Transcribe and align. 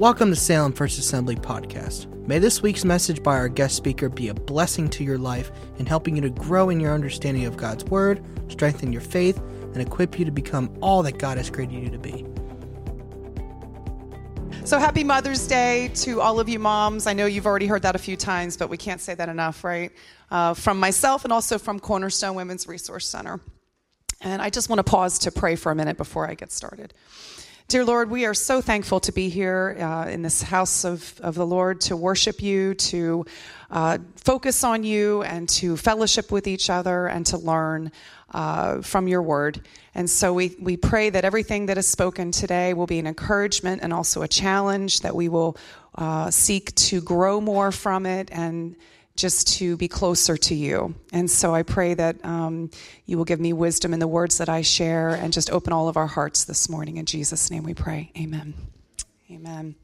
Welcome 0.00 0.30
to 0.30 0.36
Salem 0.36 0.72
First 0.72 0.98
Assembly 0.98 1.36
Podcast. 1.36 2.06
May 2.26 2.38
this 2.38 2.62
week's 2.62 2.86
message 2.86 3.22
by 3.22 3.34
our 3.36 3.50
guest 3.50 3.76
speaker 3.76 4.08
be 4.08 4.28
a 4.28 4.34
blessing 4.34 4.88
to 4.88 5.04
your 5.04 5.18
life 5.18 5.52
in 5.76 5.84
helping 5.84 6.16
you 6.16 6.22
to 6.22 6.30
grow 6.30 6.70
in 6.70 6.80
your 6.80 6.94
understanding 6.94 7.44
of 7.44 7.58
God's 7.58 7.84
Word, 7.84 8.24
strengthen 8.48 8.94
your 8.94 9.02
faith, 9.02 9.36
and 9.36 9.76
equip 9.76 10.18
you 10.18 10.24
to 10.24 10.30
become 10.30 10.74
all 10.80 11.02
that 11.02 11.18
God 11.18 11.36
has 11.36 11.50
created 11.50 11.74
you 11.74 11.90
to 11.90 11.98
be. 11.98 12.24
So 14.64 14.78
happy 14.78 15.04
Mother's 15.04 15.46
Day 15.46 15.90
to 15.96 16.22
all 16.22 16.40
of 16.40 16.48
you 16.48 16.58
moms. 16.58 17.06
I 17.06 17.12
know 17.12 17.26
you've 17.26 17.46
already 17.46 17.66
heard 17.66 17.82
that 17.82 17.94
a 17.94 17.98
few 17.98 18.16
times, 18.16 18.56
but 18.56 18.70
we 18.70 18.78
can't 18.78 19.02
say 19.02 19.14
that 19.14 19.28
enough, 19.28 19.62
right? 19.64 19.92
Uh, 20.30 20.54
from 20.54 20.80
myself 20.80 21.24
and 21.24 21.32
also 21.32 21.58
from 21.58 21.78
Cornerstone 21.78 22.34
Women's 22.34 22.66
Resource 22.66 23.06
Center. 23.06 23.38
And 24.22 24.40
I 24.40 24.48
just 24.48 24.70
want 24.70 24.78
to 24.78 24.82
pause 24.82 25.18
to 25.18 25.30
pray 25.30 25.56
for 25.56 25.70
a 25.70 25.74
minute 25.74 25.98
before 25.98 26.26
I 26.26 26.32
get 26.32 26.52
started. 26.52 26.94
Dear 27.70 27.84
Lord, 27.84 28.10
we 28.10 28.24
are 28.26 28.34
so 28.34 28.60
thankful 28.60 28.98
to 28.98 29.12
be 29.12 29.28
here 29.28 29.76
uh, 29.78 30.08
in 30.08 30.22
this 30.22 30.42
house 30.42 30.84
of, 30.84 31.14
of 31.20 31.36
the 31.36 31.46
Lord 31.46 31.80
to 31.82 31.96
worship 31.96 32.42
you, 32.42 32.74
to 32.74 33.24
uh, 33.70 33.98
focus 34.16 34.64
on 34.64 34.82
you, 34.82 35.22
and 35.22 35.48
to 35.50 35.76
fellowship 35.76 36.32
with 36.32 36.48
each 36.48 36.68
other 36.68 37.06
and 37.06 37.24
to 37.26 37.38
learn 37.38 37.92
uh, 38.34 38.80
from 38.82 39.06
your 39.06 39.22
word. 39.22 39.60
And 39.94 40.10
so 40.10 40.32
we, 40.32 40.56
we 40.60 40.76
pray 40.76 41.10
that 41.10 41.24
everything 41.24 41.66
that 41.66 41.78
is 41.78 41.86
spoken 41.86 42.32
today 42.32 42.74
will 42.74 42.88
be 42.88 42.98
an 42.98 43.06
encouragement 43.06 43.82
and 43.84 43.92
also 43.92 44.22
a 44.22 44.28
challenge, 44.28 45.02
that 45.02 45.14
we 45.14 45.28
will 45.28 45.56
uh, 45.94 46.28
seek 46.28 46.74
to 46.74 47.00
grow 47.00 47.40
more 47.40 47.70
from 47.70 48.04
it 48.04 48.30
and 48.32 48.74
just 49.16 49.58
to 49.58 49.76
be 49.76 49.88
closer 49.88 50.36
to 50.36 50.54
you. 50.54 50.94
And 51.12 51.30
so 51.30 51.54
I 51.54 51.62
pray 51.62 51.94
that 51.94 52.24
um, 52.24 52.70
you 53.06 53.18
will 53.18 53.24
give 53.24 53.40
me 53.40 53.52
wisdom 53.52 53.92
in 53.92 54.00
the 54.00 54.08
words 54.08 54.38
that 54.38 54.48
I 54.48 54.62
share 54.62 55.10
and 55.10 55.32
just 55.32 55.50
open 55.50 55.72
all 55.72 55.88
of 55.88 55.96
our 55.96 56.06
hearts 56.06 56.44
this 56.44 56.68
morning. 56.68 56.96
In 56.96 57.06
Jesus' 57.06 57.50
name 57.50 57.64
we 57.64 57.74
pray. 57.74 58.12
Amen. 58.16 58.54
Amen. 59.30 59.74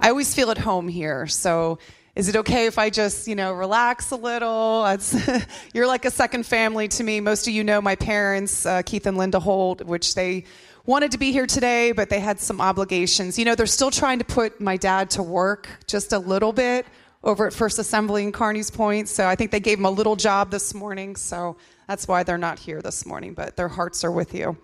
I 0.00 0.08
always 0.08 0.34
feel 0.34 0.50
at 0.50 0.58
home 0.58 0.88
here. 0.88 1.26
So 1.26 1.78
is 2.16 2.28
it 2.28 2.36
okay 2.36 2.66
if 2.66 2.78
I 2.78 2.90
just, 2.90 3.28
you 3.28 3.34
know, 3.34 3.52
relax 3.52 4.10
a 4.10 4.16
little? 4.16 4.86
you're 5.74 5.86
like 5.86 6.04
a 6.04 6.10
second 6.10 6.44
family 6.44 6.88
to 6.88 7.04
me. 7.04 7.20
Most 7.20 7.46
of 7.46 7.54
you 7.54 7.62
know 7.62 7.80
my 7.80 7.94
parents, 7.94 8.66
uh, 8.66 8.82
Keith 8.82 9.06
and 9.06 9.16
Linda 9.16 9.38
Holt, 9.38 9.82
which 9.82 10.14
they 10.14 10.44
wanted 10.86 11.12
to 11.12 11.18
be 11.18 11.30
here 11.32 11.46
today, 11.46 11.92
but 11.92 12.08
they 12.08 12.18
had 12.18 12.40
some 12.40 12.60
obligations. 12.60 13.38
You 13.38 13.44
know, 13.44 13.54
they're 13.54 13.66
still 13.66 13.90
trying 13.90 14.18
to 14.18 14.24
put 14.24 14.60
my 14.60 14.76
dad 14.76 15.10
to 15.10 15.22
work 15.22 15.68
just 15.86 16.12
a 16.12 16.18
little 16.18 16.52
bit 16.52 16.86
over 17.22 17.46
at 17.46 17.52
First 17.52 17.78
Assembly 17.78 18.24
in 18.24 18.32
Carneys 18.32 18.72
Point. 18.72 19.08
So 19.08 19.26
I 19.26 19.36
think 19.36 19.50
they 19.50 19.60
gave 19.60 19.78
them 19.78 19.84
a 19.84 19.90
little 19.90 20.16
job 20.16 20.50
this 20.50 20.74
morning. 20.74 21.16
So 21.16 21.56
that's 21.86 22.08
why 22.08 22.22
they're 22.22 22.38
not 22.38 22.58
here 22.58 22.80
this 22.80 23.04
morning, 23.04 23.34
but 23.34 23.56
their 23.56 23.68
hearts 23.68 24.04
are 24.04 24.10
with 24.10 24.34
you. 24.34 24.56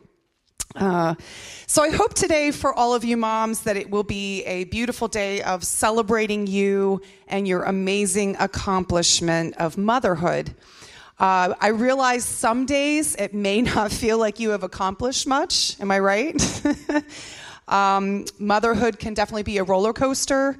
Uh, 0.74 1.14
so 1.66 1.82
I 1.82 1.90
hope 1.90 2.14
today 2.14 2.50
for 2.50 2.74
all 2.74 2.94
of 2.94 3.04
you 3.04 3.16
moms 3.16 3.60
that 3.62 3.76
it 3.76 3.90
will 3.90 4.02
be 4.02 4.42
a 4.44 4.64
beautiful 4.64 5.08
day 5.08 5.40
of 5.42 5.64
celebrating 5.64 6.46
you 6.46 7.00
and 7.28 7.46
your 7.46 7.62
amazing 7.62 8.36
accomplishment 8.38 9.54
of 9.56 9.78
motherhood. 9.78 10.54
Uh, 11.18 11.54
I 11.60 11.68
realize 11.68 12.24
some 12.24 12.66
days 12.66 13.14
it 13.14 13.32
may 13.32 13.62
not 13.74 13.90
feel 13.90 14.18
like 14.18 14.38
you 14.38 14.50
have 14.50 14.62
accomplished 14.62 15.26
much. 15.26 15.80
Am 15.80 15.90
I 15.90 15.98
right? 15.98 16.62
um, 17.68 18.26
motherhood 18.38 18.98
can 18.98 19.14
definitely 19.14 19.44
be 19.44 19.58
a 19.58 19.64
roller 19.64 19.92
coaster. 19.92 20.58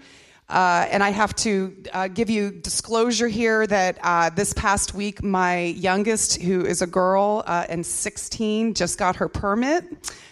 Uh, 0.48 0.86
and 0.90 1.02
I 1.02 1.10
have 1.10 1.34
to 1.36 1.76
uh, 1.92 2.06
give 2.06 2.30
you 2.30 2.52
disclosure 2.52 3.26
here 3.26 3.66
that 3.66 3.98
uh, 4.00 4.30
this 4.30 4.52
past 4.52 4.94
week, 4.94 5.22
my 5.22 5.58
youngest, 5.58 6.40
who 6.40 6.64
is 6.64 6.82
a 6.82 6.86
girl 6.86 7.42
uh, 7.46 7.66
and 7.68 7.84
16, 7.84 8.74
just 8.74 8.96
got 8.96 9.16
her 9.16 9.28
permit. 9.28 9.84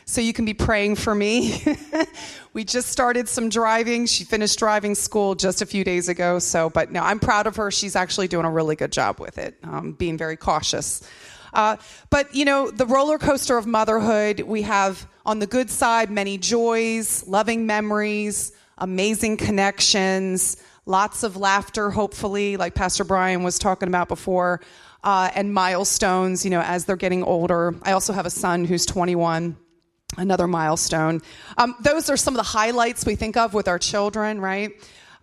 So 0.04 0.20
you 0.20 0.32
can 0.32 0.44
be 0.44 0.54
praying 0.54 0.96
for 0.96 1.16
me. 1.16 1.64
we 2.52 2.62
just 2.62 2.90
started 2.90 3.28
some 3.28 3.48
driving. 3.48 4.06
She 4.06 4.22
finished 4.22 4.56
driving 4.58 4.94
school 4.94 5.34
just 5.34 5.62
a 5.62 5.66
few 5.66 5.82
days 5.82 6.08
ago. 6.08 6.38
So, 6.38 6.70
but 6.70 6.92
no, 6.92 7.02
I'm 7.02 7.18
proud 7.18 7.48
of 7.48 7.56
her. 7.56 7.72
She's 7.72 7.96
actually 7.96 8.28
doing 8.28 8.44
a 8.44 8.50
really 8.50 8.76
good 8.76 8.92
job 8.92 9.18
with 9.18 9.36
it, 9.38 9.58
um, 9.64 9.92
being 9.92 10.16
very 10.16 10.36
cautious. 10.36 11.08
Uh, 11.52 11.76
but 12.10 12.32
you 12.34 12.44
know, 12.44 12.70
the 12.70 12.86
roller 12.86 13.18
coaster 13.18 13.56
of 13.56 13.66
motherhood, 13.66 14.40
we 14.40 14.62
have 14.62 15.08
on 15.26 15.40
the 15.40 15.46
good 15.46 15.70
side 15.70 16.10
many 16.10 16.38
joys, 16.38 17.26
loving 17.26 17.66
memories 17.66 18.52
amazing 18.78 19.36
connections, 19.36 20.56
lots 20.86 21.22
of 21.22 21.36
laughter, 21.36 21.90
hopefully, 21.90 22.56
like 22.56 22.74
Pastor 22.74 23.04
Brian 23.04 23.42
was 23.42 23.58
talking 23.58 23.88
about 23.88 24.08
before, 24.08 24.60
uh, 25.02 25.30
and 25.34 25.52
milestones, 25.52 26.44
you 26.44 26.50
know, 26.50 26.60
as 26.60 26.84
they're 26.84 26.96
getting 26.96 27.22
older. 27.22 27.74
I 27.82 27.92
also 27.92 28.12
have 28.12 28.26
a 28.26 28.30
son 28.30 28.64
who's 28.64 28.86
21 28.86 29.56
another 30.16 30.46
milestone. 30.46 31.20
Um, 31.58 31.74
those 31.80 32.08
are 32.10 32.16
some 32.16 32.34
of 32.34 32.38
the 32.38 32.44
highlights 32.44 33.04
we 33.04 33.16
think 33.16 33.36
of 33.36 33.54
with 33.54 33.68
our 33.68 33.78
children, 33.78 34.40
right? 34.40 34.70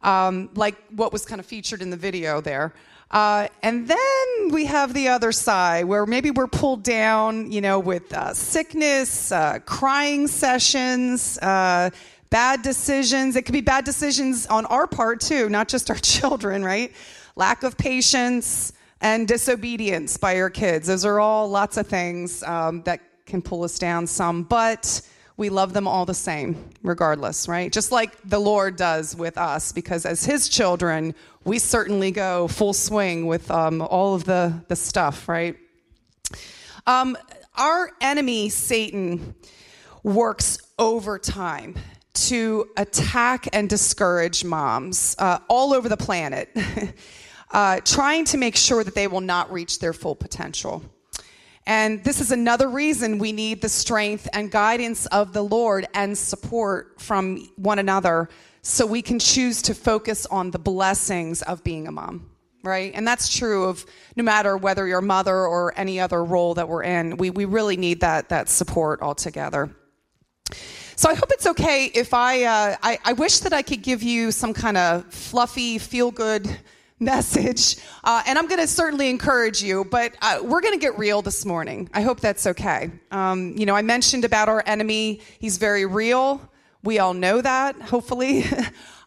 Um, 0.01 0.49
like 0.55 0.75
what 0.89 1.13
was 1.13 1.25
kind 1.25 1.39
of 1.39 1.45
featured 1.45 1.81
in 1.81 1.89
the 1.89 1.97
video 1.97 2.41
there. 2.41 2.73
Uh, 3.11 3.47
and 3.61 3.87
then 3.87 4.51
we 4.51 4.65
have 4.65 4.93
the 4.93 5.09
other 5.09 5.33
side 5.33 5.85
where 5.85 6.05
maybe 6.05 6.31
we're 6.31 6.47
pulled 6.47 6.81
down, 6.81 7.51
you 7.51 7.59
know, 7.59 7.77
with 7.77 8.11
uh, 8.13 8.33
sickness, 8.33 9.31
uh, 9.33 9.59
crying 9.65 10.27
sessions, 10.27 11.37
uh, 11.39 11.89
bad 12.31 12.63
decisions. 12.63 13.35
It 13.35 13.43
could 13.43 13.53
be 13.53 13.61
bad 13.61 13.85
decisions 13.85 14.47
on 14.47 14.65
our 14.65 14.87
part 14.87 15.21
too, 15.21 15.49
not 15.49 15.67
just 15.67 15.91
our 15.91 15.95
children, 16.01 16.65
right? 16.65 16.91
Lack 17.35 17.61
of 17.61 17.77
patience 17.77 18.73
and 18.99 19.27
disobedience 19.27 20.17
by 20.17 20.39
our 20.39 20.49
kids. 20.49 20.87
Those 20.87 21.05
are 21.05 21.19
all 21.19 21.47
lots 21.47 21.77
of 21.77 21.85
things 21.87 22.41
um, 22.43 22.81
that 22.83 23.01
can 23.27 23.41
pull 23.41 23.63
us 23.63 23.77
down 23.77 24.07
some, 24.07 24.43
but 24.43 25.01
we 25.37 25.49
love 25.49 25.73
them 25.73 25.87
all 25.87 26.05
the 26.05 26.13
same, 26.13 26.55
regardless, 26.83 27.47
right? 27.47 27.71
Just 27.71 27.91
like 27.91 28.15
the 28.23 28.39
Lord 28.39 28.75
does 28.75 29.15
with 29.15 29.37
us, 29.37 29.71
because 29.71 30.05
as 30.05 30.23
His 30.23 30.49
children, 30.49 31.15
we 31.45 31.57
certainly 31.57 32.11
go 32.11 32.47
full 32.47 32.73
swing 32.73 33.25
with 33.25 33.49
um, 33.49 33.81
all 33.81 34.13
of 34.13 34.25
the, 34.25 34.53
the 34.67 34.75
stuff, 34.75 35.27
right? 35.27 35.57
Um, 36.85 37.17
our 37.55 37.89
enemy, 38.01 38.49
Satan, 38.49 39.35
works 40.03 40.59
overtime 40.77 41.75
to 42.13 42.69
attack 42.77 43.47
and 43.53 43.69
discourage 43.69 44.43
moms 44.43 45.15
uh, 45.19 45.39
all 45.47 45.73
over 45.73 45.87
the 45.87 45.97
planet, 45.97 46.49
uh, 47.51 47.79
trying 47.85 48.25
to 48.25 48.37
make 48.37 48.55
sure 48.55 48.83
that 48.83 48.95
they 48.95 49.07
will 49.07 49.21
not 49.21 49.51
reach 49.51 49.79
their 49.79 49.93
full 49.93 50.15
potential. 50.15 50.83
And 51.65 52.03
this 52.03 52.19
is 52.19 52.31
another 52.31 52.69
reason 52.69 53.19
we 53.19 53.31
need 53.31 53.61
the 53.61 53.69
strength 53.69 54.27
and 54.33 54.51
guidance 54.51 55.05
of 55.07 55.31
the 55.31 55.43
Lord 55.43 55.87
and 55.93 56.17
support 56.17 56.99
from 56.99 57.47
one 57.55 57.79
another 57.79 58.29
so 58.61 58.85
we 58.85 59.01
can 59.01 59.19
choose 59.19 59.61
to 59.63 59.73
focus 59.73 60.25
on 60.25 60.51
the 60.51 60.59
blessings 60.59 61.41
of 61.43 61.63
being 61.63 61.87
a 61.87 61.91
mom, 61.91 62.29
right? 62.63 62.91
And 62.93 63.07
that's 63.07 63.29
true 63.29 63.65
of 63.65 63.85
no 64.15 64.23
matter 64.23 64.57
whether 64.57 64.87
you're 64.87 64.99
a 64.99 65.03
mother 65.03 65.35
or 65.35 65.73
any 65.77 65.99
other 65.99 66.23
role 66.23 66.55
that 66.55 66.67
we're 66.67 66.83
in. 66.83 67.17
We, 67.17 67.29
we 67.29 67.45
really 67.45 67.77
need 67.77 68.01
that, 68.01 68.29
that 68.29 68.49
support 68.49 69.01
altogether. 69.01 69.75
So 71.01 71.09
I 71.09 71.15
hope 71.15 71.31
it's 71.31 71.47
okay 71.47 71.85
if 71.85 72.13
I, 72.13 72.43
uh, 72.43 72.75
I, 72.83 72.99
I 73.03 73.13
wish 73.13 73.39
that 73.39 73.53
I 73.53 73.63
could 73.63 73.81
give 73.81 74.03
you 74.03 74.31
some 74.31 74.53
kind 74.53 74.77
of 74.77 75.11
fluffy, 75.11 75.79
feel 75.79 76.11
good 76.11 76.47
message. 76.99 77.77
Uh, 78.03 78.21
and 78.27 78.37
I'm 78.37 78.47
going 78.47 78.61
to 78.61 78.67
certainly 78.67 79.09
encourage 79.09 79.63
you, 79.63 79.83
but 79.83 80.13
uh, 80.21 80.41
we're 80.43 80.61
going 80.61 80.75
to 80.75 80.79
get 80.79 80.99
real 80.99 81.23
this 81.23 81.43
morning. 81.43 81.89
I 81.91 82.01
hope 82.01 82.19
that's 82.19 82.45
okay. 82.45 82.91
Um, 83.09 83.55
you 83.57 83.65
know, 83.65 83.75
I 83.75 83.81
mentioned 83.81 84.25
about 84.25 84.47
our 84.47 84.61
enemy, 84.67 85.21
he's 85.39 85.57
very 85.57 85.87
real. 85.87 86.47
We 86.83 86.99
all 86.99 87.15
know 87.15 87.41
that, 87.41 87.81
hopefully. 87.81 88.45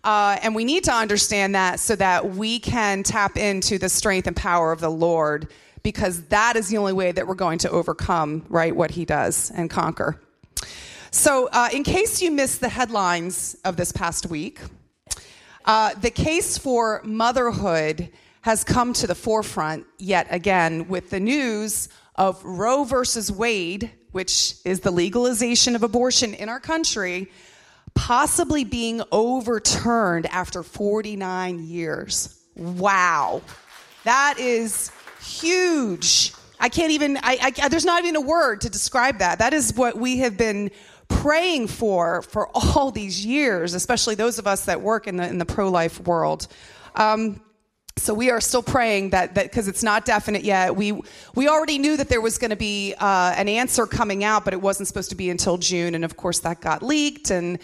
Uh, 0.02 0.38
and 0.42 0.54
we 0.54 0.66
need 0.66 0.84
to 0.84 0.92
understand 0.92 1.54
that 1.54 1.80
so 1.80 1.96
that 1.96 2.34
we 2.34 2.58
can 2.58 3.02
tap 3.02 3.38
into 3.38 3.78
the 3.78 3.88
strength 3.88 4.26
and 4.26 4.36
power 4.36 4.70
of 4.70 4.78
the 4.78 4.90
Lord 4.90 5.48
because 5.82 6.24
that 6.24 6.56
is 6.56 6.68
the 6.68 6.76
only 6.76 6.92
way 6.92 7.10
that 7.10 7.26
we're 7.26 7.34
going 7.34 7.56
to 7.60 7.70
overcome, 7.70 8.44
right, 8.50 8.76
what 8.76 8.90
he 8.90 9.06
does 9.06 9.50
and 9.52 9.70
conquer. 9.70 10.20
So, 11.14 11.48
uh, 11.52 11.68
in 11.72 11.84
case 11.84 12.20
you 12.20 12.32
missed 12.32 12.60
the 12.60 12.68
headlines 12.68 13.56
of 13.64 13.76
this 13.76 13.92
past 13.92 14.26
week, 14.26 14.58
uh, 15.64 15.94
the 15.94 16.10
case 16.10 16.58
for 16.58 17.02
motherhood 17.04 18.10
has 18.40 18.64
come 18.64 18.92
to 18.94 19.06
the 19.06 19.14
forefront 19.14 19.86
yet 19.96 20.26
again 20.30 20.88
with 20.88 21.10
the 21.10 21.20
news 21.20 21.88
of 22.16 22.44
Roe 22.44 22.82
versus 22.82 23.30
Wade, 23.30 23.92
which 24.10 24.56
is 24.64 24.80
the 24.80 24.90
legalization 24.90 25.76
of 25.76 25.84
abortion 25.84 26.34
in 26.34 26.48
our 26.48 26.58
country, 26.58 27.30
possibly 27.94 28.64
being 28.64 29.00
overturned 29.12 30.26
after 30.26 30.64
49 30.64 31.64
years. 31.64 32.40
Wow. 32.56 33.40
That 34.02 34.40
is 34.40 34.90
huge. 35.22 36.32
I 36.58 36.68
can't 36.68 36.90
even, 36.90 37.18
I, 37.18 37.52
I, 37.62 37.68
there's 37.68 37.84
not 37.84 38.02
even 38.02 38.16
a 38.16 38.20
word 38.20 38.62
to 38.62 38.70
describe 38.70 39.18
that. 39.18 39.38
That 39.38 39.52
is 39.52 39.74
what 39.76 39.96
we 39.96 40.18
have 40.18 40.36
been 40.36 40.70
praying 41.08 41.68
for 41.68 42.22
for 42.22 42.48
all 42.54 42.90
these 42.90 43.24
years, 43.24 43.74
especially 43.74 44.14
those 44.14 44.38
of 44.38 44.46
us 44.46 44.64
that 44.64 44.80
work 44.80 45.06
in 45.06 45.16
the, 45.16 45.26
in 45.26 45.38
the 45.38 45.46
pro 45.46 45.70
life 45.70 46.00
world. 46.00 46.46
Um, 46.94 47.40
so 47.96 48.14
we 48.14 48.30
are 48.30 48.40
still 48.40 48.62
praying 48.62 49.10
that 49.10 49.34
that 49.34 49.44
because 49.44 49.68
it's 49.68 49.82
not 49.82 50.04
definite 50.04 50.44
yet. 50.44 50.76
We 50.76 51.00
we 51.34 51.48
already 51.48 51.78
knew 51.78 51.96
that 51.96 52.08
there 52.08 52.20
was 52.20 52.38
going 52.38 52.50
to 52.50 52.56
be 52.56 52.94
uh, 52.98 53.34
an 53.36 53.48
answer 53.48 53.86
coming 53.86 54.24
out, 54.24 54.44
but 54.44 54.52
it 54.52 54.60
wasn't 54.60 54.88
supposed 54.88 55.10
to 55.10 55.16
be 55.16 55.30
until 55.30 55.58
June, 55.58 55.94
and 55.94 56.04
of 56.04 56.16
course 56.16 56.40
that 56.40 56.60
got 56.60 56.82
leaked. 56.82 57.30
And 57.30 57.58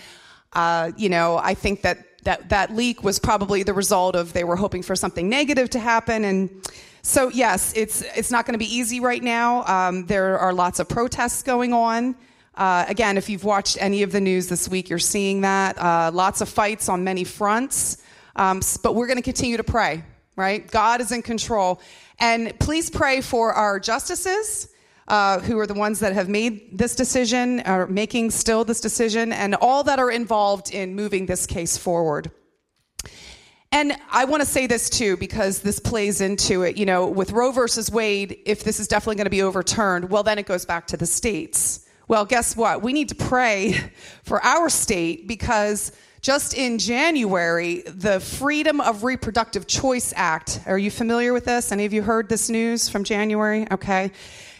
Uh, 0.52 0.90
you 0.96 1.08
know, 1.08 1.38
I 1.38 1.54
think 1.54 1.82
that, 1.82 1.98
that 2.24 2.48
that 2.48 2.74
leak 2.74 3.04
was 3.04 3.20
probably 3.20 3.62
the 3.62 3.72
result 3.72 4.16
of 4.16 4.32
they 4.32 4.42
were 4.42 4.56
hoping 4.56 4.82
for 4.82 4.96
something 4.96 5.28
negative 5.28 5.68
to 5.68 5.78
happen. 5.78 6.24
And 6.24 6.50
so, 7.02 7.30
yes, 7.30 7.72
it's, 7.76 8.02
it's 8.16 8.32
not 8.32 8.46
going 8.46 8.58
to 8.58 8.64
be 8.66 8.76
easy 8.78 8.98
right 8.98 9.22
now. 9.22 9.62
Um, 9.66 10.06
there 10.06 10.36
are 10.40 10.52
lots 10.52 10.80
of 10.80 10.88
protests 10.88 11.44
going 11.44 11.72
on. 11.72 12.16
Uh, 12.60 12.84
again, 12.88 13.16
if 13.16 13.30
you've 13.30 13.42
watched 13.42 13.78
any 13.80 14.02
of 14.02 14.12
the 14.12 14.20
news 14.20 14.46
this 14.48 14.68
week, 14.68 14.90
you're 14.90 14.98
seeing 14.98 15.40
that. 15.40 15.78
Uh, 15.78 16.10
lots 16.12 16.42
of 16.42 16.48
fights 16.48 16.90
on 16.90 17.02
many 17.02 17.24
fronts. 17.24 17.96
Um, 18.36 18.60
but 18.82 18.94
we're 18.94 19.06
going 19.06 19.16
to 19.16 19.22
continue 19.22 19.56
to 19.56 19.64
pray, 19.64 20.04
right? 20.36 20.70
God 20.70 21.00
is 21.00 21.10
in 21.10 21.22
control. 21.22 21.80
And 22.18 22.52
please 22.60 22.90
pray 22.90 23.22
for 23.22 23.54
our 23.54 23.80
justices. 23.80 24.68
Uh, 25.08 25.40
who 25.40 25.58
are 25.58 25.66
the 25.66 25.74
ones 25.74 25.98
that 25.98 26.12
have 26.12 26.28
made 26.28 26.78
this 26.78 26.94
decision, 26.94 27.58
are 27.62 27.88
making 27.88 28.30
still 28.30 28.64
this 28.64 28.80
decision, 28.80 29.32
and 29.32 29.56
all 29.56 29.82
that 29.82 29.98
are 29.98 30.08
involved 30.08 30.72
in 30.72 30.94
moving 30.94 31.26
this 31.26 31.46
case 31.48 31.76
forward. 31.76 32.30
And 33.72 33.96
I 34.12 34.24
want 34.24 34.40
to 34.40 34.46
say 34.46 34.68
this 34.68 34.88
too, 34.88 35.16
because 35.16 35.62
this 35.62 35.80
plays 35.80 36.20
into 36.20 36.62
it. 36.62 36.76
You 36.76 36.86
know, 36.86 37.08
with 37.08 37.32
Roe 37.32 37.50
versus 37.50 37.90
Wade, 37.90 38.38
if 38.46 38.62
this 38.62 38.78
is 38.78 38.86
definitely 38.86 39.16
going 39.16 39.24
to 39.24 39.30
be 39.30 39.42
overturned, 39.42 40.10
well, 40.10 40.22
then 40.22 40.38
it 40.38 40.46
goes 40.46 40.64
back 40.64 40.86
to 40.88 40.96
the 40.96 41.06
states. 41.06 41.88
Well, 42.10 42.24
guess 42.24 42.56
what? 42.56 42.82
We 42.82 42.92
need 42.92 43.10
to 43.10 43.14
pray 43.14 43.78
for 44.24 44.44
our 44.44 44.68
state 44.68 45.28
because 45.28 45.92
just 46.20 46.54
in 46.54 46.80
January, 46.80 47.82
the 47.82 48.18
Freedom 48.18 48.80
of 48.80 49.04
Reproductive 49.04 49.68
Choice 49.68 50.12
Act, 50.16 50.60
are 50.66 50.76
you 50.76 50.90
familiar 50.90 51.32
with 51.32 51.44
this? 51.44 51.70
Any 51.70 51.84
of 51.84 51.92
you 51.92 52.02
heard 52.02 52.28
this 52.28 52.50
news 52.50 52.88
from 52.88 53.04
January? 53.04 53.64
Okay. 53.70 54.10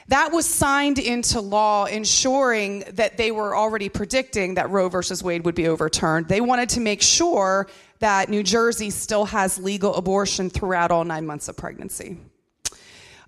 That 0.07 0.31
was 0.31 0.47
signed 0.47 1.01
into 1.01 1.41
law, 1.41 1.87
ensuring 1.87 2.85
that 2.93 3.17
they 3.17 3.33
were 3.33 3.57
already 3.57 3.89
predicting 3.89 4.55
that 4.55 4.71
Roe 4.71 4.89
versus 4.89 5.21
Wade 5.21 5.45
would 5.45 5.57
be 5.57 5.67
overturned. 5.67 6.29
They 6.29 6.41
wanted 6.41 6.69
to 6.69 6.81
make 6.81 7.03
sure 7.03 7.67
that 7.99 8.29
New 8.29 8.45
Jersey 8.45 8.91
still 8.91 9.25
has 9.25 9.59
legal 9.59 9.97
abortion 9.97 10.51
throughout 10.51 10.93
all 10.93 11.03
nine 11.03 11.27
months 11.27 11.49
of 11.49 11.57
pregnancy. 11.57 12.21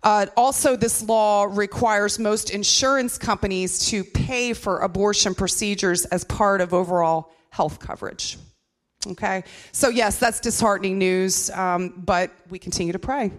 Uh, 0.03 0.27
also, 0.37 0.75
this 0.75 1.03
law 1.03 1.45
requires 1.45 2.19
most 2.19 2.51
insurance 2.51 3.19
companies 3.19 3.87
to 3.91 4.03
pay 4.03 4.53
for 4.53 4.81
abortion 4.81 5.35
procedures 5.35 6.05
as 6.07 6.25
part 6.25 6.61
of 6.61 6.75
overall 6.75 7.31
health 7.51 7.79
coverage. 7.79 8.37
Okay? 9.07 9.45
So, 9.71 9.89
yes, 9.89 10.19
that's 10.19 10.41
disheartening 10.41 10.99
news, 10.99 11.51
um, 11.51 12.03
but 12.05 12.33
we 12.51 12.59
continue 12.59 12.93
to 12.93 12.99
pray. 12.99 13.31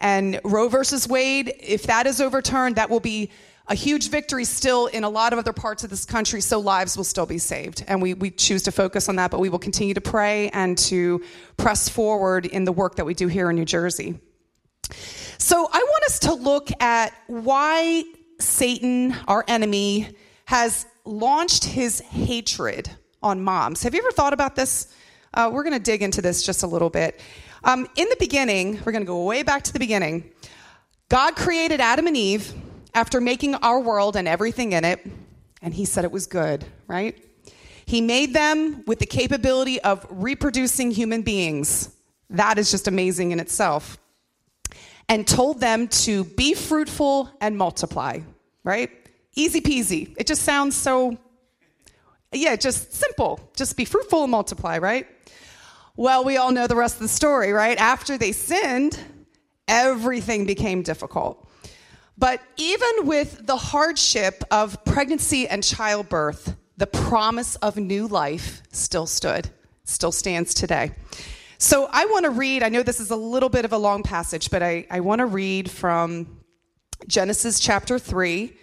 And 0.00 0.40
Roe 0.44 0.68
versus 0.68 1.06
Wade, 1.06 1.52
if 1.60 1.84
that 1.84 2.06
is 2.06 2.20
overturned, 2.20 2.76
that 2.76 2.90
will 2.90 3.00
be 3.00 3.30
a 3.68 3.74
huge 3.74 4.08
victory 4.10 4.44
still 4.44 4.86
in 4.86 5.04
a 5.04 5.08
lot 5.08 5.32
of 5.32 5.38
other 5.38 5.52
parts 5.52 5.84
of 5.84 5.90
this 5.90 6.04
country, 6.04 6.40
so 6.40 6.58
lives 6.58 6.96
will 6.96 7.04
still 7.04 7.26
be 7.26 7.38
saved. 7.38 7.84
And 7.86 8.02
we, 8.02 8.14
we 8.14 8.30
choose 8.32 8.64
to 8.64 8.72
focus 8.72 9.08
on 9.08 9.16
that, 9.16 9.30
but 9.30 9.38
we 9.38 9.48
will 9.48 9.60
continue 9.60 9.94
to 9.94 10.00
pray 10.00 10.48
and 10.48 10.76
to 10.78 11.22
press 11.56 11.88
forward 11.88 12.46
in 12.46 12.64
the 12.64 12.72
work 12.72 12.96
that 12.96 13.04
we 13.04 13.14
do 13.14 13.28
here 13.28 13.48
in 13.48 13.54
New 13.54 13.64
Jersey. 13.64 14.18
So 15.38 15.68
I 15.72 15.78
want 15.78 16.04
us 16.04 16.18
to 16.20 16.34
look 16.34 16.68
at 16.80 17.12
why 17.26 18.04
Satan, 18.38 19.14
our 19.28 19.44
enemy, 19.48 20.16
has 20.46 20.86
launched 21.04 21.64
his 21.64 22.00
hatred 22.00 22.90
on 23.22 23.42
moms. 23.42 23.82
Have 23.82 23.94
you 23.94 24.00
ever 24.00 24.12
thought 24.12 24.32
about 24.32 24.56
this? 24.56 24.88
Uh, 25.32 25.50
we're 25.52 25.62
going 25.62 25.76
to 25.76 25.82
dig 25.82 26.02
into 26.02 26.20
this 26.20 26.42
just 26.42 26.62
a 26.62 26.66
little 26.66 26.90
bit. 26.90 27.20
Um, 27.62 27.86
in 27.96 28.08
the 28.08 28.16
beginning, 28.18 28.80
we're 28.84 28.92
going 28.92 29.02
to 29.02 29.06
go 29.06 29.24
way 29.24 29.42
back 29.42 29.62
to 29.64 29.72
the 29.72 29.78
beginning. 29.78 30.30
God 31.08 31.36
created 31.36 31.80
Adam 31.80 32.06
and 32.06 32.16
Eve 32.16 32.52
after 32.94 33.20
making 33.20 33.54
our 33.56 33.80
world 33.80 34.16
and 34.16 34.26
everything 34.26 34.72
in 34.72 34.84
it, 34.84 35.06
and 35.62 35.74
he 35.74 35.84
said 35.84 36.04
it 36.04 36.12
was 36.12 36.26
good, 36.26 36.64
right? 36.86 37.16
He 37.84 38.00
made 38.00 38.34
them 38.34 38.84
with 38.86 38.98
the 38.98 39.06
capability 39.06 39.80
of 39.80 40.06
reproducing 40.10 40.90
human 40.90 41.22
beings. 41.22 41.94
That 42.30 42.58
is 42.58 42.70
just 42.70 42.88
amazing 42.88 43.32
in 43.32 43.40
itself. 43.40 43.98
And 45.10 45.26
told 45.26 45.60
them 45.60 45.88
to 45.88 46.24
be 46.24 46.54
fruitful 46.54 47.28
and 47.40 47.58
multiply, 47.58 48.20
right? 48.62 48.90
Easy 49.34 49.60
peasy. 49.60 50.14
It 50.16 50.26
just 50.28 50.42
sounds 50.42 50.76
so, 50.76 51.18
yeah, 52.32 52.54
just 52.54 52.94
simple. 52.94 53.40
Just 53.56 53.76
be 53.76 53.84
fruitful 53.84 54.22
and 54.22 54.30
multiply, 54.30 54.78
right? 54.78 55.08
Well, 55.96 56.24
we 56.24 56.36
all 56.36 56.52
know 56.52 56.68
the 56.68 56.76
rest 56.76 56.94
of 56.94 57.02
the 57.02 57.08
story, 57.08 57.50
right? 57.50 57.76
After 57.76 58.16
they 58.16 58.30
sinned, 58.30 58.98
everything 59.66 60.46
became 60.46 60.82
difficult. 60.82 61.44
But 62.16 62.40
even 62.56 63.06
with 63.06 63.46
the 63.46 63.56
hardship 63.56 64.44
of 64.50 64.84
pregnancy 64.84 65.48
and 65.48 65.64
childbirth, 65.64 66.54
the 66.76 66.86
promise 66.86 67.56
of 67.56 67.76
new 67.76 68.06
life 68.06 68.62
still 68.72 69.06
stood, 69.06 69.50
still 69.84 70.12
stands 70.12 70.54
today. 70.54 70.92
So 71.62 71.90
I 71.92 72.06
want 72.06 72.24
to 72.24 72.30
read, 72.30 72.62
I 72.62 72.70
know 72.70 72.82
this 72.82 73.00
is 73.00 73.10
a 73.10 73.16
little 73.16 73.50
bit 73.50 73.66
of 73.66 73.74
a 73.74 73.76
long 73.76 74.02
passage, 74.02 74.50
but 74.50 74.62
I, 74.62 74.86
I 74.90 75.00
want 75.00 75.18
to 75.18 75.26
read 75.26 75.70
from 75.70 76.40
Genesis 77.06 77.60
chapter 77.60 77.98
3. 77.98 78.56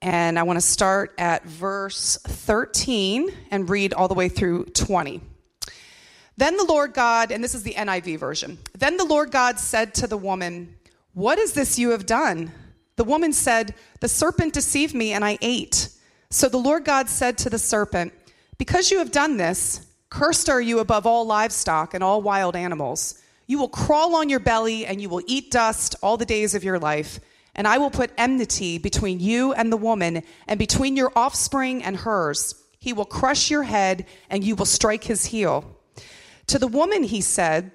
And 0.00 0.38
I 0.38 0.44
want 0.44 0.56
to 0.56 0.64
start 0.64 1.12
at 1.18 1.44
verse 1.44 2.16
13 2.22 3.32
and 3.50 3.68
read 3.68 3.92
all 3.92 4.06
the 4.06 4.14
way 4.14 4.28
through 4.28 4.66
20. 4.66 5.22
Then 6.36 6.56
the 6.56 6.62
Lord 6.62 6.94
God, 6.94 7.32
and 7.32 7.42
this 7.42 7.52
is 7.52 7.64
the 7.64 7.74
NIV 7.74 8.20
version, 8.20 8.58
then 8.78 8.96
the 8.96 9.04
Lord 9.04 9.32
God 9.32 9.58
said 9.58 9.92
to 9.94 10.06
the 10.06 10.16
woman, 10.16 10.76
What 11.14 11.40
is 11.40 11.54
this 11.54 11.80
you 11.80 11.90
have 11.90 12.06
done? 12.06 12.52
The 12.94 13.02
woman 13.02 13.32
said, 13.32 13.74
The 13.98 14.08
serpent 14.08 14.54
deceived 14.54 14.94
me 14.94 15.14
and 15.14 15.24
I 15.24 15.36
ate. 15.42 15.88
So 16.30 16.48
the 16.48 16.58
Lord 16.58 16.84
God 16.84 17.08
said 17.08 17.36
to 17.38 17.50
the 17.50 17.58
serpent, 17.58 18.12
Because 18.56 18.92
you 18.92 18.98
have 18.98 19.10
done 19.10 19.36
this, 19.36 19.84
cursed 20.14 20.48
are 20.48 20.60
you 20.60 20.78
above 20.78 21.06
all 21.06 21.26
livestock 21.26 21.92
and 21.92 22.04
all 22.04 22.22
wild 22.22 22.54
animals. 22.54 23.20
You 23.48 23.58
will 23.58 23.68
crawl 23.68 24.14
on 24.14 24.28
your 24.28 24.38
belly 24.38 24.86
and 24.86 25.00
you 25.00 25.08
will 25.08 25.22
eat 25.26 25.50
dust 25.50 25.96
all 26.04 26.16
the 26.16 26.24
days 26.24 26.54
of 26.54 26.62
your 26.62 26.78
life. 26.78 27.18
And 27.56 27.66
I 27.66 27.78
will 27.78 27.90
put 27.90 28.12
enmity 28.16 28.78
between 28.78 29.18
you 29.18 29.52
and 29.54 29.72
the 29.72 29.76
woman, 29.76 30.22
and 30.46 30.56
between 30.56 30.96
your 30.96 31.10
offspring 31.16 31.82
and 31.82 31.96
hers. 31.96 32.54
He 32.78 32.92
will 32.92 33.04
crush 33.04 33.50
your 33.50 33.64
head, 33.64 34.06
and 34.30 34.44
you 34.44 34.54
will 34.54 34.66
strike 34.66 35.04
his 35.04 35.26
heel. 35.26 35.64
To 36.48 36.58
the 36.60 36.68
woman, 36.68 37.02
he 37.02 37.20
said, 37.20 37.72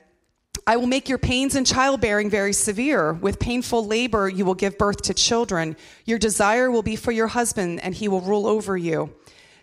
I 0.68 0.76
will 0.78 0.88
make 0.88 1.08
your 1.10 1.18
pains 1.18 1.56
in 1.56 1.66
childbearing 1.66 2.30
very 2.30 2.54
severe. 2.54 3.14
With 3.14 3.40
painful 3.40 3.86
labor, 3.86 4.30
you 4.30 4.46
will 4.46 4.54
give 4.54 4.78
birth 4.78 5.02
to 5.04 5.14
children. 5.14 5.78
Your 6.06 6.20
desire 6.20 6.70
will 6.70 6.84
be 6.84 6.96
for 6.96 7.12
your 7.12 7.28
husband, 7.28 7.82
and 7.82 7.96
he 7.96 8.08
will 8.08 8.22
rule 8.22 8.48
over 8.48 8.78
you. 8.78 9.14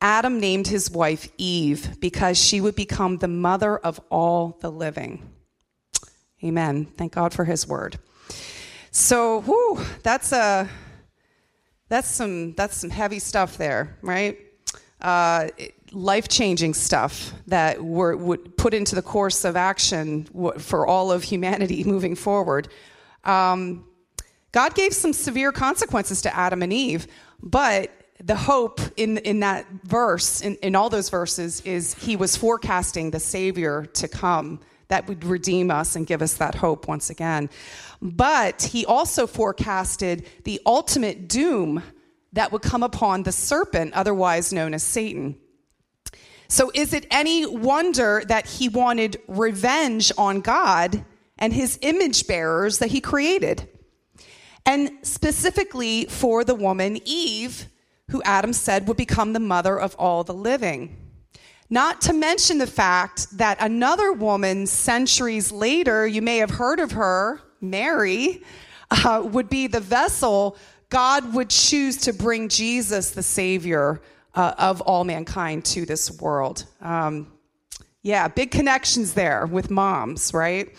Adam 0.00 0.38
named 0.38 0.68
his 0.68 0.90
wife 0.90 1.28
Eve 1.38 1.98
because 2.00 2.38
she 2.38 2.60
would 2.60 2.76
become 2.76 3.18
the 3.18 3.28
mother 3.28 3.76
of 3.78 4.00
all 4.10 4.56
the 4.60 4.70
living. 4.70 5.28
Amen. 6.42 6.84
Thank 6.84 7.14
God 7.14 7.32
for 7.32 7.44
his 7.44 7.66
word. 7.66 7.98
So, 8.90 9.84
that's 10.02 10.32
a 10.32 10.68
that's 11.88 12.08
some 12.08 12.52
that's 12.54 12.76
some 12.76 12.90
heavy 12.90 13.18
stuff 13.18 13.56
there, 13.56 13.96
right? 14.02 14.38
Uh, 15.00 15.48
life 15.92 16.28
changing 16.28 16.74
stuff 16.74 17.32
that 17.46 17.82
were 17.82 18.16
would 18.16 18.56
put 18.56 18.74
into 18.74 18.94
the 18.94 19.02
course 19.02 19.44
of 19.44 19.56
action 19.56 20.24
for 20.58 20.86
all 20.86 21.10
of 21.10 21.24
humanity 21.24 21.82
moving 21.94 22.14
forward. 22.14 22.68
Um, 23.24 23.84
God 24.52 24.74
gave 24.74 24.92
some 24.94 25.12
severe 25.12 25.52
consequences 25.52 26.22
to 26.22 26.34
Adam 26.34 26.62
and 26.62 26.72
Eve, 26.72 27.06
but 27.42 27.90
the 28.22 28.36
hope 28.36 28.80
in, 28.96 29.18
in 29.18 29.40
that 29.40 29.66
verse, 29.84 30.40
in, 30.40 30.56
in 30.56 30.74
all 30.74 30.90
those 30.90 31.08
verses, 31.08 31.60
is 31.62 31.94
he 31.94 32.16
was 32.16 32.36
forecasting 32.36 33.10
the 33.10 33.20
Savior 33.20 33.86
to 33.94 34.08
come 34.08 34.60
that 34.88 35.06
would 35.06 35.24
redeem 35.24 35.70
us 35.70 35.96
and 35.96 36.06
give 36.06 36.22
us 36.22 36.34
that 36.34 36.54
hope 36.54 36.88
once 36.88 37.10
again. 37.10 37.48
But 38.00 38.62
he 38.62 38.86
also 38.86 39.26
forecasted 39.26 40.26
the 40.44 40.60
ultimate 40.66 41.28
doom 41.28 41.82
that 42.32 42.52
would 42.52 42.62
come 42.62 42.82
upon 42.82 43.22
the 43.22 43.32
serpent, 43.32 43.94
otherwise 43.94 44.52
known 44.52 44.74
as 44.74 44.82
Satan. 44.82 45.36
So, 46.48 46.70
is 46.74 46.94
it 46.94 47.06
any 47.10 47.44
wonder 47.44 48.22
that 48.26 48.46
he 48.46 48.68
wanted 48.68 49.20
revenge 49.28 50.10
on 50.16 50.40
God 50.40 51.04
and 51.38 51.52
his 51.52 51.78
image 51.82 52.26
bearers 52.26 52.78
that 52.78 52.88
he 52.88 53.00
created? 53.00 53.68
And 54.64 54.90
specifically 55.02 56.06
for 56.06 56.44
the 56.44 56.54
woman 56.54 56.98
Eve, 57.04 57.66
who 58.10 58.22
Adam 58.22 58.52
said 58.52 58.88
would 58.88 58.96
become 58.96 59.32
the 59.32 59.40
mother 59.40 59.78
of 59.78 59.94
all 59.96 60.24
the 60.24 60.34
living. 60.34 60.96
Not 61.70 62.00
to 62.02 62.12
mention 62.12 62.58
the 62.58 62.66
fact 62.66 63.36
that 63.36 63.58
another 63.60 64.12
woman, 64.12 64.66
centuries 64.66 65.52
later, 65.52 66.06
you 66.06 66.22
may 66.22 66.38
have 66.38 66.50
heard 66.50 66.80
of 66.80 66.92
her, 66.92 67.42
Mary, 67.60 68.42
uh, 68.90 69.22
would 69.24 69.50
be 69.50 69.66
the 69.66 69.80
vessel 69.80 70.56
God 70.90 71.34
would 71.34 71.50
choose 71.50 71.98
to 71.98 72.14
bring 72.14 72.48
Jesus, 72.48 73.10
the 73.10 73.22
Savior 73.22 74.00
uh, 74.34 74.54
of 74.58 74.80
all 74.80 75.04
mankind, 75.04 75.64
to 75.66 75.84
this 75.84 76.10
world. 76.10 76.64
Um, 76.80 77.30
yeah, 78.02 78.28
big 78.28 78.50
connections 78.50 79.12
there 79.12 79.44
with 79.46 79.70
moms, 79.70 80.32
right? 80.32 80.74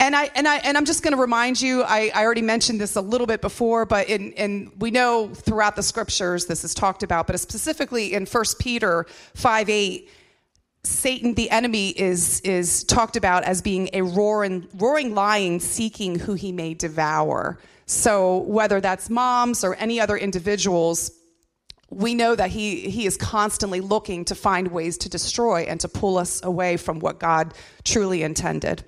And 0.00 0.16
I 0.16 0.30
and 0.34 0.48
I 0.48 0.56
and 0.56 0.78
I'm 0.78 0.86
just 0.86 1.02
going 1.02 1.12
to 1.14 1.20
remind 1.20 1.60
you. 1.60 1.82
I, 1.82 2.10
I 2.14 2.24
already 2.24 2.40
mentioned 2.40 2.80
this 2.80 2.96
a 2.96 3.02
little 3.02 3.26
bit 3.26 3.42
before, 3.42 3.84
but 3.84 4.08
in 4.08 4.32
and 4.32 4.72
we 4.78 4.90
know 4.90 5.28
throughout 5.28 5.76
the 5.76 5.82
scriptures 5.82 6.46
this 6.46 6.64
is 6.64 6.72
talked 6.72 7.02
about, 7.02 7.26
but 7.26 7.38
specifically 7.38 8.14
in 8.14 8.24
1 8.24 8.44
Peter 8.58 9.04
five 9.34 9.68
eight, 9.68 10.10
Satan, 10.84 11.34
the 11.34 11.50
enemy, 11.50 11.90
is 11.90 12.40
is 12.40 12.82
talked 12.84 13.16
about 13.16 13.44
as 13.44 13.60
being 13.60 13.90
a 13.92 14.00
roaring 14.00 14.66
roaring 14.78 15.14
lion 15.14 15.60
seeking 15.60 16.18
who 16.18 16.32
he 16.32 16.50
may 16.50 16.72
devour. 16.72 17.58
So 17.84 18.38
whether 18.38 18.80
that's 18.80 19.10
moms 19.10 19.62
or 19.64 19.74
any 19.74 20.00
other 20.00 20.16
individuals, 20.16 21.10
we 21.90 22.14
know 22.14 22.34
that 22.36 22.50
he, 22.50 22.88
he 22.88 23.04
is 23.04 23.16
constantly 23.16 23.80
looking 23.80 24.24
to 24.26 24.34
find 24.34 24.68
ways 24.68 24.96
to 24.98 25.08
destroy 25.10 25.62
and 25.62 25.78
to 25.80 25.88
pull 25.88 26.16
us 26.16 26.42
away 26.42 26.76
from 26.78 27.00
what 27.00 27.18
God 27.18 27.52
truly 27.84 28.22
intended. 28.22 28.84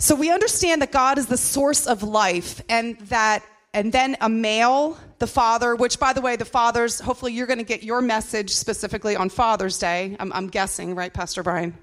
So 0.00 0.14
we 0.14 0.30
understand 0.30 0.80
that 0.82 0.92
God 0.92 1.18
is 1.18 1.26
the 1.26 1.36
source 1.36 1.86
of 1.86 2.02
life 2.02 2.62
and 2.68 2.98
that 3.08 3.42
and 3.74 3.92
then 3.92 4.16
a 4.20 4.28
male, 4.28 4.96
the 5.18 5.26
father, 5.26 5.76
which 5.76 6.00
by 6.00 6.12
the 6.12 6.20
way, 6.20 6.36
the 6.36 6.44
fathers, 6.44 7.00
hopefully 7.00 7.32
you're 7.32 7.46
going 7.46 7.58
to 7.58 7.64
get 7.64 7.82
your 7.82 8.00
message 8.00 8.50
specifically 8.50 9.14
on 9.14 9.28
Father's 9.28 9.78
Day. 9.78 10.16
I'm, 10.18 10.32
I'm 10.32 10.48
guessing, 10.48 10.94
right, 10.94 11.12
Pastor 11.12 11.42
Brian? 11.42 11.76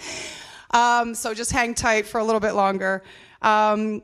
um, 0.70 1.14
so 1.14 1.34
just 1.34 1.52
hang 1.52 1.74
tight 1.74 2.06
for 2.06 2.18
a 2.18 2.24
little 2.24 2.40
bit 2.40 2.52
longer. 2.52 3.02
Um, 3.42 4.02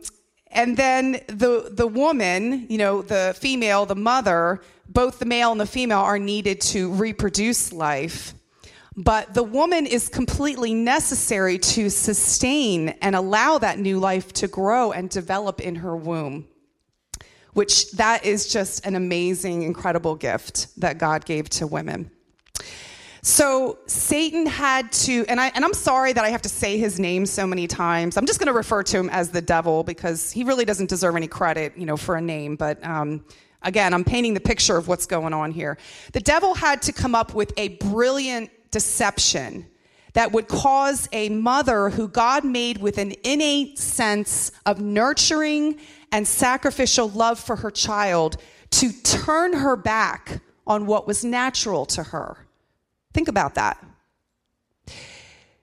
and 0.48 0.76
then 0.76 1.12
the, 1.28 1.70
the 1.72 1.86
woman, 1.86 2.66
you 2.68 2.76
know, 2.76 3.00
the 3.00 3.34
female, 3.38 3.86
the 3.86 3.96
mother, 3.96 4.60
both 4.88 5.20
the 5.20 5.24
male 5.24 5.52
and 5.52 5.60
the 5.60 5.66
female 5.66 6.00
are 6.00 6.18
needed 6.18 6.60
to 6.60 6.92
reproduce 6.92 7.72
life. 7.72 8.34
But 9.02 9.32
the 9.32 9.42
woman 9.42 9.86
is 9.86 10.10
completely 10.10 10.74
necessary 10.74 11.58
to 11.58 11.88
sustain 11.88 12.90
and 13.00 13.16
allow 13.16 13.56
that 13.56 13.78
new 13.78 13.98
life 13.98 14.30
to 14.34 14.46
grow 14.46 14.92
and 14.92 15.08
develop 15.08 15.58
in 15.62 15.76
her 15.76 15.96
womb. 15.96 16.46
Which 17.54 17.92
that 17.92 18.26
is 18.26 18.52
just 18.52 18.84
an 18.84 18.96
amazing, 18.96 19.62
incredible 19.62 20.16
gift 20.16 20.78
that 20.78 20.98
God 20.98 21.24
gave 21.24 21.48
to 21.50 21.66
women. 21.66 22.10
So 23.22 23.78
Satan 23.86 24.44
had 24.44 24.92
to, 24.92 25.24
and, 25.28 25.40
I, 25.40 25.50
and 25.54 25.64
I'm 25.64 25.74
sorry 25.74 26.12
that 26.12 26.24
I 26.24 26.28
have 26.28 26.42
to 26.42 26.50
say 26.50 26.76
his 26.76 27.00
name 27.00 27.24
so 27.24 27.46
many 27.46 27.66
times. 27.66 28.18
I'm 28.18 28.26
just 28.26 28.38
going 28.38 28.48
to 28.48 28.52
refer 28.52 28.82
to 28.82 28.98
him 28.98 29.08
as 29.08 29.30
the 29.30 29.42
devil 29.42 29.82
because 29.82 30.30
he 30.30 30.44
really 30.44 30.66
doesn't 30.66 30.90
deserve 30.90 31.16
any 31.16 31.26
credit, 31.26 31.72
you 31.74 31.86
know, 31.86 31.96
for 31.96 32.16
a 32.16 32.20
name. 32.20 32.56
But 32.56 32.84
um, 32.84 33.24
again, 33.62 33.94
I'm 33.94 34.04
painting 34.04 34.34
the 34.34 34.40
picture 34.40 34.76
of 34.76 34.88
what's 34.88 35.06
going 35.06 35.32
on 35.32 35.52
here. 35.52 35.78
The 36.12 36.20
devil 36.20 36.54
had 36.54 36.82
to 36.82 36.92
come 36.92 37.14
up 37.14 37.34
with 37.34 37.54
a 37.56 37.68
brilliant 37.78 38.50
deception 38.70 39.66
that 40.12 40.32
would 40.32 40.48
cause 40.48 41.08
a 41.12 41.28
mother 41.28 41.90
who 41.90 42.08
God 42.08 42.44
made 42.44 42.78
with 42.78 42.98
an 42.98 43.14
innate 43.24 43.78
sense 43.78 44.50
of 44.66 44.80
nurturing 44.80 45.78
and 46.12 46.26
sacrificial 46.26 47.08
love 47.08 47.38
for 47.38 47.56
her 47.56 47.70
child 47.70 48.36
to 48.70 48.92
turn 49.02 49.52
her 49.52 49.76
back 49.76 50.40
on 50.66 50.86
what 50.86 51.06
was 51.06 51.24
natural 51.24 51.86
to 51.86 52.02
her. 52.02 52.46
Think 53.12 53.28
about 53.28 53.54
that. 53.54 53.84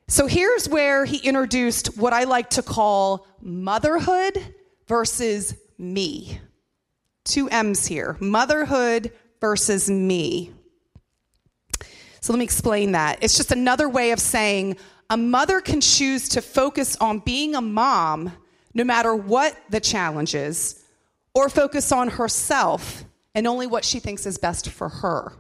So 0.09 0.27
here's 0.27 0.69
where 0.69 1.03
he 1.03 1.17
introduced 1.17 1.97
what 1.97 2.13
I 2.13 2.23
like 2.23 2.49
to 2.51 2.61
call 2.61 3.27
motherhood 3.41 4.55
versus 4.87 5.55
me. 5.77 6.39
Two 7.25 7.49
M's 7.49 7.85
here 7.85 8.15
motherhood 8.21 9.11
versus 9.41 9.89
me. 9.89 10.53
So 12.19 12.33
let 12.33 12.39
me 12.39 12.45
explain 12.45 12.91
that. 12.93 13.19
It's 13.21 13.37
just 13.37 13.51
another 13.51 13.87
way 13.87 14.11
of 14.11 14.19
saying 14.19 14.77
a 15.09 15.17
mother 15.17 15.61
can 15.61 15.81
choose 15.81 16.29
to 16.29 16.41
focus 16.41 16.95
on 16.97 17.19
being 17.19 17.55
a 17.55 17.61
mom 17.61 18.33
no 18.73 18.83
matter 18.83 19.15
what 19.15 19.57
the 19.69 19.79
challenge 19.79 20.35
is, 20.35 20.83
or 21.33 21.49
focus 21.49 21.91
on 21.91 22.09
herself 22.09 23.03
and 23.33 23.47
only 23.47 23.67
what 23.67 23.85
she 23.85 23.99
thinks 23.99 24.25
is 24.25 24.37
best 24.37 24.69
for 24.69 24.89
her. 24.89 25.33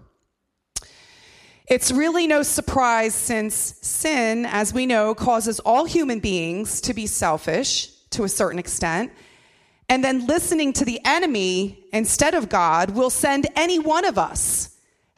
It's 1.67 1.91
really 1.91 2.27
no 2.27 2.43
surprise 2.43 3.13
since 3.13 3.75
sin, 3.81 4.45
as 4.45 4.73
we 4.73 4.85
know, 4.85 5.13
causes 5.13 5.59
all 5.59 5.85
human 5.85 6.19
beings 6.19 6.79
to 6.81 6.93
be 6.93 7.07
selfish 7.07 7.89
to 8.11 8.23
a 8.23 8.29
certain 8.29 8.57
extent. 8.57 9.11
And 9.89 10.03
then 10.03 10.25
listening 10.27 10.71
to 10.73 10.85
the 10.85 11.01
enemy 11.03 11.83
instead 11.91 12.33
of 12.33 12.47
God 12.49 12.91
will 12.91 13.09
send 13.09 13.47
any 13.55 13.79
one 13.79 14.05
of 14.05 14.17
us 14.17 14.76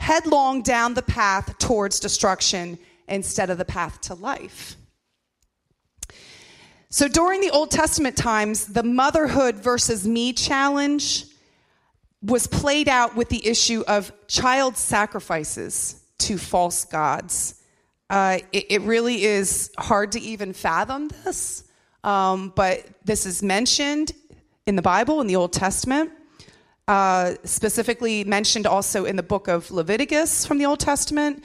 headlong 0.09 0.63
down 0.63 0.95
the 0.95 1.03
path 1.03 1.55
towards 1.59 1.99
destruction 1.99 2.79
instead 3.07 3.51
of 3.51 3.59
the 3.59 3.65
path 3.65 4.01
to 4.01 4.15
life. 4.15 4.75
So 6.89 7.07
during 7.07 7.41
the 7.41 7.51
Old 7.51 7.69
Testament 7.69 8.17
times, 8.17 8.65
the 8.65 8.81
motherhood 8.81 9.57
versus 9.57 10.07
me 10.07 10.33
challenge 10.33 11.25
was 12.23 12.47
played 12.47 12.89
out 12.89 13.15
with 13.15 13.29
the 13.29 13.45
issue 13.47 13.83
of 13.87 14.11
child 14.27 14.77
sacrifices 14.77 16.01
to 16.17 16.39
false 16.39 16.85
gods. 16.85 17.61
Uh, 18.09 18.39
it, 18.51 18.65
it, 18.71 18.81
really 18.81 19.23
is 19.23 19.69
hard 19.77 20.11
to 20.13 20.19
even 20.19 20.53
fathom 20.53 21.09
this, 21.23 21.65
um, 22.03 22.51
but 22.55 22.83
this 23.05 23.27
is 23.27 23.43
mentioned 23.43 24.13
in 24.65 24.75
the 24.75 24.81
Bible, 24.81 25.21
in 25.21 25.27
the 25.27 25.35
Old 25.35 25.53
Testament, 25.53 26.11
uh, 26.89 27.36
specifically 27.43 28.24
mentioned 28.24 28.65
also 28.65 29.05
in 29.05 29.15
the 29.15 29.22
book 29.22 29.48
of 29.48 29.69
Leviticus 29.69 30.43
from 30.43 30.58
the 30.58 30.65
Old 30.65 30.79
Testament. 30.79 31.43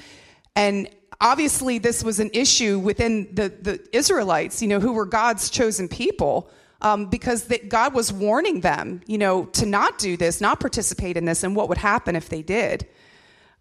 And 0.57 0.89
obviously, 1.21 1.77
this 1.77 2.03
was 2.03 2.19
an 2.19 2.31
issue 2.33 2.79
within 2.79 3.29
the, 3.35 3.51
the 3.51 3.87
Israelites, 3.93 4.63
you 4.63 4.69
know, 4.69 4.81
who 4.81 4.95
were 4.95 5.05
God's 5.05 5.51
chosen 5.51 5.87
people. 5.87 6.49
Um, 6.81 7.07
because 7.07 7.45
the, 7.45 7.59
God 7.59 7.95
was 7.95 8.11
warning 8.11 8.61
them, 8.61 9.03
you 9.07 9.19
know, 9.19 9.45
to 9.47 9.67
not 9.67 9.99
do 9.99 10.17
this, 10.17 10.41
not 10.41 10.61
participate 10.61 11.17
in 11.17 11.27
this, 11.27 11.43
and 11.43 11.55
what 11.55 11.69
would 11.69 11.79
happen 11.79 12.17
if 12.17 12.31
they 12.31 12.43
did. 12.43 12.87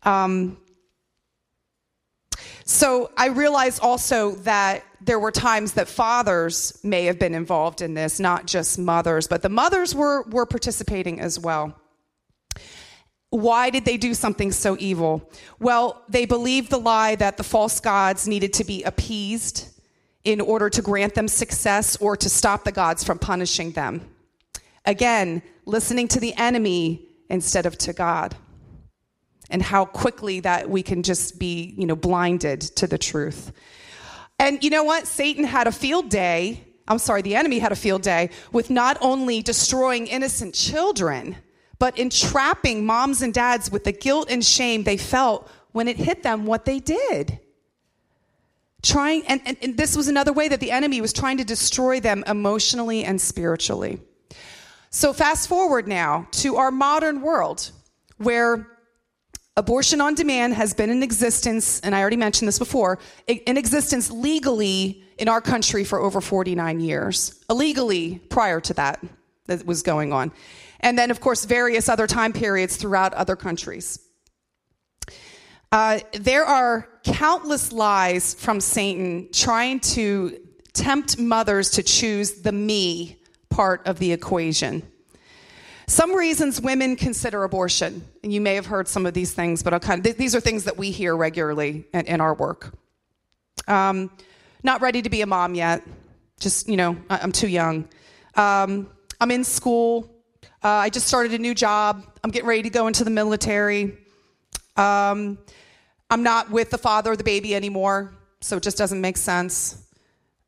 Um, 0.03 0.57
so 2.65 3.11
I 3.17 3.27
realized 3.27 3.81
also 3.81 4.31
that 4.41 4.83
there 5.01 5.19
were 5.19 5.31
times 5.31 5.73
that 5.73 5.87
fathers 5.87 6.79
may 6.83 7.05
have 7.05 7.19
been 7.19 7.35
involved 7.35 7.81
in 7.81 7.93
this, 7.93 8.19
not 8.19 8.45
just 8.45 8.79
mothers, 8.79 9.27
but 9.27 9.41
the 9.41 9.49
mothers 9.49 9.93
were, 9.93 10.23
were 10.23 10.45
participating 10.45 11.19
as 11.19 11.39
well. 11.39 11.77
Why 13.29 13.69
did 13.69 13.83
they 13.83 13.97
do 13.97 14.13
something 14.13 14.51
so 14.51 14.77
evil? 14.79 15.29
Well, 15.59 16.03
they 16.07 16.25
believed 16.25 16.69
the 16.69 16.77
lie 16.77 17.15
that 17.15 17.37
the 17.37 17.43
false 17.43 17.79
gods 17.79 18.27
needed 18.27 18.53
to 18.53 18.63
be 18.63 18.83
appeased 18.83 19.69
in 20.23 20.39
order 20.39 20.69
to 20.69 20.81
grant 20.81 21.15
them 21.15 21.27
success 21.27 21.97
or 21.97 22.15
to 22.15 22.29
stop 22.29 22.63
the 22.63 22.71
gods 22.71 23.03
from 23.03 23.19
punishing 23.19 23.71
them. 23.71 24.07
Again, 24.85 25.41
listening 25.65 26.07
to 26.09 26.19
the 26.19 26.33
enemy 26.35 27.07
instead 27.29 27.65
of 27.65 27.77
to 27.79 27.93
God 27.93 28.35
and 29.49 29.61
how 29.61 29.85
quickly 29.85 30.39
that 30.41 30.69
we 30.69 30.83
can 30.83 31.03
just 31.03 31.39
be, 31.39 31.73
you 31.77 31.85
know, 31.85 31.95
blinded 31.95 32.61
to 32.61 32.87
the 32.87 32.97
truth. 32.97 33.51
And 34.39 34.63
you 34.63 34.69
know 34.69 34.83
what? 34.83 35.07
Satan 35.07 35.43
had 35.43 35.67
a 35.67 35.71
field 35.71 36.09
day. 36.09 36.63
I'm 36.87 36.99
sorry, 36.99 37.21
the 37.21 37.35
enemy 37.35 37.59
had 37.59 37.71
a 37.71 37.77
field 37.77 38.01
day 38.01 38.29
with 38.51 38.69
not 38.69 38.97
only 39.01 39.41
destroying 39.41 40.07
innocent 40.07 40.53
children, 40.53 41.37
but 41.79 41.97
entrapping 41.97 42.85
moms 42.85 43.21
and 43.21 43.33
dads 43.33 43.71
with 43.71 43.83
the 43.83 43.91
guilt 43.91 44.29
and 44.29 44.43
shame 44.43 44.83
they 44.83 44.97
felt 44.97 45.49
when 45.71 45.87
it 45.87 45.97
hit 45.97 46.23
them 46.23 46.45
what 46.45 46.65
they 46.65 46.79
did. 46.79 47.39
Trying, 48.81 49.25
and, 49.27 49.41
and, 49.45 49.57
and 49.61 49.77
this 49.77 49.95
was 49.95 50.09
another 50.09 50.33
way 50.33 50.49
that 50.49 50.59
the 50.59 50.71
enemy 50.71 50.99
was 50.99 51.13
trying 51.13 51.37
to 51.37 51.45
destroy 51.45 52.01
them 52.01 52.23
emotionally 52.27 53.05
and 53.05 53.19
spiritually. 53.19 54.01
So, 54.89 55.13
fast 55.13 55.47
forward 55.47 55.87
now 55.87 56.27
to 56.31 56.57
our 56.57 56.69
modern 56.69 57.21
world 57.21 57.71
where 58.17 58.67
Abortion 59.55 60.01
on 60.01 60.15
demand 60.15 60.55
has 60.55 60.73
been 60.73 60.89
in 60.89 61.03
existence, 61.03 61.79
and 61.81 61.93
I 61.93 62.01
already 62.01 62.17
mentioned 62.17 62.47
this 62.47 62.57
before, 62.57 62.97
in 63.27 63.55
existence 63.55 64.09
legally 64.09 65.03
in 65.19 65.27
our 65.27 65.41
country 65.41 65.83
for 65.83 65.99
over 65.99 66.21
49 66.21 66.79
years. 66.79 67.43
Illegally 67.49 68.19
prior 68.29 68.59
to 68.61 68.73
that, 68.73 69.03
that 69.45 69.63
was 69.65 69.83
going 69.83 70.11
on. 70.11 70.31
And 70.79 70.97
then, 70.97 71.11
of 71.11 71.21
course, 71.21 71.45
various 71.45 71.87
other 71.87 72.07
time 72.07 72.33
periods 72.33 72.77
throughout 72.77 73.13
other 73.13 73.35
countries. 73.35 73.99
Uh, 75.71 75.99
there 76.13 76.45
are 76.45 76.89
countless 77.03 77.71
lies 77.71 78.33
from 78.33 78.59
Satan 78.59 79.29
trying 79.31 79.79
to 79.79 80.39
tempt 80.73 81.19
mothers 81.19 81.69
to 81.71 81.83
choose 81.83 82.41
the 82.41 82.51
me 82.51 83.19
part 83.49 83.85
of 83.85 83.99
the 83.99 84.11
equation. 84.11 84.81
Some 85.87 86.15
reasons 86.15 86.61
women 86.61 86.95
consider 86.95 87.43
abortion, 87.43 88.03
and 88.23 88.31
you 88.31 88.39
may 88.41 88.55
have 88.55 88.65
heard 88.65 88.87
some 88.87 89.05
of 89.05 89.13
these 89.13 89.33
things, 89.33 89.63
but 89.63 89.73
I'll 89.73 89.79
kind 89.79 90.05
of, 90.05 90.17
these 90.17 90.35
are 90.35 90.39
things 90.39 90.63
that 90.63 90.77
we 90.77 90.91
hear 90.91 91.15
regularly 91.15 91.85
in, 91.93 92.05
in 92.05 92.21
our 92.21 92.33
work. 92.33 92.73
Um, 93.67 94.09
not 94.63 94.81
ready 94.81 95.01
to 95.01 95.09
be 95.09 95.21
a 95.21 95.25
mom 95.25 95.55
yet. 95.55 95.83
Just, 96.39 96.67
you 96.67 96.77
know, 96.77 96.97
I'm 97.09 97.31
too 97.31 97.47
young. 97.47 97.87
Um, 98.35 98.89
I'm 99.19 99.31
in 99.31 99.43
school. 99.43 100.09
Uh, 100.63 100.69
I 100.69 100.89
just 100.89 101.07
started 101.07 101.33
a 101.33 101.37
new 101.37 101.53
job. 101.53 102.05
I'm 102.23 102.31
getting 102.31 102.47
ready 102.47 102.63
to 102.63 102.69
go 102.69 102.87
into 102.87 103.03
the 103.03 103.09
military. 103.09 103.97
Um, 104.75 105.37
I'm 106.09 106.23
not 106.23 106.49
with 106.49 106.69
the 106.69 106.77
father 106.77 107.11
of 107.11 107.17
the 107.17 107.23
baby 107.23 107.53
anymore, 107.55 108.13
so 108.41 108.57
it 108.57 108.63
just 108.63 108.77
doesn't 108.77 109.01
make 109.01 109.17
sense. 109.17 109.85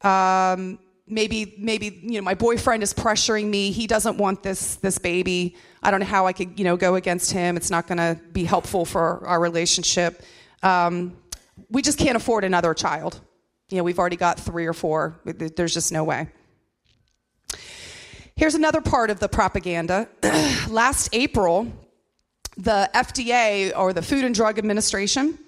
Um, 0.02 0.80
maybe, 1.08 1.56
maybe 1.58 2.00
you 2.04 2.20
know, 2.20 2.22
my 2.22 2.34
boyfriend 2.34 2.84
is 2.84 2.94
pressuring 2.94 3.48
me. 3.48 3.72
He 3.72 3.88
doesn't 3.88 4.18
want 4.18 4.44
this 4.44 4.76
this 4.78 4.98
baby. 4.98 5.56
I 5.84 5.92
don't 5.92 6.00
know 6.00 6.06
how 6.06 6.28
I 6.28 6.34
could, 6.34 6.58
you 6.58 6.66
know, 6.66 6.78
go 6.78 6.96
against 6.96 7.32
him. 7.32 7.58
It's 7.58 7.70
not 7.70 7.88
going 7.88 7.98
to 7.98 8.20
be 8.32 8.44
helpful 8.44 8.86
for 8.86 9.26
our 9.28 9.40
relationship. 9.40 10.24
Um, 10.64 11.16
we 11.70 11.82
just 11.82 11.98
can't 11.98 12.16
afford 12.16 12.44
another 12.44 12.74
child. 12.74 13.22
You 13.70 13.78
know, 13.78 13.84
we've 13.84 14.00
already 14.00 14.16
got 14.16 14.40
three 14.40 14.66
or 14.66 14.74
four. 14.74 15.20
There's 15.26 15.74
just 15.74 15.92
no 15.92 16.04
way. 16.04 16.28
Here's 18.36 18.56
another 18.56 18.82
part 18.82 19.10
of 19.10 19.20
the 19.20 19.30
propaganda. 19.30 20.10
Last 20.70 21.10
April, 21.14 21.72
the 22.58 22.90
FDA 22.94 23.72
or 23.78 23.94
the 23.94 24.02
Food 24.02 24.26
and 24.26 24.36
Drug 24.36 24.58
Administration 24.58 25.40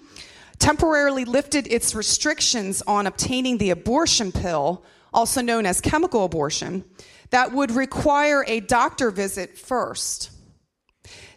temporarily 0.58 1.24
lifted 1.24 1.66
its 1.68 1.94
restrictions 1.94 2.82
on 2.86 3.06
obtaining 3.06 3.58
the 3.58 3.70
abortion 3.70 4.32
pill, 4.32 4.82
also 5.12 5.40
known 5.40 5.66
as 5.66 5.80
chemical 5.80 6.24
abortion, 6.24 6.84
that 7.30 7.52
would 7.52 7.70
require 7.70 8.44
a 8.46 8.60
doctor 8.60 9.10
visit 9.10 9.58
first. 9.58 10.30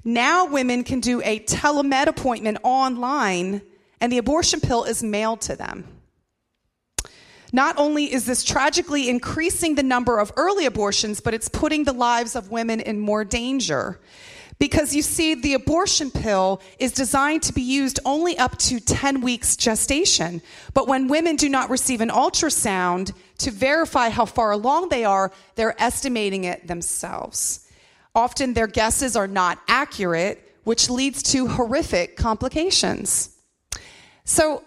Now 0.03 0.45
women 0.45 0.83
can 0.83 0.99
do 0.99 1.21
a 1.21 1.39
telemed 1.41 2.07
appointment 2.07 2.57
online 2.63 3.61
and 3.99 4.11
the 4.11 4.17
abortion 4.17 4.59
pill 4.59 4.83
is 4.83 5.03
mailed 5.03 5.41
to 5.41 5.55
them. 5.55 5.87
Not 7.53 7.77
only 7.77 8.11
is 8.11 8.25
this 8.25 8.43
tragically 8.43 9.09
increasing 9.09 9.75
the 9.75 9.83
number 9.83 10.19
of 10.19 10.31
early 10.37 10.65
abortions, 10.65 11.19
but 11.19 11.33
it's 11.33 11.49
putting 11.49 11.83
the 11.83 11.93
lives 11.93 12.35
of 12.35 12.49
women 12.49 12.79
in 12.79 12.99
more 12.99 13.25
danger. 13.25 13.99
Because 14.61 14.93
you 14.93 15.01
see, 15.01 15.33
the 15.33 15.55
abortion 15.55 16.11
pill 16.11 16.61
is 16.77 16.91
designed 16.91 17.41
to 17.41 17.51
be 17.51 17.63
used 17.63 17.99
only 18.05 18.37
up 18.37 18.59
to 18.59 18.79
10 18.79 19.21
weeks 19.21 19.55
gestation. 19.57 20.39
But 20.75 20.87
when 20.87 21.07
women 21.07 21.35
do 21.35 21.49
not 21.49 21.71
receive 21.71 21.99
an 21.99 22.09
ultrasound 22.09 23.11
to 23.39 23.49
verify 23.49 24.09
how 24.09 24.25
far 24.25 24.51
along 24.51 24.89
they 24.89 25.03
are, 25.03 25.31
they're 25.55 25.81
estimating 25.81 26.43
it 26.43 26.67
themselves. 26.67 27.67
Often 28.13 28.53
their 28.53 28.67
guesses 28.67 29.15
are 29.15 29.25
not 29.25 29.57
accurate, 29.67 30.55
which 30.63 30.91
leads 30.91 31.23
to 31.31 31.47
horrific 31.47 32.15
complications. 32.15 33.35
So, 34.25 34.63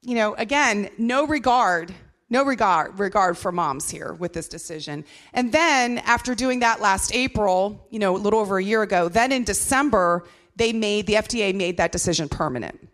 you 0.00 0.14
know, 0.14 0.34
again, 0.34 0.90
no 0.96 1.26
regard 1.26 1.92
no 2.30 2.44
regard, 2.44 2.98
regard 2.98 3.36
for 3.36 3.52
moms 3.52 3.90
here 3.90 4.12
with 4.14 4.32
this 4.32 4.48
decision. 4.48 5.04
And 5.32 5.52
then 5.52 5.98
after 5.98 6.34
doing 6.34 6.60
that 6.60 6.80
last 6.80 7.14
April, 7.14 7.86
you 7.90 7.98
know, 7.98 8.16
a 8.16 8.18
little 8.18 8.40
over 8.40 8.58
a 8.58 8.64
year 8.64 8.82
ago, 8.82 9.08
then 9.08 9.30
in 9.30 9.44
December, 9.44 10.24
they 10.56 10.72
made, 10.72 11.06
the 11.06 11.14
FDA 11.14 11.54
made 11.54 11.76
that 11.76 11.92
decision 11.92 12.28
permanent. 12.28 12.88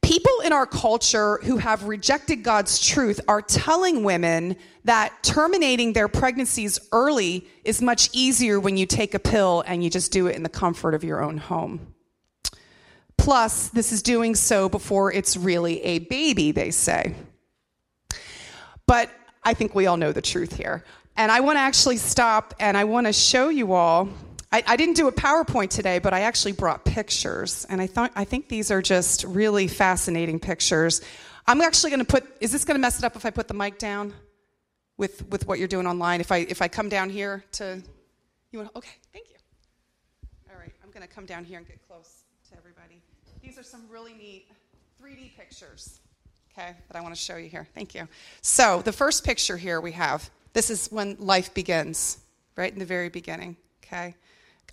People 0.00 0.40
in 0.44 0.52
our 0.52 0.66
culture 0.66 1.38
who 1.42 1.56
have 1.56 1.82
rejected 1.82 2.44
God's 2.44 2.78
truth 2.78 3.20
are 3.26 3.42
telling 3.42 4.04
women 4.04 4.54
that 4.84 5.12
terminating 5.24 5.94
their 5.94 6.06
pregnancies 6.06 6.78
early 6.92 7.48
is 7.64 7.82
much 7.82 8.08
easier 8.12 8.60
when 8.60 8.76
you 8.76 8.86
take 8.86 9.14
a 9.14 9.18
pill 9.18 9.64
and 9.66 9.82
you 9.82 9.90
just 9.90 10.12
do 10.12 10.28
it 10.28 10.36
in 10.36 10.44
the 10.44 10.48
comfort 10.48 10.94
of 10.94 11.02
your 11.02 11.20
own 11.20 11.38
home. 11.38 11.94
Plus, 13.18 13.68
this 13.70 13.90
is 13.90 14.02
doing 14.02 14.36
so 14.36 14.68
before 14.68 15.12
it's 15.12 15.36
really 15.36 15.82
a 15.82 15.98
baby, 15.98 16.52
they 16.52 16.70
say. 16.70 17.12
But 18.86 19.10
I 19.42 19.54
think 19.54 19.74
we 19.74 19.86
all 19.86 19.96
know 19.96 20.12
the 20.12 20.22
truth 20.22 20.56
here. 20.56 20.84
And 21.16 21.32
I 21.32 21.40
want 21.40 21.56
to 21.56 21.60
actually 21.60 21.96
stop 21.96 22.54
and 22.60 22.76
I 22.76 22.84
want 22.84 23.06
to 23.06 23.12
show 23.12 23.48
you 23.48 23.72
all. 23.72 24.08
I, 24.52 24.62
I, 24.66 24.76
didn't 24.76 24.94
do 24.94 25.08
a 25.08 25.12
PowerPoint 25.12 25.70
today, 25.70 25.98
but 25.98 26.12
I 26.12 26.20
actually 26.20 26.52
brought 26.52 26.84
pictures. 26.84 27.66
And 27.68 27.80
I, 27.80 27.86
thought, 27.86 28.12
I 28.14 28.24
think 28.24 28.48
these 28.48 28.70
are 28.70 28.80
just 28.80 29.24
really 29.24 29.66
fascinating 29.66 30.38
pictures. 30.38 31.00
I'm 31.46 31.60
actually 31.60 31.90
going 31.90 32.04
to 32.04 32.06
put, 32.06 32.24
is 32.40 32.52
this 32.52 32.64
going 32.64 32.76
to 32.76 32.80
mess 32.80 32.98
it 32.98 33.04
up 33.04 33.16
if 33.16 33.24
I 33.24 33.30
put 33.30 33.48
the 33.48 33.54
mic 33.54 33.78
down 33.78 34.14
with, 34.98 35.28
with 35.30 35.48
what 35.48 35.58
you're 35.58 35.68
doing 35.68 35.86
online? 35.86 36.20
If 36.20 36.30
I, 36.30 36.38
if 36.38 36.62
I 36.62 36.68
come 36.68 36.88
down 36.88 37.10
here 37.10 37.44
to, 37.52 37.82
you 38.52 38.60
want, 38.60 38.76
okay, 38.76 38.96
thank 39.12 39.30
you. 39.30 39.36
All 40.50 40.58
right, 40.58 40.72
I'm 40.84 40.90
going 40.90 41.06
to 41.06 41.12
come 41.12 41.26
down 41.26 41.44
here 41.44 41.58
and 41.58 41.66
get 41.66 41.80
close 41.88 42.24
to 42.50 42.56
everybody. 42.56 43.02
These 43.42 43.58
are 43.58 43.64
some 43.64 43.82
really 43.90 44.14
neat 44.14 44.48
3D 45.02 45.36
pictures 45.36 46.00
okay, 46.56 46.74
that 46.88 46.96
I 46.96 47.00
want 47.00 47.14
to 47.14 47.20
show 47.20 47.36
you 47.36 47.48
here. 47.48 47.66
Thank 47.74 47.94
you. 47.94 48.08
So, 48.40 48.82
the 48.82 48.92
first 48.92 49.24
picture 49.24 49.56
here 49.56 49.80
we 49.80 49.92
have 49.92 50.30
this 50.52 50.70
is 50.70 50.88
when 50.88 51.16
life 51.18 51.52
begins, 51.52 52.18
right 52.56 52.72
in 52.72 52.78
the 52.78 52.86
very 52.86 53.10
beginning, 53.10 53.56
okay? 53.84 54.14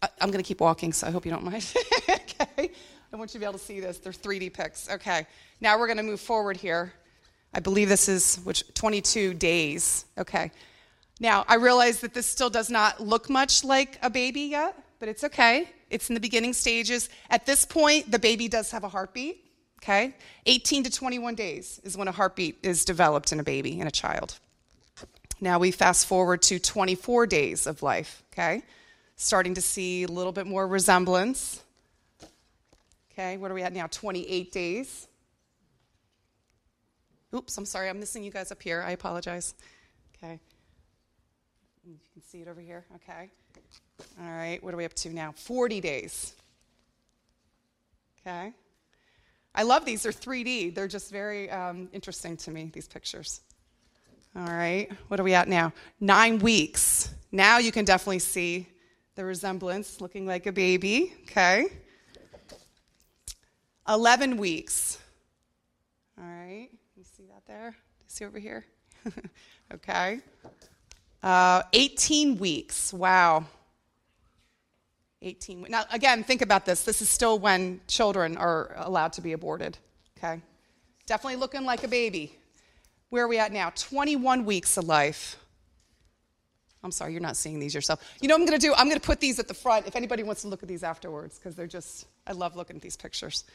I'm 0.01 0.31
going 0.31 0.41
to 0.41 0.47
keep 0.47 0.61
walking, 0.61 0.93
so 0.93 1.07
I 1.07 1.11
hope 1.11 1.25
you 1.25 1.31
don't 1.31 1.43
mind. 1.43 1.73
okay? 2.09 2.71
I 3.11 3.15
want 3.17 3.31
you 3.31 3.33
to 3.33 3.39
be 3.39 3.45
able 3.45 3.59
to 3.59 3.65
see 3.65 3.81
this. 3.81 3.97
They're 3.97 4.13
3D 4.13 4.53
pics. 4.53 4.89
Okay. 4.89 5.27
Now 5.61 5.77
we're 5.77 5.87
going 5.87 5.97
to 5.97 6.03
move 6.03 6.19
forward 6.19 6.57
here. 6.57 6.93
I 7.53 7.59
believe 7.59 7.89
this 7.89 8.09
is 8.09 8.37
which 8.43 8.73
22 8.73 9.33
days. 9.33 10.05
Okay. 10.17 10.51
Now, 11.19 11.45
I 11.47 11.55
realize 11.55 11.99
that 11.99 12.13
this 12.13 12.25
still 12.25 12.49
does 12.49 12.69
not 12.69 13.01
look 13.01 13.29
much 13.29 13.63
like 13.63 13.99
a 14.01 14.09
baby 14.09 14.41
yet, 14.41 14.77
but 14.99 15.09
it's 15.09 15.23
okay. 15.25 15.69
It's 15.89 16.09
in 16.09 16.15
the 16.15 16.21
beginning 16.21 16.53
stages. 16.53 17.09
At 17.29 17.45
this 17.45 17.65
point, 17.65 18.09
the 18.09 18.19
baby 18.19 18.47
does 18.47 18.71
have 18.71 18.83
a 18.83 18.89
heartbeat 18.89 19.43
okay? 19.83 20.15
18 20.45 20.85
to 20.85 20.89
21 20.89 21.35
days 21.35 21.81
is 21.83 21.97
when 21.97 22.07
a 22.07 22.11
heartbeat 22.11 22.57
is 22.63 22.85
developed 22.85 23.31
in 23.31 23.39
a 23.39 23.43
baby, 23.43 23.79
in 23.79 23.87
a 23.87 23.91
child. 23.91 24.39
Now 25.41 25.59
we 25.59 25.71
fast 25.71 26.07
forward 26.07 26.41
to 26.43 26.57
24 26.57 27.27
days 27.27 27.67
of 27.67 27.83
life, 27.83 28.23
okay? 28.31 28.63
Starting 29.17 29.53
to 29.55 29.61
see 29.61 30.03
a 30.03 30.07
little 30.07 30.31
bit 30.31 30.47
more 30.47 30.65
resemblance. 30.65 31.61
Okay, 33.11 33.37
what 33.37 33.51
are 33.51 33.53
we 33.53 33.61
at 33.61 33.73
now? 33.73 33.87
28 33.87 34.51
days. 34.51 35.07
Oops, 37.35 37.57
I'm 37.57 37.65
sorry, 37.65 37.89
I'm 37.89 37.99
missing 37.99 38.23
you 38.23 38.31
guys 38.31 38.51
up 38.51 38.61
here. 38.61 38.81
I 38.81 38.91
apologize. 38.91 39.53
Okay. 40.17 40.39
You 41.85 41.97
can 42.13 42.23
see 42.23 42.41
it 42.41 42.47
over 42.47 42.61
here. 42.61 42.85
Okay. 42.95 43.29
All 44.21 44.31
right, 44.31 44.63
what 44.63 44.73
are 44.73 44.77
we 44.77 44.85
up 44.85 44.93
to 44.93 45.09
now? 45.09 45.33
40 45.33 45.81
days. 45.81 46.33
Okay. 48.25 48.53
I 49.55 49.63
love 49.63 49.85
these. 49.85 50.03
They're 50.03 50.11
3D. 50.11 50.73
They're 50.73 50.87
just 50.87 51.11
very 51.11 51.49
um, 51.49 51.89
interesting 51.93 52.37
to 52.37 52.51
me, 52.51 52.71
these 52.73 52.87
pictures. 52.87 53.41
All 54.35 54.47
right, 54.47 54.89
what 55.09 55.19
are 55.19 55.23
we 55.23 55.35
at 55.35 55.47
now? 55.47 55.73
Nine 55.99 56.39
weeks. 56.39 57.13
Now 57.31 57.59
you 57.59 57.71
can 57.71 57.85
definitely 57.85 58.19
see 58.19 58.67
the 59.13 59.23
resemblance, 59.23 60.01
looking 60.01 60.25
like 60.25 60.47
a 60.47 60.51
baby, 60.51 61.13
okay? 61.23 61.65
11 63.87 64.37
weeks. 64.37 64.97
All 66.17 66.25
right, 66.25 66.69
you 66.95 67.03
see 67.03 67.25
that 67.27 67.45
there? 67.45 67.75
You 67.99 68.05
see 68.07 68.25
over 68.25 68.39
here? 68.39 68.65
okay. 69.73 70.19
Uh, 71.21 71.61
18 71.73 72.37
weeks. 72.37 72.91
Wow. 72.91 73.45
18. 75.23 75.65
Now, 75.69 75.85
again, 75.91 76.23
think 76.23 76.41
about 76.41 76.65
this. 76.65 76.83
This 76.83 77.01
is 77.01 77.09
still 77.09 77.39
when 77.39 77.81
children 77.87 78.37
are 78.37 78.73
allowed 78.77 79.13
to 79.13 79.21
be 79.21 79.33
aborted, 79.33 79.77
okay? 80.17 80.41
Definitely 81.05 81.37
looking 81.37 81.63
like 81.63 81.83
a 81.83 81.87
baby. 81.87 82.37
Where 83.09 83.25
are 83.25 83.27
we 83.27 83.37
at 83.37 83.51
now? 83.51 83.71
21 83.75 84.45
weeks 84.45 84.77
of 84.77 84.85
life. 84.85 85.37
I'm 86.83 86.91
sorry, 86.91 87.13
you're 87.13 87.21
not 87.21 87.37
seeing 87.37 87.59
these 87.59 87.73
yourself. 87.73 88.03
You 88.21 88.27
know 88.27 88.35
what 88.35 88.41
I'm 88.41 88.47
going 88.47 88.59
to 88.59 88.67
do? 88.67 88.73
I'm 88.73 88.87
going 88.87 88.99
to 88.99 89.05
put 89.05 89.19
these 89.19 89.39
at 89.39 89.47
the 89.47 89.53
front 89.53 89.87
if 89.87 89.95
anybody 89.95 90.23
wants 90.23 90.41
to 90.41 90.49
look 90.49 90.63
at 90.63 90.67
these 90.67 90.83
afterwards, 90.83 91.39
because 91.39 91.55
they're 91.55 91.65
just, 91.65 92.07
I 92.27 92.33
love 92.33 92.55
looking 92.55 92.75
at 92.75 92.81
these 92.81 92.97
pictures. 92.97 93.45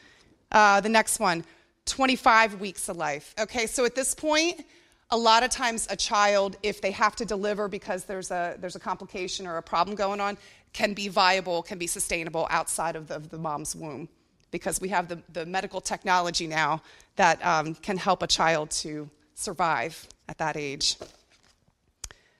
Uh, 0.51 0.81
the 0.81 0.89
next 0.89 1.19
one, 1.19 1.45
25 1.85 2.59
weeks 2.59 2.89
of 2.89 2.97
life. 2.97 3.35
Okay, 3.39 3.67
so 3.67 3.85
at 3.85 3.93
this 3.93 4.15
point, 4.15 4.65
a 5.11 5.17
lot 5.17 5.43
of 5.43 5.49
times 5.49 5.87
a 5.89 5.95
child, 5.95 6.55
if 6.61 6.81
they 6.81 6.91
have 6.91 7.15
to 7.15 7.25
deliver 7.25 7.67
because 7.67 8.03
there's 8.05 8.31
a, 8.31 8.55
there's 8.59 8.75
a 8.75 8.79
complication 8.79 9.47
or 9.47 9.57
a 9.57 9.63
problem 9.63 9.95
going 9.95 10.21
on, 10.21 10.37
can 10.73 10.93
be 10.93 11.07
viable, 11.07 11.63
can 11.63 11.77
be 11.77 11.87
sustainable 11.87 12.47
outside 12.49 12.95
of 12.95 13.07
the, 13.07 13.15
of 13.15 13.29
the 13.29 13.37
mom's 13.37 13.75
womb 13.75 14.09
because 14.51 14.81
we 14.81 14.89
have 14.89 15.07
the, 15.07 15.21
the 15.33 15.45
medical 15.45 15.81
technology 15.81 16.47
now 16.47 16.81
that 17.15 17.43
um, 17.45 17.75
can 17.75 17.97
help 17.97 18.23
a 18.23 18.27
child 18.27 18.71
to 18.71 19.09
survive 19.35 20.07
at 20.27 20.37
that 20.37 20.57
age. 20.57 20.97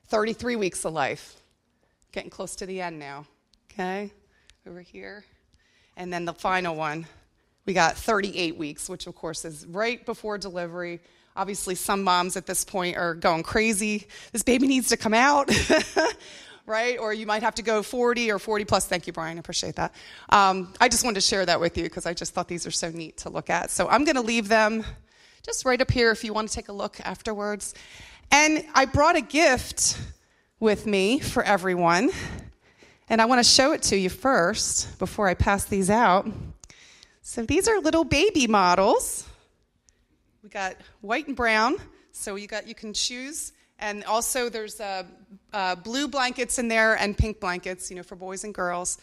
33 0.08 0.56
weeks 0.56 0.84
of 0.86 0.94
life, 0.94 1.36
getting 2.12 2.30
close 2.30 2.56
to 2.56 2.66
the 2.66 2.82
end 2.82 2.98
now. 2.98 3.26
Okay, 3.72 4.12
over 4.68 4.82
here. 4.82 5.24
And 5.98 6.12
then 6.12 6.26
the 6.26 6.34
final 6.34 6.76
one, 6.76 7.06
we 7.66 7.74
got 7.74 7.96
38 7.96 8.58
weeks, 8.58 8.90
which 8.90 9.06
of 9.06 9.16
course 9.16 9.46
is 9.46 9.66
right 9.68 10.04
before 10.06 10.38
delivery. 10.38 11.00
Obviously, 11.36 11.76
some 11.76 12.04
moms 12.04 12.36
at 12.36 12.48
this 12.48 12.66
point 12.66 12.98
are 12.98 13.14
going 13.14 13.44
crazy. 13.44 14.08
This 14.32 14.44
baby 14.44 14.68
needs 14.68 14.90
to 14.90 14.98
come 14.98 15.14
out. 15.14 15.50
right? 16.70 16.98
Or 17.00 17.14
you 17.14 17.26
might 17.26 17.44
have 17.44 17.56
to 17.56 17.62
go 17.62 17.84
40 17.84 18.32
or 18.32 18.40
40 18.40 18.66
plus. 18.66 18.86
Thank 18.86 19.08
you, 19.08 19.14
Brian. 19.14 19.38
I 19.38 19.40
appreciate 19.40 19.76
that. 19.76 19.94
Um, 20.30 20.74
I 20.80 20.88
just 20.88 21.04
wanted 21.04 21.16
to 21.16 21.22
share 21.22 21.46
that 21.46 21.60
with 21.60 21.78
you 21.78 21.84
because 21.84 22.06
I 22.06 22.14
just 22.14 22.34
thought 22.34 22.48
these 22.48 22.66
are 22.66 22.72
so 22.72 22.90
neat 22.92 23.18
to 23.18 23.30
look 23.30 23.50
at. 23.50 23.72
So 23.72 23.90
I'm 23.90 24.06
going 24.06 24.16
to 24.16 24.22
leave 24.22 24.48
them 24.48 24.86
just 25.44 25.66
right 25.66 25.82
up 25.82 25.92
here 25.92 26.12
if 26.12 26.24
you 26.24 26.32
want 26.32 26.48
to 26.48 26.54
take 26.54 26.70
a 26.70 26.74
look 26.74 27.00
afterwards. 27.02 27.74
And 28.32 28.64
I 28.76 28.86
brought 28.86 29.16
a 29.16 29.22
gift 29.22 30.00
with 30.60 30.86
me 30.86 31.20
for 31.20 31.44
everyone. 31.44 32.12
And 33.10 33.22
I 33.22 33.26
want 33.26 33.40
to 33.40 33.50
show 33.50 33.72
it 33.72 33.82
to 33.84 33.98
you 33.98 34.10
first 34.10 35.00
before 35.00 35.28
I 35.28 35.34
pass 35.34 35.66
these 35.66 35.90
out. 35.90 36.28
So 37.24 37.44
these 37.44 37.68
are 37.68 37.80
little 37.80 38.04
baby 38.04 38.46
models. 38.46 39.28
We 40.44 40.50
got 40.50 40.76
white 41.02 41.28
and 41.28 41.36
brown. 41.36 41.78
So 42.12 42.36
you 42.36 42.48
got 42.48 42.68
you 42.68 42.76
can 42.76 42.94
choose 42.94 43.54
and 43.80 44.04
also, 44.04 44.50
there's 44.50 44.80
uh, 44.80 45.04
uh, 45.54 45.76
blue 45.76 46.08
blankets 46.08 46.60
in 46.60 46.68
there 46.68 46.96
and 46.96 47.18
pink 47.18 47.40
blankets, 47.40 47.90
you 47.90 47.96
know, 47.96 48.04
for 48.04 48.16
boys 48.16 48.44
and 48.44 48.54
girls. 48.54 48.98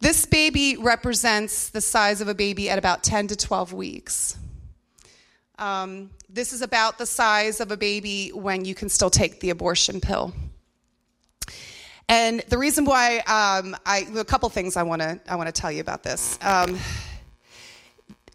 This 0.00 0.26
baby 0.26 0.76
represents 0.76 1.70
the 1.70 1.80
size 1.80 2.20
of 2.20 2.28
a 2.28 2.34
baby 2.34 2.68
at 2.70 2.78
about 2.78 3.02
10 3.02 3.28
to 3.28 3.36
12 3.36 3.72
weeks. 3.72 4.36
Um, 5.58 6.10
this 6.28 6.52
is 6.52 6.62
about 6.62 6.98
the 6.98 7.06
size 7.06 7.60
of 7.60 7.70
a 7.70 7.76
baby 7.76 8.30
when 8.30 8.64
you 8.64 8.74
can 8.74 8.88
still 8.88 9.10
take 9.10 9.40
the 9.40 9.50
abortion 9.50 10.00
pill. 10.00 10.32
And 12.08 12.40
the 12.48 12.58
reason 12.58 12.84
why 12.84 13.18
um, 13.18 13.76
I, 13.86 14.06
a 14.16 14.24
couple 14.24 14.48
things 14.48 14.76
I 14.76 14.82
want 14.82 15.02
to 15.02 15.20
I 15.28 15.36
want 15.36 15.46
to 15.46 15.60
tell 15.60 15.70
you 15.70 15.80
about 15.80 16.02
this. 16.02 16.38
Um, 16.42 16.78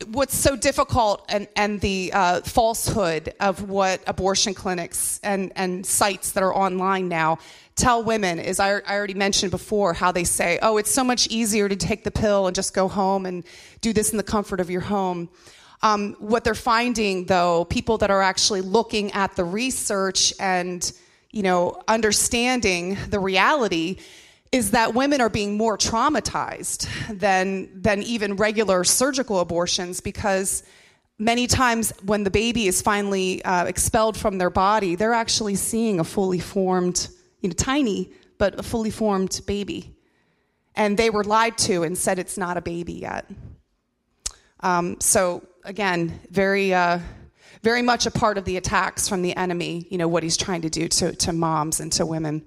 what's 0.05 0.35
so 0.35 0.55
difficult 0.55 1.25
and, 1.29 1.47
and 1.55 1.81
the 1.81 2.11
uh, 2.13 2.41
falsehood 2.41 3.33
of 3.39 3.67
what 3.69 4.01
abortion 4.05 4.53
clinics 4.53 5.19
and, 5.23 5.51
and 5.55 5.85
sites 5.85 6.31
that 6.33 6.43
are 6.43 6.53
online 6.53 7.07
now 7.07 7.39
tell 7.75 8.03
women 8.03 8.39
is 8.39 8.59
I, 8.59 8.79
I 8.79 8.95
already 8.95 9.13
mentioned 9.13 9.51
before 9.51 9.93
how 9.93 10.11
they 10.11 10.23
say, 10.23 10.59
oh, 10.61 10.77
it's 10.77 10.91
so 10.91 11.03
much 11.03 11.27
easier 11.27 11.69
to 11.69 11.75
take 11.75 12.03
the 12.03 12.11
pill 12.11 12.47
and 12.47 12.55
just 12.55 12.73
go 12.73 12.87
home 12.87 13.25
and 13.25 13.43
do 13.81 13.93
this 13.93 14.11
in 14.11 14.17
the 14.17 14.23
comfort 14.23 14.59
of 14.59 14.69
your 14.69 14.81
home. 14.81 15.29
Um, 15.83 16.15
what 16.19 16.43
they're 16.43 16.55
finding, 16.55 17.25
though, 17.25 17.65
people 17.65 17.99
that 17.99 18.09
are 18.09 18.21
actually 18.21 18.61
looking 18.61 19.11
at 19.11 19.35
the 19.35 19.43
research 19.43 20.33
and 20.39 20.91
you 21.31 21.43
know 21.43 21.81
understanding 21.87 22.97
the 23.09 23.19
reality 23.19 23.97
is 24.51 24.71
that 24.71 24.93
women 24.93 25.21
are 25.21 25.29
being 25.29 25.57
more 25.57 25.77
traumatized 25.77 26.87
than, 27.09 27.69
than 27.81 28.01
even 28.03 28.35
regular 28.35 28.83
surgical 28.83 29.39
abortions 29.39 29.99
because 29.99 30.63
many 31.19 31.47
times 31.47 31.91
when 32.03 32.23
the 32.23 32.29
baby 32.29 32.67
is 32.67 32.81
finally 32.81 33.43
uh, 33.43 33.65
expelled 33.65 34.15
from 34.15 34.37
their 34.37 34.49
body, 34.49 34.95
they're 34.95 35.13
actually 35.13 35.55
seeing 35.55 35.99
a 35.99 36.03
fully 36.03 36.39
formed, 36.39 37.09
you 37.41 37.49
know, 37.49 37.53
tiny, 37.53 38.11
but 38.37 38.59
a 38.59 38.63
fully 38.63 38.91
formed 38.91 39.41
baby. 39.47 39.95
And 40.75 40.97
they 40.97 41.09
were 41.09 41.23
lied 41.23 41.57
to 41.59 41.83
and 41.83 41.97
said 41.97 42.19
it's 42.19 42.37
not 42.37 42.55
a 42.55 42.61
baby 42.61 42.93
yet. 42.93 43.29
Um, 44.61 44.97
so, 44.99 45.45
again, 45.63 46.19
very, 46.31 46.73
uh, 46.73 46.99
very 47.63 47.81
much 47.81 48.05
a 48.05 48.11
part 48.11 48.37
of 48.37 48.45
the 48.45 48.57
attacks 48.57 49.09
from 49.09 49.21
the 49.21 49.35
enemy, 49.35 49.87
you 49.89 49.97
know, 49.97 50.07
what 50.07 50.23
he's 50.23 50.37
trying 50.37 50.61
to 50.61 50.69
do 50.69 50.87
to, 50.87 51.15
to 51.15 51.33
moms 51.33 51.79
and 51.79 51.91
to 51.93 52.05
women. 52.05 52.45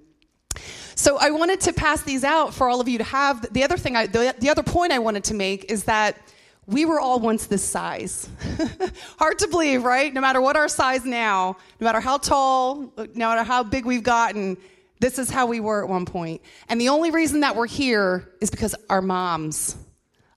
So 1.01 1.17
I 1.17 1.31
wanted 1.31 1.63
to 1.63 1.73
pass 1.73 2.03
these 2.03 2.25
out 2.25 2.53
for 2.53 2.69
all 2.69 2.79
of 2.79 2.87
you 2.87 2.99
to 2.99 3.05
have. 3.05 3.51
The 3.55 3.65
other 3.65 3.79
thing, 3.79 3.97
I, 3.97 4.07
the, 4.07 4.35
the 4.39 4.51
other 4.51 4.63
point 4.63 4.93
I 4.93 4.99
wanted 4.99 5.25
to 5.25 5.35
make 5.35 5.71
is 5.73 5.85
that 5.85 6.19
we 6.67 6.85
were 6.85 7.01
all 7.01 7.19
once 7.19 7.47
this 7.47 7.65
size. 7.65 8.29
Hard 9.19 9.39
to 9.39 9.49
believe, 9.49 9.83
right? 9.83 10.13
No 10.13 10.21
matter 10.21 10.43
what 10.43 10.57
our 10.57 10.69
size 10.69 11.07
now, 11.07 11.57
no 11.81 11.87
matter 11.87 12.01
how 12.01 12.19
tall, 12.19 12.93
no 12.99 13.29
matter 13.31 13.45
how 13.45 13.63
big 13.63 13.87
we've 13.87 14.03
gotten, 14.03 14.59
this 14.99 15.19
is 15.19 15.31
how 15.31 15.47
we 15.47 15.59
were 15.59 15.83
at 15.83 15.89
one 15.89 16.05
point. 16.05 16.43
And 16.69 16.79
the 16.79 16.91
only 16.91 17.11
reason 17.11 17.41
that 17.41 17.57
we're 17.57 17.67
here 17.67 18.35
is 18.43 18.51
because 18.51 18.75
our 18.91 19.01
moms 19.01 19.79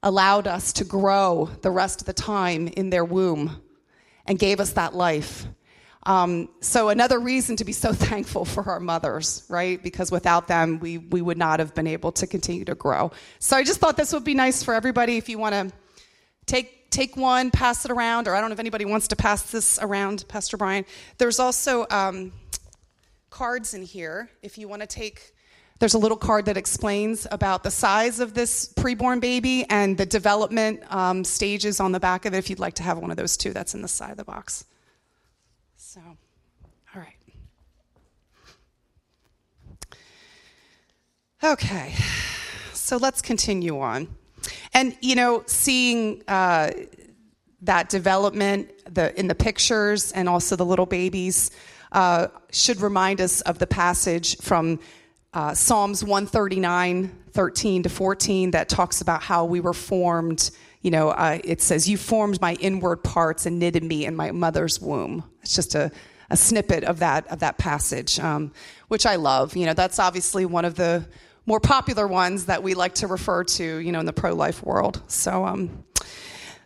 allowed 0.01 0.47
us 0.47 0.71
to 0.73 0.85
grow 0.85 1.49
the 1.61 1.71
rest 1.71 1.99
of 1.99 2.07
the 2.07 2.13
time 2.13 2.69
in 2.69 2.89
their 2.89 3.03
womb 3.03 3.61
and 4.27 4.39
gave 4.39 4.61
us 4.61 4.71
that 4.71 4.95
life. 4.95 5.45
Um, 6.05 6.49
so 6.59 6.89
another 6.89 7.19
reason 7.19 7.55
to 7.57 7.65
be 7.65 7.71
so 7.71 7.93
thankful 7.93 8.45
for 8.45 8.63
our 8.63 8.79
mothers, 8.79 9.45
right? 9.49 9.81
Because 9.81 10.11
without 10.11 10.47
them, 10.47 10.79
we, 10.79 10.97
we 10.97 11.21
would 11.21 11.37
not 11.37 11.59
have 11.59 11.73
been 11.73 11.87
able 11.87 12.11
to 12.13 12.27
continue 12.27 12.65
to 12.65 12.75
grow. 12.75 13.11
So 13.39 13.55
I 13.55 13.63
just 13.63 13.79
thought 13.79 13.97
this 13.97 14.13
would 14.13 14.23
be 14.23 14.33
nice 14.33 14.63
for 14.63 14.73
everybody 14.73 15.17
if 15.17 15.29
you 15.29 15.37
want 15.37 15.53
to 15.53 15.75
take, 16.45 16.89
take 16.91 17.15
one, 17.15 17.51
pass 17.51 17.85
it 17.85 17.91
around, 17.91 18.27
or 18.27 18.35
I 18.35 18.41
don't 18.41 18.49
know 18.49 18.53
if 18.53 18.59
anybody 18.59 18.85
wants 18.85 19.07
to 19.09 19.15
pass 19.15 19.51
this 19.51 19.79
around, 19.81 20.25
Pastor 20.27 20.57
Brian. 20.57 20.85
There's 21.17 21.39
also 21.39 21.85
um, 21.89 22.33
cards 23.29 23.73
in 23.73 23.83
here 23.83 24.29
if 24.41 24.57
you 24.57 24.67
want 24.67 24.81
to 24.81 24.87
take 24.87 25.31
there's 25.79 25.95
a 25.95 25.97
little 25.97 26.17
card 26.17 26.45
that 26.45 26.55
explains 26.55 27.27
about 27.29 27.63
the 27.63 27.71
size 27.71 28.21
of 28.21 28.33
this 28.33 28.71
preborn 28.73 29.19
baby 29.19 29.65
and 29.69 29.97
the 29.97 30.05
development 30.05 30.81
um, 30.93 31.25
stages 31.25 31.81
on 31.81 31.91
the 31.91 31.99
back 31.99 32.25
of 32.25 32.33
it 32.33 32.37
if 32.37 32.49
you'd 32.49 32.59
like 32.59 32.75
to 32.75 32.83
have 32.83 32.99
one 32.99 33.11
of 33.11 33.17
those 33.17 33.35
too 33.35 33.51
that's 33.51 33.73
in 33.73 33.81
the 33.81 33.87
side 33.87 34.11
of 34.11 34.17
the 34.17 34.23
box 34.23 34.65
so, 35.93 36.01
all 36.95 37.01
right. 37.03 37.13
Okay, 41.43 41.93
so 42.73 42.97
let's 42.97 43.21
continue 43.21 43.79
on. 43.79 44.07
And, 44.73 44.97
you 45.01 45.13
know, 45.13 45.43
seeing 45.45 46.23
uh, 46.27 46.71
that 47.61 47.89
development 47.89 48.71
the, 48.91 49.17
in 49.19 49.27
the 49.27 49.35
pictures 49.35 50.11
and 50.13 50.27
also 50.27 50.55
the 50.55 50.65
little 50.65 50.87
babies 50.87 51.51
uh, 51.91 52.29
should 52.51 52.81
remind 52.81 53.21
us 53.21 53.41
of 53.41 53.59
the 53.59 53.67
passage 53.67 54.37
from 54.37 54.79
uh, 55.35 55.53
Psalms 55.53 56.03
139, 56.03 57.15
13 57.33 57.83
to 57.83 57.89
14, 57.89 58.49
that 58.49 58.67
talks 58.67 59.01
about 59.01 59.21
how 59.21 59.45
we 59.45 59.59
were 59.59 59.73
formed 59.73 60.49
you 60.83 60.91
know, 60.91 61.09
uh, 61.09 61.39
it 61.43 61.61
says, 61.61 61.89
You 61.89 61.97
formed 61.97 62.39
my 62.41 62.53
inward 62.55 62.97
parts 62.97 63.45
and 63.45 63.57
knitted 63.57 63.83
me 63.83 64.05
in 64.05 64.15
my 64.15 64.31
mother's 64.31 64.79
womb. 64.79 65.23
It's 65.41 65.55
just 65.55 65.75
a, 65.75 65.91
a 66.29 66.37
snippet 66.37 66.83
of 66.83 66.99
that, 66.99 67.25
of 67.27 67.39
that 67.39 67.57
passage, 67.57 68.19
um, 68.19 68.51
which 68.89 69.05
I 69.05 69.15
love. 69.15 69.55
You 69.55 69.65
know, 69.65 69.73
that's 69.73 69.97
obviously 69.97 70.45
one 70.45 70.65
of 70.65 70.75
the 70.75 71.07
more 71.45 71.61
popular 71.61 72.05
ones 72.05 72.45
that 72.45 72.63
we 72.63 72.73
like 72.73 72.95
to 72.95 73.07
refer 73.07 73.45
to, 73.45 73.77
you 73.77 73.91
know, 73.91 74.01
in 74.01 74.05
the 74.05 74.13
pro 74.13 74.33
life 74.33 74.61
world. 74.61 75.01
So, 75.07 75.45
um, 75.45 75.85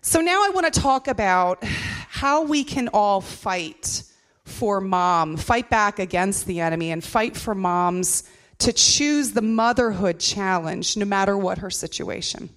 so 0.02 0.20
now 0.20 0.44
I 0.44 0.50
want 0.50 0.72
to 0.72 0.80
talk 0.80 1.08
about 1.08 1.64
how 1.64 2.44
we 2.44 2.64
can 2.64 2.88
all 2.90 3.22
fight 3.22 4.04
for 4.46 4.82
mom, 4.82 5.38
fight 5.38 5.70
back 5.70 6.00
against 6.00 6.48
the 6.48 6.62
enemy, 6.62 6.92
and 6.92 7.04
fight 7.04 7.38
for 7.38 7.54
moms 7.54 8.24
to 8.60 8.74
choose 8.74 9.34
the 9.34 9.42
motherhood 9.42 10.20
challenge 10.20 10.98
no 10.98 11.06
matter 11.06 11.38
what 11.38 11.60
her 11.60 11.70
situation. 11.70 12.50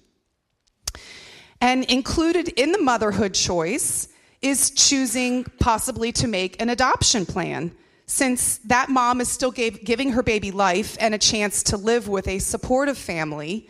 And 1.61 1.85
included 1.85 2.49
in 2.49 2.71
the 2.71 2.81
motherhood 2.81 3.35
choice 3.35 4.07
is 4.41 4.71
choosing 4.71 5.43
possibly 5.59 6.11
to 6.13 6.27
make 6.27 6.59
an 6.59 6.69
adoption 6.69 7.25
plan, 7.25 7.71
since 8.07 8.57
that 8.65 8.89
mom 8.89 9.21
is 9.21 9.29
still 9.29 9.51
gave, 9.51 9.85
giving 9.85 10.11
her 10.13 10.23
baby 10.23 10.49
life 10.49 10.97
and 10.99 11.13
a 11.13 11.19
chance 11.19 11.61
to 11.63 11.77
live 11.77 12.07
with 12.07 12.27
a 12.27 12.39
supportive 12.39 12.97
family 12.97 13.69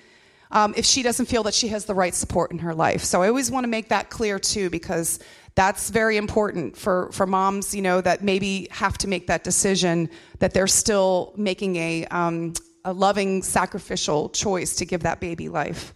um, 0.51 0.73
if 0.77 0.85
she 0.85 1.03
doesn't 1.03 1.27
feel 1.27 1.43
that 1.43 1.53
she 1.53 1.67
has 1.67 1.85
the 1.85 1.93
right 1.93 2.15
support 2.15 2.51
in 2.51 2.59
her 2.59 2.73
life. 2.73 3.03
So 3.03 3.21
I 3.21 3.27
always 3.27 3.51
want 3.51 3.65
to 3.65 3.69
make 3.69 3.89
that 3.89 4.09
clear 4.09 4.39
too, 4.39 4.69
because 4.69 5.19
that's 5.55 5.89
very 5.89 6.15
important 6.15 6.77
for, 6.77 7.11
for 7.11 7.27
moms, 7.27 7.75
you 7.75 7.81
know, 7.81 7.99
that 8.01 8.23
maybe 8.23 8.67
have 8.71 8.97
to 8.99 9.07
make 9.07 9.27
that 9.27 9.43
decision 9.43 10.09
that 10.39 10.53
they're 10.53 10.67
still 10.67 11.33
making 11.35 11.75
a, 11.75 12.05
um, 12.05 12.53
a 12.85 12.93
loving, 12.93 13.43
sacrificial 13.43 14.29
choice 14.29 14.77
to 14.77 14.85
give 14.85 15.03
that 15.03 15.19
baby 15.19 15.49
life. 15.49 15.93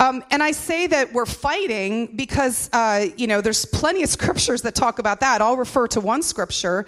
Um, 0.00 0.24
and 0.30 0.42
I 0.42 0.50
say 0.50 0.86
that 0.88 1.12
we're 1.12 1.26
fighting 1.26 2.16
because, 2.16 2.68
uh, 2.72 3.06
you 3.16 3.26
know, 3.26 3.40
there's 3.40 3.64
plenty 3.66 4.02
of 4.02 4.08
scriptures 4.08 4.62
that 4.62 4.74
talk 4.74 4.98
about 4.98 5.20
that. 5.20 5.40
I'll 5.40 5.56
refer 5.56 5.86
to 5.88 6.00
one 6.00 6.22
scripture 6.22 6.86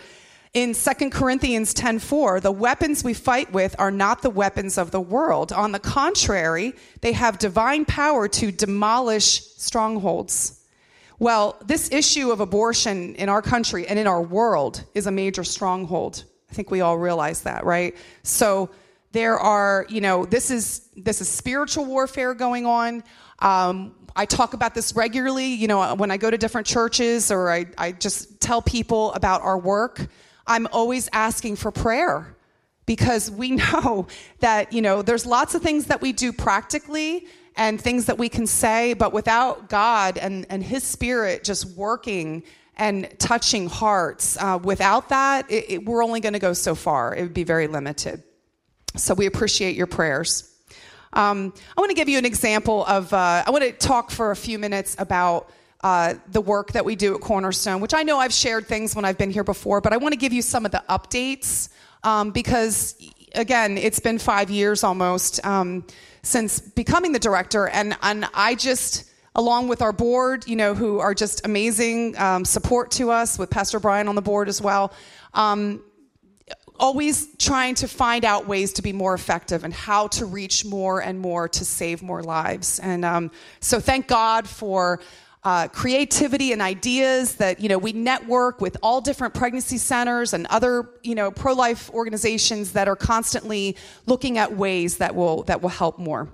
in 0.55 0.75
2 0.75 1.11
Corinthians 1.11 1.73
10:4, 1.73 2.39
the 2.39 2.53
weapons 2.53 3.03
we 3.03 3.15
fight 3.15 3.53
with 3.53 3.75
are 3.79 3.91
not 3.91 4.21
the 4.21 4.29
weapons 4.29 4.77
of 4.77 4.91
the 4.91 5.01
world. 5.01 5.51
On 5.51 5.73
the 5.73 5.79
contrary, 5.79 6.75
they 7.01 7.13
have 7.13 7.39
divine 7.39 7.87
power 7.87 8.29
to 8.29 8.53
demolish 8.53 9.43
strongholds. 9.57 10.61
Well, 11.19 11.57
this 11.65 11.91
issue 11.91 12.31
of 12.33 12.41
abortion 12.41 13.15
in 13.15 13.31
our 13.31 13.41
country 13.41 13.87
and 13.87 13.99
in 13.99 14.07
our 14.07 14.21
world 14.21 14.85
is 14.95 15.07
a 15.07 15.11
major 15.11 15.45
stronghold. 15.45 16.25
I 16.51 16.55
think 16.55 16.71
we 16.71 16.83
all 16.83 16.99
realize 16.99 17.43
that, 17.43 17.65
right? 17.65 17.97
So 18.23 18.69
there 19.13 19.39
are, 19.39 19.87
you 19.89 20.01
know, 20.01 20.25
this 20.25 20.51
is 20.51 20.89
this 20.97 21.21
is 21.21 21.29
spiritual 21.29 21.85
warfare 21.85 22.35
going 22.35 22.67
on. 22.67 23.05
Um, 23.39 23.95
I 24.15 24.27
talk 24.27 24.55
about 24.55 24.75
this 24.75 24.95
regularly. 24.95 25.47
You 25.47 25.69
know, 25.69 25.95
when 25.95 26.11
I 26.11 26.17
go 26.17 26.31
to 26.31 26.39
different 26.39 26.67
churches 26.67 27.31
or 27.31 27.51
I, 27.51 27.67
I 27.79 27.93
just 27.93 28.41
tell 28.41 28.63
people 28.63 29.13
about 29.13 29.43
our 29.43 29.59
work, 29.59 30.07
I'm 30.47 30.67
always 30.69 31.09
asking 31.13 31.57
for 31.57 31.71
prayer 31.71 32.37
because 32.87 33.31
we 33.31 33.51
know 33.53 34.07
that, 34.41 34.73
you 34.73 34.83
know, 34.83 35.03
there's 35.03 35.27
lots 35.27 35.55
of 35.55 35.63
things 35.63 35.87
that 35.87 36.01
we 36.01 36.13
do 36.13 36.33
practically 36.33 37.27
and 37.57 37.81
things 37.81 38.07
that 38.07 38.19
we 38.19 38.29
can 38.29 38.47
say, 38.47 38.95
but 38.95 39.13
without 39.13 39.69
God 39.69 40.17
and, 40.19 40.47
and 40.49 40.63
His 40.63 40.83
Spirit 40.83 41.45
just 41.45 41.67
working 41.77 42.43
and 42.77 43.15
touching 43.19 43.69
hearts, 43.69 44.39
uh, 44.41 44.59
without 44.63 45.11
that, 45.11 45.51
it, 45.51 45.71
it, 45.71 45.85
we're 45.85 46.03
only 46.03 46.21
going 46.21 46.33
to 46.33 46.39
go 46.39 46.55
so 46.55 46.75
far. 46.75 47.15
It 47.15 47.23
would 47.23 47.35
be 47.35 47.45
very 47.45 47.67
limited. 47.67 48.23
So 48.97 49.15
we 49.15 49.27
appreciate 49.27 49.75
your 49.75 49.87
prayers. 49.87 50.49
Um, 51.15 51.53
I 51.77 51.81
want 51.81 51.91
to 51.91 51.95
give 51.95 52.09
you 52.09 52.19
an 52.19 52.25
example 52.25 52.85
of, 52.87 53.13
uh, 53.13 53.43
I 53.47 53.51
want 53.51 53.65
to 53.65 53.73
talk 53.73 54.11
for 54.11 54.31
a 54.31 54.37
few 54.37 54.59
minutes 54.59 54.97
about 54.99 55.51
uh, 55.83 56.15
the 56.31 56.41
work 56.41 56.73
that 56.73 56.85
we 56.85 56.95
do 56.95 57.15
at 57.15 57.21
Cornerstone, 57.21 57.81
which 57.81 57.95
I 57.95 58.03
know 58.03 58.19
I've 58.19 58.33
shared 58.33 58.67
things 58.67 58.95
when 58.95 59.05
I've 59.05 59.19
been 59.19 59.31
here 59.31 59.45
before, 59.45 59.81
but 59.81 59.93
I 59.93 59.97
want 59.97 60.13
to 60.13 60.19
give 60.19 60.33
you 60.33 60.43
some 60.43 60.65
of 60.65 60.73
the 60.73 60.83
updates 60.89 61.69
um, 62.03 62.31
because, 62.31 62.97
again, 63.35 63.79
it's 63.79 63.99
been 63.99 64.19
five 64.19 64.51
years 64.51 64.85
almost 64.85 65.45
um, 65.45 65.85
since 66.23 66.61
becoming 66.61 67.13
the 67.13 67.19
director, 67.19 67.69
and, 67.69 67.97
and 68.03 68.27
I 68.33 68.55
just, 68.55 69.11
along 69.35 69.69
with 69.69 69.83
our 69.83 69.93
board, 69.93 70.47
you 70.47 70.57
know, 70.57 70.75
who 70.75 70.99
are 71.01 71.15
just 71.15 71.45
amazing 71.45 72.17
um, 72.19 72.45
support 72.45 72.91
to 72.93 73.11
us, 73.11 73.39
with 73.39 73.51
Pastor 73.51 73.81
Brian 73.81 74.07
on 74.09 74.15
the 74.15 74.23
board 74.23 74.49
as 74.49 74.63
well. 74.63 74.93
Um, 75.35 75.83
always 76.83 77.29
trying 77.37 77.77
to 77.77 77.87
find 77.87 78.25
out 78.25 78.49
ways 78.49 78.73
to 78.73 78.83
be 78.83 78.93
more 78.93 79.15
effective 79.15 79.63
and 79.63 79.73
how 79.73 80.09
to 80.09 80.27
reach 80.27 80.65
more 80.65 81.01
and 81.01 81.19
more 81.21 81.49
to 81.49 81.65
save 81.65 82.03
more 82.03 82.25
lives. 82.25 82.81
And 82.81 83.05
um, 83.05 83.31
so, 83.61 83.81
thank 83.81 84.09
God 84.09 84.47
for. 84.47 85.01
Uh, 85.45 85.67
creativity 85.67 86.53
and 86.53 86.63
ideas 86.63 87.35
that 87.35 87.59
you 87.59 87.69
know 87.69 87.77
we 87.77 87.93
network 87.93 88.61
with 88.61 88.77
all 88.81 89.01
different 89.01 89.35
pregnancy 89.35 89.77
centers 89.77 90.35
and 90.35 90.47
other 90.51 90.89
you 91.03 91.17
know 91.17 91.33
pro-life 91.33 91.91
organizations 91.91 92.73
that 92.75 92.87
are 92.87 92.95
constantly 92.95 93.77
looking 94.07 94.39
at 94.39 94.57
ways 94.57 94.99
that 94.99 95.13
will 95.13 95.43
that 95.43 95.61
will 95.61 95.69
help 95.69 95.99
more 95.99 96.29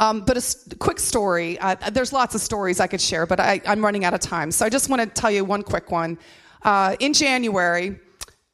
um, 0.00 0.22
but 0.22 0.36
a 0.36 0.74
quick 0.74 0.98
story 0.98 1.56
uh, 1.60 1.76
there's 1.92 2.12
lots 2.12 2.34
of 2.34 2.40
stories 2.40 2.80
i 2.80 2.88
could 2.88 3.00
share 3.00 3.26
but 3.26 3.38
I, 3.38 3.60
am 3.64 3.84
running 3.84 4.04
out 4.04 4.12
of 4.12 4.18
time 4.18 4.50
so 4.50 4.66
i 4.66 4.68
just 4.68 4.90
want 4.90 5.00
to 5.00 5.06
tell 5.06 5.30
you 5.30 5.44
one 5.44 5.62
quick 5.62 5.92
one 5.92 6.18
uh, 6.64 6.96
in 6.98 7.12
january 7.12 8.00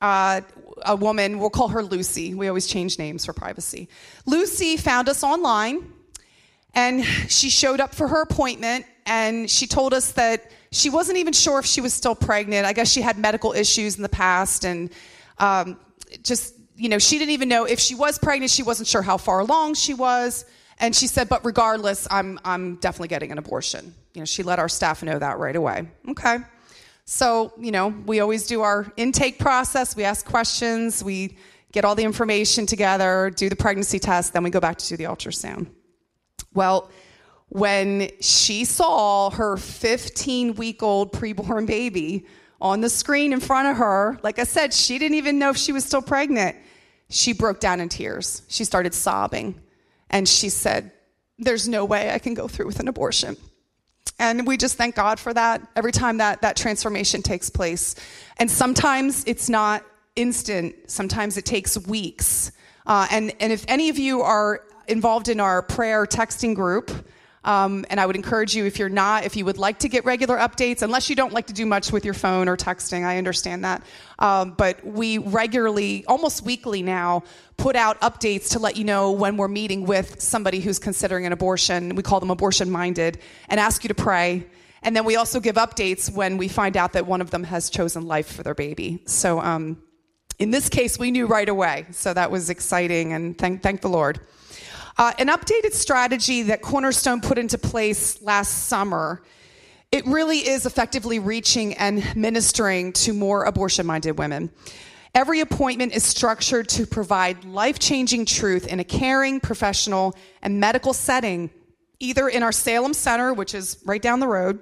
uh, 0.00 0.40
a 0.84 0.96
woman, 0.96 1.38
we'll 1.38 1.50
call 1.50 1.68
her 1.68 1.82
Lucy. 1.82 2.34
We 2.34 2.48
always 2.48 2.66
change 2.66 2.98
names 2.98 3.24
for 3.24 3.32
privacy. 3.32 3.88
Lucy 4.26 4.76
found 4.76 5.08
us 5.08 5.22
online 5.22 5.92
and 6.74 7.04
she 7.04 7.50
showed 7.50 7.80
up 7.80 7.94
for 7.94 8.08
her 8.08 8.22
appointment 8.22 8.86
and 9.06 9.50
she 9.50 9.66
told 9.66 9.92
us 9.92 10.12
that 10.12 10.50
she 10.70 10.88
wasn't 10.88 11.18
even 11.18 11.32
sure 11.32 11.58
if 11.58 11.66
she 11.66 11.80
was 11.80 11.92
still 11.92 12.14
pregnant. 12.14 12.66
I 12.66 12.72
guess 12.72 12.90
she 12.90 13.00
had 13.00 13.18
medical 13.18 13.52
issues 13.52 13.96
in 13.96 14.02
the 14.02 14.08
past 14.08 14.64
and 14.64 14.90
um, 15.38 15.78
just, 16.22 16.54
you 16.76 16.88
know, 16.88 16.98
she 16.98 17.18
didn't 17.18 17.32
even 17.32 17.48
know 17.48 17.64
if 17.64 17.80
she 17.80 17.94
was 17.94 18.18
pregnant. 18.18 18.50
She 18.50 18.62
wasn't 18.62 18.88
sure 18.88 19.02
how 19.02 19.16
far 19.16 19.40
along 19.40 19.74
she 19.74 19.94
was. 19.94 20.44
And 20.78 20.94
she 20.94 21.06
said, 21.06 21.28
but 21.28 21.44
regardless, 21.44 22.06
I'm, 22.10 22.38
I'm 22.44 22.76
definitely 22.76 23.08
getting 23.08 23.32
an 23.32 23.38
abortion. 23.38 23.94
You 24.14 24.20
know, 24.20 24.24
she 24.24 24.42
let 24.42 24.58
our 24.58 24.68
staff 24.68 25.02
know 25.02 25.18
that 25.18 25.38
right 25.38 25.56
away. 25.56 25.88
Okay. 26.08 26.38
So, 27.12 27.52
you 27.58 27.72
know, 27.72 27.88
we 28.06 28.20
always 28.20 28.46
do 28.46 28.60
our 28.60 28.86
intake 28.96 29.40
process. 29.40 29.96
We 29.96 30.04
ask 30.04 30.24
questions, 30.24 31.02
we 31.02 31.36
get 31.72 31.84
all 31.84 31.96
the 31.96 32.04
information 32.04 32.66
together, 32.66 33.32
do 33.34 33.48
the 33.48 33.56
pregnancy 33.56 33.98
test, 33.98 34.32
then 34.32 34.44
we 34.44 34.50
go 34.50 34.60
back 34.60 34.78
to 34.78 34.88
do 34.88 34.96
the 34.96 35.04
ultrasound. 35.04 35.66
Well, 36.54 36.88
when 37.48 38.10
she 38.20 38.64
saw 38.64 39.30
her 39.30 39.56
15 39.56 40.54
week 40.54 40.84
old 40.84 41.12
preborn 41.12 41.66
baby 41.66 42.26
on 42.60 42.80
the 42.80 42.88
screen 42.88 43.32
in 43.32 43.40
front 43.40 43.66
of 43.66 43.78
her, 43.78 44.20
like 44.22 44.38
I 44.38 44.44
said, 44.44 44.72
she 44.72 44.96
didn't 45.00 45.16
even 45.16 45.36
know 45.36 45.50
if 45.50 45.56
she 45.56 45.72
was 45.72 45.84
still 45.84 46.02
pregnant. 46.02 46.56
She 47.08 47.32
broke 47.32 47.58
down 47.58 47.80
in 47.80 47.88
tears. 47.88 48.42
She 48.46 48.62
started 48.62 48.94
sobbing. 48.94 49.60
And 50.10 50.28
she 50.28 50.48
said, 50.48 50.92
There's 51.40 51.66
no 51.66 51.84
way 51.84 52.12
I 52.12 52.20
can 52.20 52.34
go 52.34 52.46
through 52.46 52.66
with 52.66 52.78
an 52.78 52.86
abortion. 52.86 53.36
And 54.18 54.46
we 54.46 54.56
just 54.56 54.76
thank 54.76 54.94
God 54.94 55.18
for 55.18 55.32
that 55.32 55.66
every 55.76 55.92
time 55.92 56.18
that 56.18 56.42
that 56.42 56.56
transformation 56.56 57.22
takes 57.22 57.48
place. 57.48 57.94
And 58.38 58.50
sometimes 58.50 59.24
it's 59.26 59.48
not 59.48 59.84
instant, 60.16 60.74
sometimes 60.86 61.36
it 61.36 61.44
takes 61.44 61.78
weeks. 61.86 62.52
Uh, 62.86 63.06
and, 63.10 63.32
and 63.40 63.52
if 63.52 63.64
any 63.68 63.88
of 63.88 63.98
you 63.98 64.22
are 64.22 64.62
involved 64.88 65.28
in 65.28 65.40
our 65.40 65.62
prayer 65.62 66.04
texting 66.04 66.54
group, 66.54 66.90
um, 67.44 67.86
and 67.88 67.98
I 67.98 68.06
would 68.06 68.16
encourage 68.16 68.54
you, 68.54 68.66
if 68.66 68.78
you're 68.78 68.90
not, 68.90 69.24
if 69.24 69.34
you 69.34 69.44
would 69.46 69.56
like 69.56 69.78
to 69.80 69.88
get 69.88 70.04
regular 70.04 70.36
updates, 70.36 70.82
unless 70.82 71.08
you 71.08 71.16
don't 71.16 71.32
like 71.32 71.46
to 71.46 71.54
do 71.54 71.64
much 71.64 71.90
with 71.90 72.04
your 72.04 72.14
phone 72.14 72.48
or 72.48 72.56
texting, 72.56 73.04
I 73.04 73.16
understand 73.16 73.64
that. 73.64 73.82
Um, 74.18 74.52
but 74.52 74.84
we 74.84 75.18
regularly, 75.18 76.04
almost 76.06 76.44
weekly 76.44 76.82
now, 76.82 77.22
put 77.56 77.76
out 77.76 78.00
updates 78.02 78.50
to 78.50 78.58
let 78.58 78.76
you 78.76 78.84
know 78.84 79.12
when 79.12 79.38
we're 79.38 79.48
meeting 79.48 79.86
with 79.86 80.20
somebody 80.20 80.60
who's 80.60 80.78
considering 80.78 81.24
an 81.24 81.32
abortion. 81.32 81.94
We 81.94 82.02
call 82.02 82.20
them 82.20 82.30
abortion 82.30 82.70
minded, 82.70 83.18
and 83.48 83.58
ask 83.58 83.84
you 83.84 83.88
to 83.88 83.94
pray. 83.94 84.46
And 84.82 84.94
then 84.94 85.04
we 85.04 85.16
also 85.16 85.40
give 85.40 85.56
updates 85.56 86.12
when 86.12 86.36
we 86.36 86.48
find 86.48 86.76
out 86.76 86.92
that 86.92 87.06
one 87.06 87.20
of 87.20 87.30
them 87.30 87.44
has 87.44 87.70
chosen 87.70 88.06
life 88.06 88.32
for 88.32 88.42
their 88.42 88.54
baby. 88.54 89.02
So 89.06 89.40
um, 89.40 89.82
in 90.38 90.50
this 90.50 90.68
case, 90.68 90.98
we 90.98 91.10
knew 91.10 91.26
right 91.26 91.48
away. 91.48 91.86
So 91.90 92.12
that 92.14 92.30
was 92.30 92.50
exciting, 92.50 93.12
and 93.12 93.36
thank, 93.36 93.62
thank 93.62 93.80
the 93.80 93.88
Lord. 93.88 94.20
Uh, 94.96 95.12
an 95.18 95.28
updated 95.28 95.72
strategy 95.72 96.42
that 96.42 96.62
Cornerstone 96.62 97.20
put 97.20 97.38
into 97.38 97.58
place 97.58 98.20
last 98.22 98.68
summer. 98.68 99.22
It 99.92 100.06
really 100.06 100.38
is 100.38 100.66
effectively 100.66 101.18
reaching 101.18 101.74
and 101.74 102.04
ministering 102.16 102.92
to 102.94 103.12
more 103.12 103.44
abortion 103.44 103.86
minded 103.86 104.18
women. 104.18 104.50
Every 105.14 105.40
appointment 105.40 105.92
is 105.92 106.04
structured 106.04 106.68
to 106.70 106.86
provide 106.86 107.44
life 107.44 107.78
changing 107.78 108.26
truth 108.26 108.68
in 108.68 108.78
a 108.78 108.84
caring, 108.84 109.40
professional, 109.40 110.14
and 110.42 110.60
medical 110.60 110.92
setting, 110.92 111.50
either 111.98 112.28
in 112.28 112.42
our 112.44 112.52
Salem 112.52 112.94
Center, 112.94 113.34
which 113.34 113.54
is 113.54 113.78
right 113.84 114.00
down 114.00 114.20
the 114.20 114.28
road, 114.28 114.60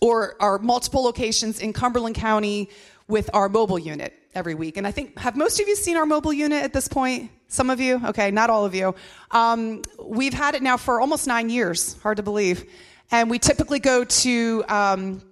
or 0.00 0.36
our 0.40 0.58
multiple 0.58 1.02
locations 1.02 1.60
in 1.60 1.74
Cumberland 1.74 2.14
County 2.14 2.70
with 3.08 3.28
our 3.34 3.48
mobile 3.48 3.78
unit 3.78 4.17
every 4.34 4.54
week. 4.54 4.76
And 4.76 4.86
I 4.86 4.90
think, 4.90 5.18
have 5.18 5.36
most 5.36 5.60
of 5.60 5.68
you 5.68 5.76
seen 5.76 5.96
our 5.96 6.06
mobile 6.06 6.32
unit 6.32 6.62
at 6.62 6.72
this 6.72 6.88
point? 6.88 7.30
Some 7.48 7.70
of 7.70 7.80
you? 7.80 8.00
Okay, 8.04 8.30
not 8.30 8.50
all 8.50 8.64
of 8.64 8.74
you. 8.74 8.94
Um, 9.30 9.82
we've 10.04 10.34
had 10.34 10.54
it 10.54 10.62
now 10.62 10.76
for 10.76 11.00
almost 11.00 11.26
nine 11.26 11.48
years, 11.48 12.00
hard 12.02 12.18
to 12.18 12.22
believe. 12.22 12.70
And 13.10 13.30
we 13.30 13.38
typically 13.38 13.78
go 13.78 14.04
to, 14.04 14.64
um, 14.68 15.22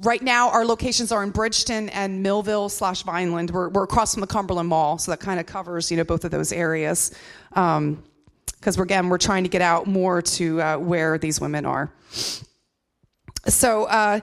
right 0.00 0.22
now, 0.22 0.50
our 0.50 0.64
locations 0.64 1.10
are 1.10 1.24
in 1.24 1.30
Bridgeton 1.30 1.88
and 1.88 2.22
Millville 2.22 2.68
slash 2.68 3.02
Vineland. 3.02 3.50
We're, 3.50 3.70
we're 3.70 3.82
across 3.82 4.14
from 4.14 4.20
the 4.20 4.28
Cumberland 4.28 4.68
Mall, 4.68 4.98
so 4.98 5.10
that 5.10 5.18
kind 5.18 5.40
of 5.40 5.46
covers, 5.46 5.90
you 5.90 5.96
know, 5.96 6.04
both 6.04 6.24
of 6.24 6.30
those 6.30 6.52
areas. 6.52 7.12
Because, 7.48 7.76
um, 8.76 8.82
again, 8.82 9.08
we're 9.08 9.18
trying 9.18 9.42
to 9.42 9.50
get 9.50 9.62
out 9.62 9.88
more 9.88 10.22
to 10.22 10.62
uh, 10.62 10.78
where 10.78 11.18
these 11.18 11.40
women 11.40 11.66
are. 11.66 11.92
So 13.46 13.84
uh, 13.84 14.20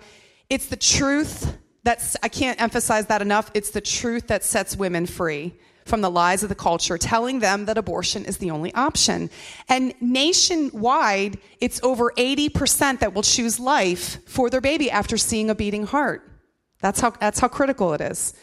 it's 0.50 0.68
the 0.68 0.78
truth 0.78 1.58
that's, 1.84 2.16
I 2.22 2.28
can't 2.28 2.62
emphasize 2.62 3.08
that 3.08 3.22
enough. 3.22 3.50
It's 3.54 3.72
the 3.72 3.82
truth 3.82 4.28
that 4.28 4.44
sets 4.44 4.76
women 4.76 5.06
free 5.06 5.56
from 5.86 6.02
the 6.02 6.12
lies 6.12 6.44
of 6.44 6.50
the 6.50 6.56
culture, 6.56 6.98
telling 6.98 7.40
them 7.40 7.66
that 7.66 7.78
abortion 7.78 8.24
is 8.26 8.38
the 8.38 8.52
only 8.52 8.74
option. 8.76 9.30
And 9.68 9.94
nationwide, 10.00 11.40
it's 11.60 11.82
over 11.82 12.12
80% 12.18 13.00
that 13.00 13.14
will 13.14 13.24
choose 13.24 13.60
life 13.60 14.28
for 14.28 14.50
their 14.50 14.62
baby 14.62 14.92
after 14.92 15.18
seeing 15.18 15.50
a 15.50 15.56
beating 15.56 15.86
heart. 15.86 16.28
That's 16.82 17.00
how, 17.00 17.12
that's 17.12 17.40
how 17.40 17.48
critical 17.48 17.94
it 17.94 18.02
is. 18.02 18.34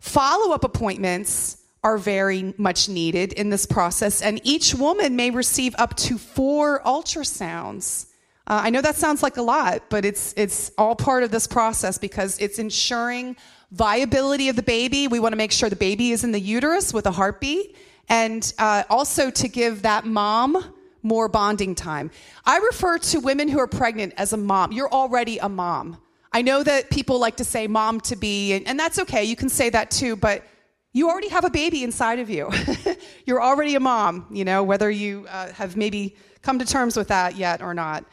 Follow 0.00 0.52
up 0.52 0.64
appointments 0.64 1.58
are 1.82 1.98
very 1.98 2.54
much 2.56 2.88
needed 2.88 3.32
in 3.34 3.50
this 3.50 3.66
process, 3.66 4.22
and 4.22 4.40
each 4.42 4.74
woman 4.74 5.16
may 5.16 5.30
receive 5.30 5.74
up 5.78 5.94
to 5.96 6.18
four 6.18 6.80
ultrasounds. 6.82 8.06
Uh, 8.46 8.60
I 8.64 8.70
know 8.70 8.82
that 8.82 8.96
sounds 8.96 9.22
like 9.22 9.38
a 9.38 9.42
lot, 9.42 9.84
but 9.88 10.04
it's, 10.04 10.34
it's 10.36 10.70
all 10.76 10.94
part 10.94 11.22
of 11.22 11.30
this 11.30 11.46
process 11.46 11.96
because 11.96 12.38
it's 12.38 12.58
ensuring 12.58 13.36
viability 13.72 14.50
of 14.50 14.56
the 14.56 14.62
baby. 14.62 15.08
We 15.08 15.18
want 15.18 15.32
to 15.32 15.36
make 15.36 15.50
sure 15.50 15.70
the 15.70 15.76
baby 15.76 16.10
is 16.10 16.24
in 16.24 16.32
the 16.32 16.40
uterus 16.40 16.92
with 16.92 17.06
a 17.06 17.10
heartbeat, 17.10 17.76
and 18.08 18.52
uh, 18.58 18.84
also 18.90 19.30
to 19.30 19.48
give 19.48 19.82
that 19.82 20.04
mom 20.04 20.74
more 21.02 21.28
bonding 21.28 21.74
time. 21.74 22.10
I 22.44 22.58
refer 22.58 22.98
to 22.98 23.20
women 23.20 23.48
who 23.48 23.58
are 23.60 23.66
pregnant 23.66 24.14
as 24.18 24.32
a 24.32 24.36
mom. 24.36 24.72
You're 24.72 24.92
already 24.92 25.38
a 25.38 25.48
mom. 25.48 25.98
I 26.32 26.42
know 26.42 26.62
that 26.62 26.90
people 26.90 27.18
like 27.18 27.36
to 27.36 27.44
say 27.44 27.66
mom 27.66 28.00
to 28.02 28.16
be, 28.16 28.52
and, 28.52 28.66
and 28.66 28.78
that's 28.78 28.98
okay. 28.98 29.24
You 29.24 29.36
can 29.36 29.48
say 29.48 29.70
that 29.70 29.90
too, 29.90 30.16
but 30.16 30.44
you 30.92 31.08
already 31.08 31.28
have 31.28 31.44
a 31.44 31.50
baby 31.50 31.82
inside 31.82 32.18
of 32.18 32.28
you. 32.28 32.50
You're 33.26 33.42
already 33.42 33.74
a 33.74 33.80
mom, 33.80 34.26
you 34.30 34.44
know, 34.44 34.62
whether 34.62 34.90
you 34.90 35.26
uh, 35.28 35.52
have 35.52 35.76
maybe 35.76 36.14
come 36.42 36.58
to 36.58 36.64
terms 36.64 36.96
with 36.96 37.08
that 37.08 37.36
yet 37.36 37.62
or 37.62 37.74
not. 37.74 38.04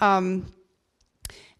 Um, 0.00 0.52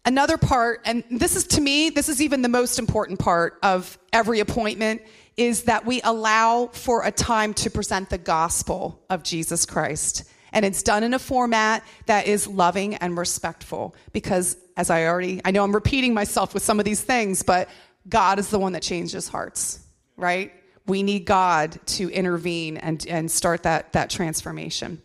Another 0.05 0.37
part, 0.37 0.81
and 0.85 1.03
this 1.11 1.35
is 1.35 1.45
to 1.47 1.61
me, 1.61 1.89
this 1.89 2.09
is 2.09 2.21
even 2.21 2.41
the 2.41 2.49
most 2.49 2.79
important 2.79 3.19
part 3.19 3.59
of 3.61 3.99
every 4.13 4.39
appointment, 4.39 5.01
is 5.37 5.63
that 5.63 5.85
we 5.85 6.01
allow 6.01 6.67
for 6.67 7.05
a 7.05 7.11
time 7.11 7.53
to 7.55 7.69
present 7.69 8.09
the 8.09 8.17
gospel 8.17 9.03
of 9.09 9.23
Jesus 9.23 9.65
Christ. 9.65 10.23
And 10.51 10.65
it's 10.65 10.81
done 10.81 11.03
in 11.03 11.13
a 11.13 11.19
format 11.19 11.83
that 12.07 12.27
is 12.27 12.47
loving 12.47 12.95
and 12.95 13.17
respectful 13.17 13.95
because, 14.11 14.57
as 14.75 14.89
I 14.89 15.05
already, 15.05 15.41
I 15.45 15.51
know 15.51 15.63
I'm 15.63 15.75
repeating 15.75 16.13
myself 16.13 16.53
with 16.53 16.63
some 16.63 16.79
of 16.79 16.85
these 16.85 17.01
things, 17.01 17.43
but 17.43 17.69
God 18.07 18.39
is 18.39 18.49
the 18.49 18.57
one 18.57 18.71
that 18.73 18.81
changes 18.81 19.27
hearts, 19.27 19.79
right? 20.17 20.51
We 20.87 21.03
need 21.03 21.25
God 21.25 21.77
to 21.87 22.09
intervene 22.09 22.77
and, 22.77 23.05
and 23.05 23.29
start 23.29 23.63
that, 23.63 23.93
that 23.93 24.09
transformation. 24.09 25.01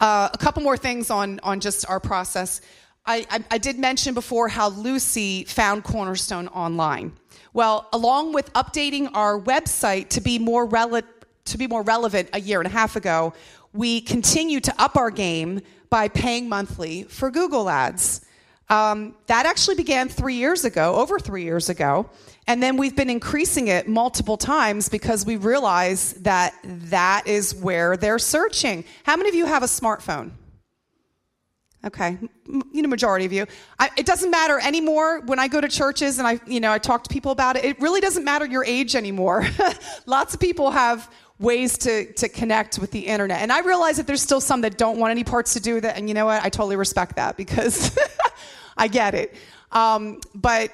Uh, 0.00 0.28
a 0.32 0.38
couple 0.38 0.62
more 0.62 0.76
things 0.76 1.10
on, 1.10 1.40
on 1.42 1.60
just 1.60 1.88
our 1.88 2.00
process. 2.00 2.60
I, 3.06 3.26
I, 3.30 3.44
I 3.52 3.58
did 3.58 3.78
mention 3.78 4.14
before 4.14 4.48
how 4.48 4.68
Lucy 4.68 5.44
found 5.44 5.84
Cornerstone 5.84 6.48
online. 6.48 7.12
Well, 7.52 7.88
along 7.92 8.34
with 8.34 8.52
updating 8.52 9.10
our 9.14 9.40
website 9.40 10.10
to 10.10 10.20
be 10.20 10.38
more 10.38 10.66
relevant 10.66 11.06
to 11.46 11.56
be 11.56 11.68
more 11.68 11.82
relevant 11.82 12.28
a 12.32 12.40
year 12.40 12.60
and 12.60 12.66
a 12.66 12.70
half 12.70 12.96
ago, 12.96 13.32
we 13.72 14.00
continue 14.00 14.58
to 14.58 14.74
up 14.82 14.96
our 14.96 15.12
game 15.12 15.60
by 15.88 16.08
paying 16.08 16.48
monthly 16.48 17.04
for 17.04 17.30
Google 17.30 17.70
Ads. 17.70 18.25
Um, 18.68 19.14
that 19.26 19.46
actually 19.46 19.76
began 19.76 20.08
three 20.08 20.34
years 20.34 20.64
ago, 20.64 20.96
over 20.96 21.18
three 21.18 21.44
years 21.44 21.68
ago. 21.68 22.10
And 22.48 22.62
then 22.62 22.76
we've 22.76 22.96
been 22.96 23.10
increasing 23.10 23.68
it 23.68 23.88
multiple 23.88 24.36
times 24.36 24.88
because 24.88 25.24
we 25.24 25.36
realize 25.36 26.14
that 26.14 26.54
that 26.64 27.26
is 27.26 27.54
where 27.54 27.96
they're 27.96 28.18
searching. 28.18 28.84
How 29.04 29.16
many 29.16 29.28
of 29.28 29.34
you 29.34 29.46
have 29.46 29.62
a 29.62 29.66
smartphone? 29.66 30.32
Okay, 31.84 32.18
you 32.72 32.82
know, 32.82 32.88
majority 32.88 33.26
of 33.26 33.32
you. 33.32 33.46
I, 33.78 33.90
it 33.96 34.06
doesn't 34.06 34.30
matter 34.30 34.58
anymore 34.58 35.20
when 35.20 35.38
I 35.38 35.46
go 35.46 35.60
to 35.60 35.68
churches 35.68 36.18
and 36.18 36.26
I, 36.26 36.40
you 36.44 36.58
know, 36.58 36.72
I 36.72 36.78
talk 36.78 37.04
to 37.04 37.08
people 37.08 37.30
about 37.30 37.54
it. 37.56 37.64
It 37.64 37.80
really 37.80 38.00
doesn't 38.00 38.24
matter 38.24 38.44
your 38.44 38.64
age 38.64 38.96
anymore. 38.96 39.46
Lots 40.06 40.34
of 40.34 40.40
people 40.40 40.72
have 40.72 41.08
ways 41.38 41.78
to, 41.78 42.12
to 42.14 42.28
connect 42.28 42.78
with 42.78 42.90
the 42.90 43.06
internet. 43.06 43.40
And 43.40 43.52
I 43.52 43.60
realize 43.60 43.98
that 43.98 44.06
there's 44.08 44.22
still 44.22 44.40
some 44.40 44.62
that 44.62 44.78
don't 44.78 44.98
want 44.98 45.12
any 45.12 45.22
parts 45.22 45.52
to 45.52 45.60
do 45.60 45.74
with 45.74 45.84
it. 45.84 45.96
And 45.96 46.08
you 46.08 46.14
know 46.14 46.26
what? 46.26 46.42
I 46.42 46.48
totally 46.48 46.76
respect 46.76 47.16
that 47.16 47.36
because 47.36 47.96
I 48.76 48.88
get 48.88 49.14
it. 49.14 49.34
Um, 49.72 50.20
but 50.34 50.70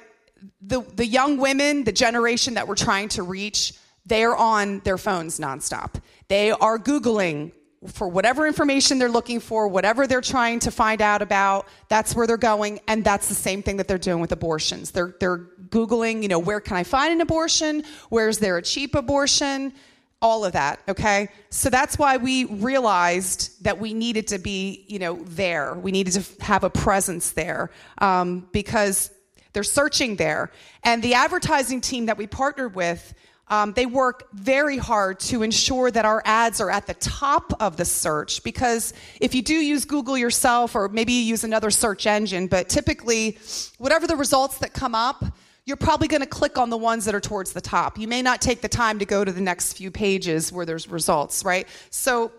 the, 0.61 0.81
the 0.81 1.05
young 1.05 1.37
women, 1.37 1.83
the 1.83 1.91
generation 1.91 2.55
that 2.55 2.67
we're 2.67 2.75
trying 2.75 3.09
to 3.09 3.23
reach, 3.23 3.73
they're 4.05 4.35
on 4.35 4.79
their 4.79 4.97
phones 4.97 5.39
nonstop. 5.39 6.01
They 6.27 6.51
are 6.51 6.77
Googling 6.77 7.51
for 7.87 8.07
whatever 8.07 8.47
information 8.47 8.97
they're 8.97 9.09
looking 9.09 9.39
for, 9.39 9.67
whatever 9.67 10.07
they're 10.07 10.21
trying 10.21 10.59
to 10.59 10.71
find 10.71 11.01
out 11.01 11.21
about, 11.21 11.67
that's 11.89 12.15
where 12.15 12.25
they're 12.25 12.37
going. 12.37 12.79
And 12.87 13.03
that's 13.03 13.27
the 13.27 13.35
same 13.35 13.61
thing 13.61 13.77
that 13.77 13.87
they're 13.87 13.97
doing 13.97 14.21
with 14.21 14.31
abortions. 14.31 14.91
They're, 14.91 15.15
they're 15.19 15.39
Googling, 15.69 16.21
you 16.21 16.29
know, 16.29 16.39
where 16.39 16.59
can 16.59 16.77
I 16.77 16.83
find 16.83 17.11
an 17.13 17.21
abortion? 17.21 17.83
Where's 18.09 18.39
there 18.39 18.57
a 18.57 18.61
cheap 18.61 18.95
abortion? 18.95 19.73
All 20.23 20.43
of 20.45 20.53
that 20.53 20.79
okay? 20.87 21.29
So 21.51 21.69
that's 21.69 21.99
why 21.99 22.17
we 22.17 22.45
realized 22.45 23.63
that 23.63 23.77
we 23.77 23.93
needed 23.93 24.27
to 24.29 24.39
be 24.39 24.85
you 24.87 24.97
know 24.97 25.23
there. 25.25 25.75
We 25.75 25.91
needed 25.91 26.13
to 26.13 26.43
have 26.43 26.63
a 26.63 26.69
presence 26.69 27.31
there 27.31 27.69
um, 27.99 28.47
because 28.51 29.11
they're 29.51 29.63
searching 29.63 30.15
there. 30.15 30.51
And 30.83 31.03
the 31.03 31.13
advertising 31.13 31.81
team 31.81 32.07
that 32.07 32.17
we 32.17 32.25
partnered 32.25 32.73
with 32.73 33.13
um, 33.49 33.73
they 33.73 33.85
work 33.85 34.29
very 34.33 34.77
hard 34.77 35.19
to 35.19 35.43
ensure 35.43 35.91
that 35.91 36.05
our 36.05 36.21
ads 36.25 36.61
are 36.61 36.71
at 36.71 36.87
the 36.87 36.93
top 36.95 37.53
of 37.59 37.75
the 37.77 37.85
search 37.85 38.41
because 38.43 38.93
if 39.19 39.35
you 39.35 39.41
do 39.41 39.53
use 39.53 39.83
google 39.85 40.17
yourself 40.17 40.75
or 40.75 40.87
maybe 40.87 41.11
you 41.13 41.23
use 41.23 41.43
another 41.43 41.69
search 41.69 42.07
engine 42.07 42.47
but 42.47 42.69
typically 42.69 43.37
whatever 43.77 44.07
the 44.07 44.15
results 44.15 44.59
that 44.59 44.73
come 44.73 44.95
up 44.95 45.25
you're 45.65 45.77
probably 45.77 46.07
going 46.07 46.21
to 46.21 46.27
click 46.27 46.57
on 46.57 46.69
the 46.69 46.77
ones 46.77 47.05
that 47.05 47.15
are 47.15 47.21
towards 47.21 47.53
the 47.53 47.61
top. 47.61 47.97
You 47.97 48.07
may 48.07 48.21
not 48.21 48.41
take 48.41 48.61
the 48.61 48.67
time 48.67 48.99
to 48.99 49.05
go 49.05 49.23
to 49.23 49.31
the 49.31 49.41
next 49.41 49.73
few 49.73 49.91
pages 49.91 50.51
where 50.51 50.65
there's 50.65 50.89
results, 50.89 51.45
right? 51.45 51.67
So 51.89 52.31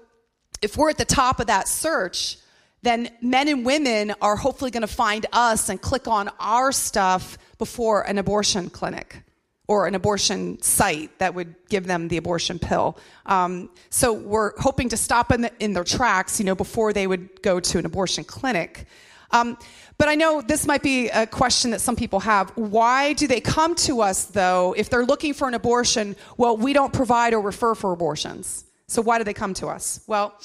if 0.61 0.77
we're 0.77 0.91
at 0.91 0.99
the 0.99 1.05
top 1.05 1.41
of 1.41 1.47
that 1.47 1.69
search, 1.69 2.39
then 2.83 3.09
men 3.23 3.49
and 3.49 3.65
women 3.65 4.15
are 4.21 4.37
hopefully 4.37 4.71
going 4.71 4.83
to 4.83 4.87
find 4.87 5.25
us 5.33 5.71
and 5.71 5.81
click 5.81 6.07
on 6.07 6.31
our 6.39 6.71
stuff 6.71 7.39
before 7.57 8.03
an 8.03 8.19
abortion 8.19 8.69
clinic 8.69 9.23
or 9.67 9.87
an 9.87 9.95
abortion 9.95 10.61
site 10.61 11.19
that 11.19 11.35
would 11.35 11.55
give 11.71 11.87
them 11.87 12.09
the 12.09 12.19
abortion 12.19 12.59
pill. 12.59 12.99
Um, 13.25 13.71
so 13.89 14.13
we're 14.13 14.53
hoping 14.61 14.91
to 14.91 14.99
stop 14.99 15.33
in, 15.33 15.41
the, 15.41 15.53
in, 15.59 15.73
their 15.73 15.85
tracks, 15.85 16.39
you 16.39 16.45
know, 16.45 16.55
before 16.55 16.93
they 16.93 17.07
would 17.07 17.41
go 17.41 17.59
to 17.61 17.79
an 17.79 17.87
abortion 17.87 18.25
clinic. 18.25 18.87
Um, 19.31 19.57
but 19.99 20.09
I 20.09 20.15
know 20.15 20.41
this 20.41 20.67
might 20.67 20.83
be 20.83 21.09
a 21.09 21.27
question 21.27 21.71
that 21.71 21.81
some 21.81 21.97
people 21.97 22.21
have. 22.21 22.51
Why 22.57 23.13
do 23.13 23.27
they 23.27 23.41
come 23.41 23.75
to 23.77 24.01
us, 24.01 24.25
though, 24.27 24.75
if 24.77 24.91
they're 24.91 25.05
looking 25.05 25.35
for 25.35 25.49
an 25.49 25.55
abortion? 25.55 26.17
Well, 26.37 26.57
we 26.57 26.73
don't 26.73 26.93
provide 26.93 27.35
or 27.35 27.41
refer 27.41 27.75
for 27.75 27.93
abortions. 27.93 28.65
So 28.87 29.03
why 29.03 29.19
do 29.19 29.25
they 29.25 29.35
come 29.35 29.55
to 29.55 29.69
us? 29.69 30.01
Well, 30.07 30.39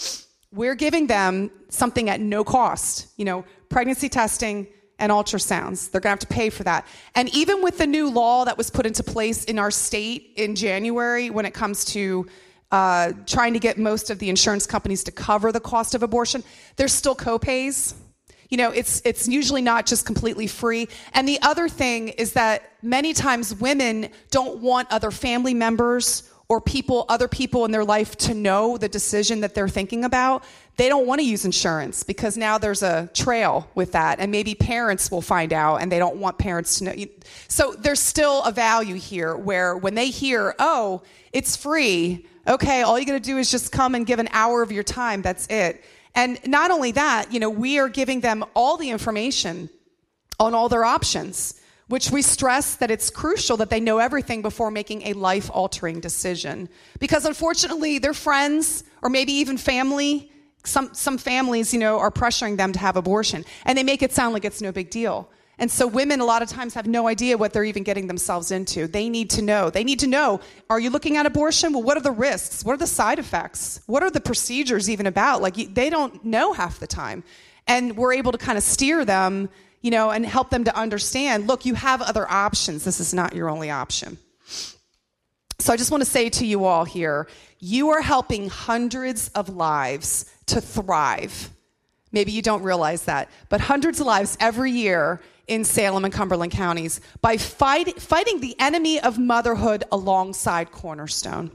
we're 0.52 0.76
giving 0.76 1.08
them 1.08 1.52
something 1.70 2.10
at 2.10 2.20
no 2.20 2.44
cost, 2.44 3.08
you 3.18 3.26
know, 3.26 3.46
pregnancy 3.70 4.10
testing 4.10 4.68
and 4.98 5.12
ultrasounds. 5.12 5.92
They're 5.92 6.02
going 6.02 6.18
to 6.18 6.22
have 6.22 6.30
to 6.30 6.36
pay 6.36 6.50
for 6.50 6.64
that. 6.64 6.86
And 7.16 7.34
even 7.36 7.62
with 7.62 7.78
the 7.78 7.88
new 7.88 8.10
law 8.10 8.46
that 8.46 8.58
was 8.58 8.70
put 8.70 8.86
into 8.86 9.04
place 9.04 9.46
in 9.46 9.60
our 9.60 9.72
state 9.72 10.34
in 10.36 10.56
January 10.56 11.30
when 11.30 11.46
it 11.46 11.54
comes 11.54 11.86
to 11.86 12.28
uh, 12.72 13.14
trying 13.26 13.54
to 13.54 13.60
get 13.60 13.78
most 13.78 14.10
of 14.10 14.20
the 14.20 14.30
insurance 14.30 14.68
companies 14.68 15.04
to 15.04 15.12
cover 15.12 15.52
the 15.52 15.60
cost 15.60 15.96
of 15.96 16.04
abortion, 16.04 16.44
there's 16.76 16.94
still 16.94 17.16
copays 17.16 17.94
you 18.50 18.58
know, 18.58 18.72
it's, 18.72 19.02
it's 19.06 19.28
usually 19.28 19.62
not 19.62 19.86
just 19.86 20.06
completely 20.06 20.48
free. 20.48 20.88
And 21.14 21.28
the 21.28 21.40
other 21.42 21.70
thing 21.70 22.10
is 22.10 22.34
that 22.34 22.74
many 22.82 23.14
times 23.14 23.54
women 23.56 24.10
don't 24.32 24.60
want 24.60 24.92
other 24.92 25.12
family 25.12 25.54
members 25.54 26.30
or 26.48 26.60
people, 26.60 27.06
other 27.10 27.28
people 27.28 27.64
in 27.66 27.72
their 27.72 27.86
life 27.86 28.16
to 28.18 28.34
know 28.34 28.76
the 28.76 28.90
decision 28.90 29.42
that 29.42 29.54
they're 29.54 29.70
thinking 29.70 30.04
about. 30.04 30.44
They 30.78 30.90
don't 30.90 31.06
want 31.06 31.22
to 31.22 31.28
use 31.28 31.46
insurance 31.46 32.04
because 32.04 32.38
now 32.38 32.58
there's 32.58 32.82
a 32.82 33.08
trail 33.14 33.70
with 33.76 33.92
that. 33.92 34.20
And 34.20 34.32
maybe 34.32 34.56
parents 34.56 35.12
will 35.12 35.22
find 35.22 35.54
out 35.54 35.78
and 35.78 35.92
they 35.92 36.00
don't 36.00 36.16
want 36.16 36.40
parents 36.40 36.80
to 36.80 36.86
know. 36.86 37.06
So 37.50 37.76
there's 37.78 38.00
still 38.00 38.42
a 38.44 38.52
value 38.52 38.96
here 38.96 39.36
where 39.36 39.78
when 39.78 39.94
they 39.94 40.08
hear, 40.08 40.56
oh, 40.58 41.04
it's 41.34 41.56
free, 41.56 42.26
okay, 42.48 42.82
all 42.82 42.98
you 42.98 43.06
got 43.06 43.14
to 43.14 43.20
do 43.20 43.38
is 43.38 43.52
just 43.52 43.72
come 43.72 43.94
and 43.94 44.08
give 44.08 44.18
an 44.18 44.30
hour 44.32 44.64
of 44.64 44.72
your 44.72 44.84
time. 44.84 45.22
That's 45.22 45.46
it. 45.52 45.84
And 46.20 46.38
not 46.46 46.70
only 46.70 46.92
that, 46.92 47.32
you 47.32 47.40
know, 47.40 47.50
we 47.50 47.80
are 47.80 47.88
giving 47.88 48.20
them 48.20 48.44
all 48.54 48.76
the 48.76 48.90
information 48.90 49.70
on 50.38 50.54
all 50.54 50.68
their 50.68 50.84
options, 50.84 51.62
which 51.88 52.12
we 52.12 52.22
stress 52.22 52.76
that 52.76 52.92
it's 52.92 53.10
crucial 53.10 53.56
that 53.56 53.70
they 53.70 53.80
know 53.80 54.00
everything 54.00 54.42
before 54.42 54.70
making 54.70 55.04
a 55.04 55.14
life 55.14 55.50
altering 55.54 56.02
decision. 56.02 56.68
Because 57.00 57.24
unfortunately, 57.24 58.00
their 58.00 58.14
friends 58.14 58.84
or 59.02 59.10
maybe 59.10 59.32
even 59.32 59.58
family, 59.58 60.30
some, 60.66 60.94
some 60.94 61.18
families, 61.18 61.74
you 61.74 61.80
know, 61.80 61.98
are 61.98 62.12
pressuring 62.12 62.58
them 62.58 62.74
to 62.74 62.80
have 62.80 62.98
abortion 62.98 63.46
and 63.64 63.78
they 63.78 63.84
make 63.84 64.04
it 64.04 64.12
sound 64.12 64.34
like 64.34 64.44
it's 64.44 64.62
no 64.62 64.74
big 64.74 64.90
deal. 64.90 65.30
And 65.60 65.70
so 65.70 65.86
women 65.86 66.22
a 66.22 66.26
lot 66.26 66.42
of 66.42 66.48
times 66.48 66.74
have 66.74 66.88
no 66.88 67.08
idea 67.08 67.38
what 67.38 67.52
they're 67.52 67.66
even 67.66 67.84
getting 67.84 68.08
themselves 68.08 68.50
into. 68.50 68.88
They 68.88 69.10
need 69.10 69.30
to 69.32 69.42
know. 69.42 69.70
They 69.70 69.84
need 69.84 70.00
to 70.00 70.08
know, 70.08 70.40
are 70.70 70.80
you 70.80 70.90
looking 70.90 71.18
at 71.18 71.26
abortion? 71.26 71.74
Well, 71.74 71.84
what 71.84 71.98
are 71.98 72.02
the 72.02 72.12
risks? 72.12 72.64
What 72.64 72.74
are 72.74 72.78
the 72.78 72.88
side 72.88 73.20
effects? 73.20 73.82
What 73.86 74.02
are 74.02 74.10
the 74.10 74.22
procedures 74.22 74.90
even 74.90 75.06
about? 75.06 75.42
Like 75.42 75.56
they 75.74 75.90
don't 75.90 76.24
know 76.24 76.54
half 76.54 76.80
the 76.80 76.88
time. 76.88 77.26
And 77.68 77.98
we're 77.98 78.14
able 78.14 78.32
to 78.32 78.38
kind 78.38 78.58
of 78.58 78.64
steer 78.64 79.04
them, 79.04 79.50
you 79.82 79.92
know, 79.92 80.12
and 80.12 80.26
help 80.26 80.50
them 80.50 80.64
to 80.64 80.76
understand, 80.76 81.48
look, 81.48 81.66
you 81.66 81.76
have 81.76 82.02
other 82.02 82.26
options. 82.32 82.86
This 82.86 83.02
is 83.02 83.14
not 83.14 83.36
your 83.36 83.50
only 83.50 83.70
option. 83.70 84.18
So 85.60 85.74
I 85.74 85.78
just 85.78 85.92
want 85.92 86.02
to 86.02 86.10
say 86.10 86.30
to 86.30 86.46
you 86.46 86.64
all 86.64 86.86
here, 86.86 87.28
you 87.60 87.90
are 87.90 88.02
helping 88.02 88.48
hundreds 88.48 89.28
of 89.36 89.50
lives 89.50 90.26
to 90.46 90.62
thrive. 90.62 91.50
Maybe 92.14 92.32
you 92.32 92.42
don't 92.42 92.64
realize 92.64 93.04
that, 93.04 93.30
but 93.50 93.60
hundreds 93.60 94.00
of 94.00 94.08
lives 94.08 94.38
every 94.40 94.72
year 94.72 95.20
in 95.50 95.66
Salem 95.66 96.06
and 96.06 96.14
Cumberland 96.14 96.52
counties 96.52 97.02
by 97.22 97.38
fight, 97.38 98.00
fighting 98.02 98.40
the 98.40 98.56
enemy 98.60 99.00
of 99.00 99.18
motherhood 99.18 99.84
alongside 99.92 100.72
Cornerstone. 100.72 101.52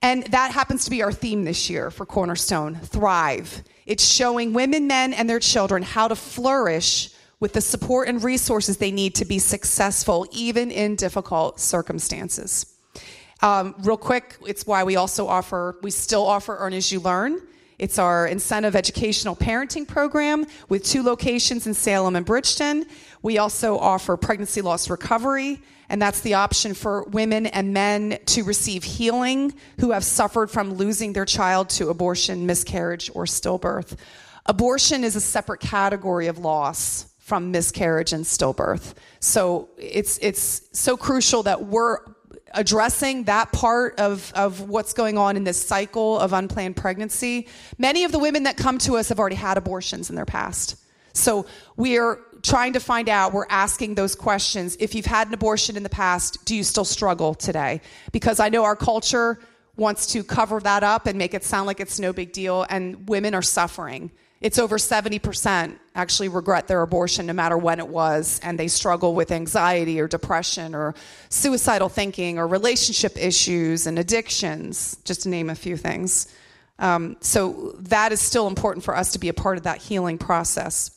And 0.00 0.24
that 0.28 0.52
happens 0.52 0.84
to 0.84 0.90
be 0.90 1.02
our 1.02 1.12
theme 1.12 1.44
this 1.44 1.68
year 1.68 1.90
for 1.90 2.06
Cornerstone 2.06 2.76
Thrive. 2.76 3.62
It's 3.86 4.04
showing 4.04 4.52
women, 4.52 4.86
men, 4.86 5.12
and 5.12 5.28
their 5.28 5.40
children 5.40 5.82
how 5.82 6.08
to 6.08 6.16
flourish 6.16 7.10
with 7.40 7.52
the 7.52 7.60
support 7.60 8.08
and 8.08 8.22
resources 8.22 8.76
they 8.76 8.92
need 8.92 9.16
to 9.16 9.24
be 9.24 9.38
successful, 9.38 10.26
even 10.30 10.70
in 10.70 10.94
difficult 10.94 11.58
circumstances. 11.58 12.66
Um, 13.42 13.74
real 13.80 13.96
quick, 13.96 14.36
it's 14.46 14.64
why 14.64 14.84
we 14.84 14.94
also 14.94 15.26
offer, 15.26 15.76
we 15.82 15.90
still 15.90 16.24
offer 16.24 16.56
Earn 16.56 16.72
as 16.72 16.92
You 16.92 17.00
Learn. 17.00 17.40
It's 17.82 17.98
our 17.98 18.28
incentive 18.28 18.76
educational 18.76 19.34
parenting 19.34 19.88
program 19.88 20.46
with 20.68 20.84
two 20.84 21.02
locations 21.02 21.66
in 21.66 21.74
Salem 21.74 22.14
and 22.14 22.24
Bridgeton. 22.24 22.86
We 23.22 23.38
also 23.38 23.76
offer 23.76 24.16
pregnancy 24.16 24.62
loss 24.62 24.88
recovery, 24.88 25.60
and 25.88 26.00
that's 26.00 26.20
the 26.20 26.34
option 26.34 26.74
for 26.74 27.02
women 27.08 27.46
and 27.46 27.74
men 27.74 28.18
to 28.26 28.44
receive 28.44 28.84
healing 28.84 29.52
who 29.80 29.90
have 29.90 30.04
suffered 30.04 30.48
from 30.48 30.74
losing 30.74 31.12
their 31.12 31.24
child 31.24 31.70
to 31.70 31.88
abortion, 31.88 32.46
miscarriage, 32.46 33.10
or 33.16 33.24
stillbirth. 33.24 33.98
Abortion 34.46 35.02
is 35.02 35.16
a 35.16 35.20
separate 35.20 35.58
category 35.58 36.28
of 36.28 36.38
loss 36.38 37.12
from 37.18 37.50
miscarriage 37.50 38.12
and 38.12 38.24
stillbirth. 38.24 38.94
So 39.18 39.70
it's, 39.76 40.18
it's 40.22 40.68
so 40.70 40.96
crucial 40.96 41.42
that 41.42 41.64
we're 41.64 41.98
addressing 42.54 43.24
that 43.24 43.52
part 43.52 43.98
of, 43.98 44.32
of 44.34 44.68
what's 44.68 44.92
going 44.92 45.18
on 45.18 45.36
in 45.36 45.44
this 45.44 45.60
cycle 45.60 46.18
of 46.18 46.32
unplanned 46.32 46.76
pregnancy. 46.76 47.48
Many 47.78 48.04
of 48.04 48.12
the 48.12 48.18
women 48.18 48.44
that 48.44 48.56
come 48.56 48.78
to 48.78 48.96
us 48.96 49.08
have 49.08 49.18
already 49.18 49.36
had 49.36 49.56
abortions 49.56 50.10
in 50.10 50.16
their 50.16 50.26
past. 50.26 50.76
So 51.14 51.46
we're 51.76 52.18
trying 52.42 52.72
to 52.72 52.80
find 52.80 53.08
out, 53.08 53.32
we're 53.32 53.46
asking 53.48 53.94
those 53.94 54.14
questions. 54.14 54.76
If 54.80 54.94
you've 54.94 55.06
had 55.06 55.28
an 55.28 55.34
abortion 55.34 55.76
in 55.76 55.82
the 55.82 55.88
past, 55.88 56.44
do 56.44 56.56
you 56.56 56.64
still 56.64 56.84
struggle 56.84 57.34
today? 57.34 57.80
Because 58.10 58.40
I 58.40 58.48
know 58.48 58.64
our 58.64 58.76
culture 58.76 59.38
wants 59.76 60.06
to 60.12 60.24
cover 60.24 60.60
that 60.60 60.82
up 60.82 61.06
and 61.06 61.18
make 61.18 61.34
it 61.34 61.44
sound 61.44 61.66
like 61.66 61.80
it's 61.80 61.98
no 61.98 62.12
big 62.12 62.32
deal, 62.32 62.66
and 62.68 63.08
women 63.08 63.34
are 63.34 63.42
suffering 63.42 64.10
it's 64.42 64.58
over 64.58 64.76
70% 64.76 65.78
actually 65.94 66.28
regret 66.28 66.66
their 66.66 66.82
abortion 66.82 67.26
no 67.26 67.32
matter 67.32 67.56
when 67.56 67.78
it 67.78 67.86
was, 67.86 68.40
and 68.42 68.58
they 68.58 68.66
struggle 68.66 69.14
with 69.14 69.30
anxiety 69.30 70.00
or 70.00 70.08
depression 70.08 70.74
or 70.74 70.94
suicidal 71.28 71.88
thinking 71.88 72.38
or 72.38 72.48
relationship 72.48 73.16
issues 73.16 73.86
and 73.86 73.98
addictions, 73.98 74.96
just 75.04 75.22
to 75.22 75.28
name 75.28 75.48
a 75.48 75.54
few 75.54 75.76
things. 75.76 76.34
Um, 76.80 77.16
so 77.20 77.76
that 77.78 78.10
is 78.10 78.20
still 78.20 78.48
important 78.48 78.84
for 78.84 78.96
us 78.96 79.12
to 79.12 79.20
be 79.20 79.28
a 79.28 79.34
part 79.34 79.58
of 79.58 79.64
that 79.64 79.78
healing 79.78 80.18
process. 80.18 80.90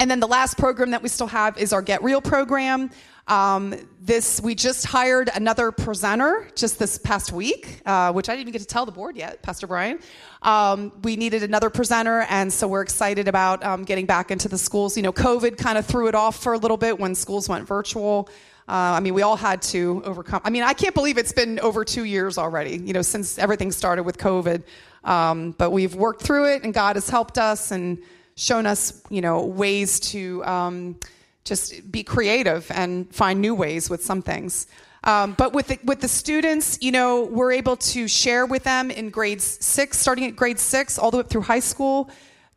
And 0.00 0.10
then 0.10 0.18
the 0.18 0.26
last 0.26 0.58
program 0.58 0.90
that 0.90 1.02
we 1.02 1.08
still 1.08 1.28
have 1.28 1.56
is 1.56 1.72
our 1.72 1.82
Get 1.82 2.02
Real 2.02 2.20
program. 2.20 2.90
Um, 3.26 3.74
this 4.02 4.38
we 4.42 4.54
just 4.54 4.84
hired 4.84 5.30
another 5.34 5.72
presenter 5.72 6.46
just 6.54 6.78
this 6.78 6.98
past 6.98 7.32
week, 7.32 7.80
uh, 7.86 8.12
which 8.12 8.28
I 8.28 8.32
didn't 8.32 8.42
even 8.42 8.52
get 8.52 8.58
to 8.60 8.66
tell 8.66 8.84
the 8.84 8.92
board 8.92 9.16
yet, 9.16 9.42
Pastor 9.42 9.66
Brian. 9.66 9.98
Um, 10.42 10.92
we 11.02 11.16
needed 11.16 11.42
another 11.42 11.70
presenter, 11.70 12.26
and 12.28 12.52
so 12.52 12.68
we're 12.68 12.82
excited 12.82 13.26
about 13.26 13.64
um, 13.64 13.84
getting 13.84 14.04
back 14.04 14.30
into 14.30 14.48
the 14.48 14.58
schools. 14.58 14.94
You 14.94 15.02
know, 15.02 15.12
COVID 15.12 15.56
kind 15.56 15.78
of 15.78 15.86
threw 15.86 16.08
it 16.08 16.14
off 16.14 16.42
for 16.42 16.52
a 16.52 16.58
little 16.58 16.76
bit 16.76 16.98
when 16.98 17.14
schools 17.14 17.48
went 17.48 17.66
virtual. 17.66 18.28
Uh, 18.68 18.96
I 18.96 19.00
mean, 19.00 19.14
we 19.14 19.22
all 19.22 19.36
had 19.36 19.62
to 19.62 20.02
overcome. 20.04 20.42
I 20.44 20.50
mean, 20.50 20.62
I 20.62 20.74
can't 20.74 20.94
believe 20.94 21.16
it's 21.16 21.32
been 21.32 21.58
over 21.60 21.82
two 21.82 22.04
years 22.04 22.36
already. 22.36 22.76
You 22.76 22.92
know, 22.92 23.02
since 23.02 23.38
everything 23.38 23.72
started 23.72 24.02
with 24.02 24.18
COVID, 24.18 24.62
um, 25.02 25.52
but 25.52 25.70
we've 25.70 25.94
worked 25.94 26.22
through 26.22 26.52
it, 26.52 26.62
and 26.62 26.74
God 26.74 26.96
has 26.96 27.08
helped 27.08 27.38
us 27.38 27.70
and 27.70 28.02
shown 28.36 28.66
us, 28.66 29.02
you 29.08 29.22
know, 29.22 29.44
ways 29.46 29.98
to 30.00 30.44
um, 30.44 30.96
just 31.44 31.90
be 31.90 32.02
creative 32.02 32.70
and 32.70 33.14
find 33.14 33.40
new 33.40 33.54
ways 33.54 33.90
with 33.90 34.02
some 34.02 34.22
things. 34.22 34.66
Um, 35.04 35.34
but 35.36 35.52
with 35.52 35.68
the, 35.68 35.78
with 35.84 36.00
the 36.00 36.08
students, 36.08 36.78
you 36.80 36.90
know, 36.90 37.24
we're 37.24 37.52
able 37.52 37.76
to 37.76 38.08
share 38.08 38.46
with 38.46 38.64
them 38.64 38.90
in 38.90 39.10
grades 39.10 39.44
six, 39.64 39.98
starting 39.98 40.24
at 40.24 40.34
grade 40.34 40.58
six, 40.58 40.98
all 40.98 41.10
the 41.10 41.18
way 41.18 41.20
up 41.20 41.28
through 41.28 41.42
high 41.42 41.60
school, 41.60 42.08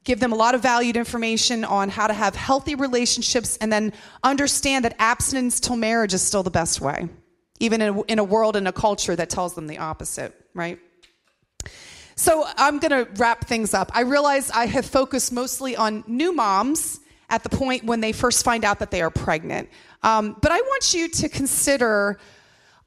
give 0.06 0.22
them 0.22 0.32
a 0.32 0.36
lot 0.36 0.56
of 0.56 0.62
valued 0.62 0.96
information 0.96 1.66
on 1.66 1.90
how 1.90 2.08
to 2.08 2.14
have 2.14 2.34
healthy 2.34 2.76
relationships, 2.76 3.58
and 3.58 3.72
then 3.72 3.92
understand 4.24 4.86
that 4.86 4.96
abstinence 5.00 5.60
till 5.60 5.76
marriage 5.76 6.14
is 6.14 6.22
still 6.22 6.44
the 6.44 6.50
best 6.50 6.80
way, 6.80 7.10
even 7.60 7.82
in 7.82 7.94
a, 7.94 8.02
in 8.04 8.20
a 8.20 8.24
world 8.24 8.56
and 8.56 8.70
a 8.70 8.72
culture 8.72 9.18
that 9.18 9.30
tells 9.30 9.54
them 9.54 9.68
the 9.68 9.80
opposite, 9.80 10.34
right? 10.54 10.80
So 12.16 12.48
I'm 12.56 12.80
going 12.80 13.06
to 13.06 13.12
wrap 13.18 13.46
things 13.46 13.74
up. 13.74 13.92
I 13.94 14.02
realize 14.02 14.50
I 14.52 14.68
have 14.68 14.86
focused 14.86 15.34
mostly 15.34 15.76
on 15.76 16.06
new 16.08 16.32
moms 16.32 17.02
at 17.30 17.44
the 17.44 17.50
point 17.50 17.84
when 17.84 18.00
they 18.00 18.12
first 18.12 18.44
find 18.44 18.64
out 18.64 18.80
that 18.80 18.92
they 18.92 19.02
are 19.02 19.10
pregnant. 19.10 19.70
Um, 20.04 20.36
but 20.42 20.52
I 20.52 20.62
want 20.62 20.94
you 20.94 21.10
to 21.10 21.30
consider 21.30 22.20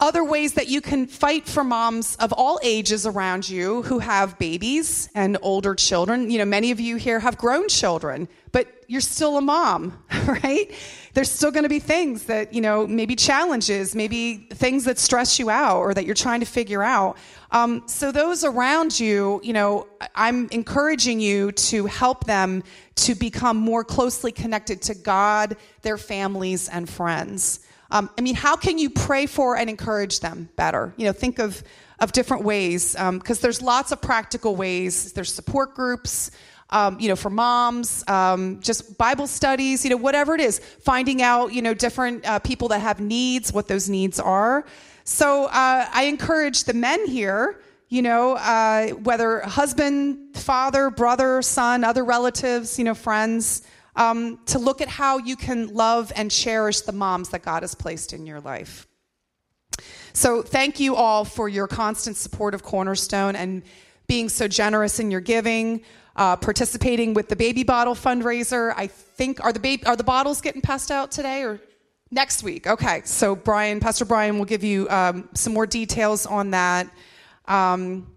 other 0.00 0.24
ways 0.24 0.54
that 0.54 0.68
you 0.68 0.80
can 0.80 1.06
fight 1.06 1.46
for 1.46 1.62
moms 1.62 2.16
of 2.16 2.32
all 2.32 2.58
ages 2.62 3.06
around 3.06 3.48
you 3.48 3.82
who 3.82 3.98
have 3.98 4.38
babies 4.38 5.08
and 5.14 5.36
older 5.42 5.74
children. 5.74 6.30
You 6.30 6.38
know, 6.38 6.44
many 6.44 6.70
of 6.70 6.80
you 6.80 6.96
here 6.96 7.20
have 7.20 7.36
grown 7.36 7.68
children, 7.68 8.26
but 8.50 8.66
you're 8.88 9.00
still 9.00 9.36
a 9.36 9.40
mom, 9.40 10.02
right? 10.26 10.72
There's 11.12 11.30
still 11.30 11.50
going 11.50 11.64
to 11.64 11.68
be 11.68 11.78
things 11.78 12.24
that, 12.24 12.54
you 12.54 12.60
know, 12.60 12.86
maybe 12.86 13.14
challenges, 13.14 13.94
maybe 13.94 14.48
things 14.52 14.84
that 14.84 14.98
stress 14.98 15.38
you 15.38 15.50
out 15.50 15.78
or 15.78 15.92
that 15.94 16.06
you're 16.06 16.14
trying 16.14 16.40
to 16.40 16.46
figure 16.46 16.82
out. 16.82 17.16
Um, 17.52 17.82
so, 17.86 18.10
those 18.12 18.44
around 18.44 18.98
you, 18.98 19.40
you 19.42 19.52
know, 19.52 19.86
I'm 20.14 20.48
encouraging 20.50 21.20
you 21.20 21.52
to 21.52 21.86
help 21.86 22.24
them 22.24 22.62
to 22.96 23.14
become 23.14 23.56
more 23.56 23.84
closely 23.84 24.32
connected 24.32 24.82
to 24.82 24.94
God, 24.94 25.56
their 25.82 25.98
families, 25.98 26.68
and 26.68 26.88
friends. 26.88 27.60
Um, 27.90 28.08
I 28.16 28.20
mean, 28.20 28.34
how 28.34 28.56
can 28.56 28.78
you 28.78 28.90
pray 28.90 29.26
for 29.26 29.56
and 29.56 29.68
encourage 29.68 30.20
them 30.20 30.48
better? 30.56 30.92
You 30.96 31.06
know, 31.06 31.12
think 31.12 31.38
of, 31.38 31.62
of 31.98 32.12
different 32.12 32.44
ways, 32.44 32.92
because 32.92 33.38
um, 33.38 33.42
there's 33.42 33.60
lots 33.60 33.92
of 33.92 34.00
practical 34.00 34.56
ways. 34.56 35.12
There's 35.12 35.32
support 35.32 35.74
groups, 35.74 36.30
um, 36.70 37.00
you 37.00 37.08
know, 37.08 37.16
for 37.16 37.30
moms, 37.30 38.04
um, 38.08 38.60
just 38.60 38.96
Bible 38.96 39.26
studies, 39.26 39.84
you 39.84 39.90
know, 39.90 39.96
whatever 39.96 40.34
it 40.34 40.40
is, 40.40 40.60
finding 40.60 41.20
out, 41.20 41.52
you 41.52 41.62
know, 41.62 41.74
different 41.74 42.24
uh, 42.24 42.38
people 42.38 42.68
that 42.68 42.80
have 42.80 43.00
needs, 43.00 43.52
what 43.52 43.66
those 43.66 43.88
needs 43.88 44.20
are. 44.20 44.64
So 45.04 45.46
uh, 45.46 45.86
I 45.92 46.04
encourage 46.04 46.64
the 46.64 46.74
men 46.74 47.08
here, 47.08 47.60
you 47.88 48.02
know, 48.02 48.34
uh, 48.36 48.90
whether 48.90 49.40
husband, 49.40 50.36
father, 50.36 50.90
brother, 50.90 51.42
son, 51.42 51.82
other 51.82 52.04
relatives, 52.04 52.78
you 52.78 52.84
know, 52.84 52.94
friends, 52.94 53.62
um, 53.96 54.38
to 54.46 54.58
look 54.58 54.80
at 54.80 54.88
how 54.88 55.18
you 55.18 55.36
can 55.36 55.74
love 55.74 56.12
and 56.16 56.30
cherish 56.30 56.82
the 56.82 56.92
moms 56.92 57.30
that 57.30 57.42
God 57.42 57.62
has 57.62 57.74
placed 57.74 58.12
in 58.12 58.26
your 58.26 58.40
life. 58.40 58.86
So, 60.12 60.42
thank 60.42 60.80
you 60.80 60.96
all 60.96 61.24
for 61.24 61.48
your 61.48 61.66
constant 61.66 62.16
support 62.16 62.54
of 62.54 62.62
Cornerstone 62.62 63.36
and 63.36 63.62
being 64.06 64.28
so 64.28 64.48
generous 64.48 64.98
in 64.98 65.10
your 65.10 65.20
giving, 65.20 65.82
uh, 66.16 66.36
participating 66.36 67.14
with 67.14 67.28
the 67.28 67.36
baby 67.36 67.62
bottle 67.62 67.94
fundraiser. 67.94 68.74
I 68.76 68.88
think 68.88 69.42
are 69.42 69.52
the 69.52 69.60
baby 69.60 69.86
are 69.86 69.96
the 69.96 70.04
bottles 70.04 70.40
getting 70.40 70.60
passed 70.60 70.90
out 70.90 71.10
today 71.12 71.44
or 71.44 71.60
next 72.10 72.42
week? 72.42 72.66
Okay, 72.66 73.02
so 73.04 73.36
Brian, 73.36 73.80
Pastor 73.80 74.04
Brian, 74.04 74.38
will 74.38 74.46
give 74.46 74.64
you 74.64 74.88
um, 74.90 75.28
some 75.34 75.54
more 75.54 75.66
details 75.66 76.26
on 76.26 76.50
that. 76.50 76.90
Um, 77.46 78.12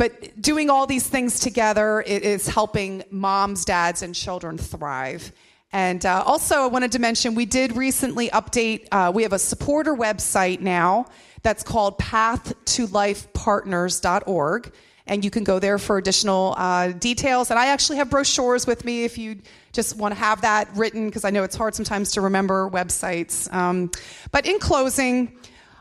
but 0.00 0.40
doing 0.40 0.70
all 0.70 0.86
these 0.86 1.06
things 1.06 1.40
together 1.40 2.00
is 2.00 2.48
helping 2.48 3.04
moms, 3.10 3.66
dads, 3.66 4.00
and 4.00 4.14
children 4.14 4.56
thrive. 4.56 5.30
And 5.74 6.06
uh, 6.06 6.22
also, 6.24 6.62
I 6.62 6.68
wanted 6.68 6.92
to 6.92 6.98
mention 6.98 7.34
we 7.34 7.44
did 7.44 7.76
recently 7.76 8.30
update, 8.30 8.88
uh, 8.92 9.12
we 9.14 9.24
have 9.24 9.34
a 9.34 9.38
supporter 9.38 9.94
website 9.94 10.60
now 10.60 11.04
that's 11.42 11.62
called 11.62 11.98
pathtolifepartners.org. 11.98 14.72
And 15.06 15.22
you 15.22 15.30
can 15.30 15.44
go 15.44 15.58
there 15.58 15.76
for 15.76 15.98
additional 15.98 16.54
uh, 16.56 16.92
details. 16.92 17.50
And 17.50 17.58
I 17.58 17.66
actually 17.66 17.98
have 17.98 18.08
brochures 18.08 18.66
with 18.66 18.86
me 18.86 19.04
if 19.04 19.18
you 19.18 19.36
just 19.72 19.98
want 19.98 20.14
to 20.14 20.18
have 20.18 20.40
that 20.40 20.74
written, 20.76 21.08
because 21.08 21.26
I 21.26 21.30
know 21.30 21.42
it's 21.42 21.56
hard 21.56 21.74
sometimes 21.74 22.12
to 22.12 22.22
remember 22.22 22.70
websites. 22.70 23.52
Um, 23.52 23.90
but 24.32 24.46
in 24.46 24.58
closing, 24.60 25.36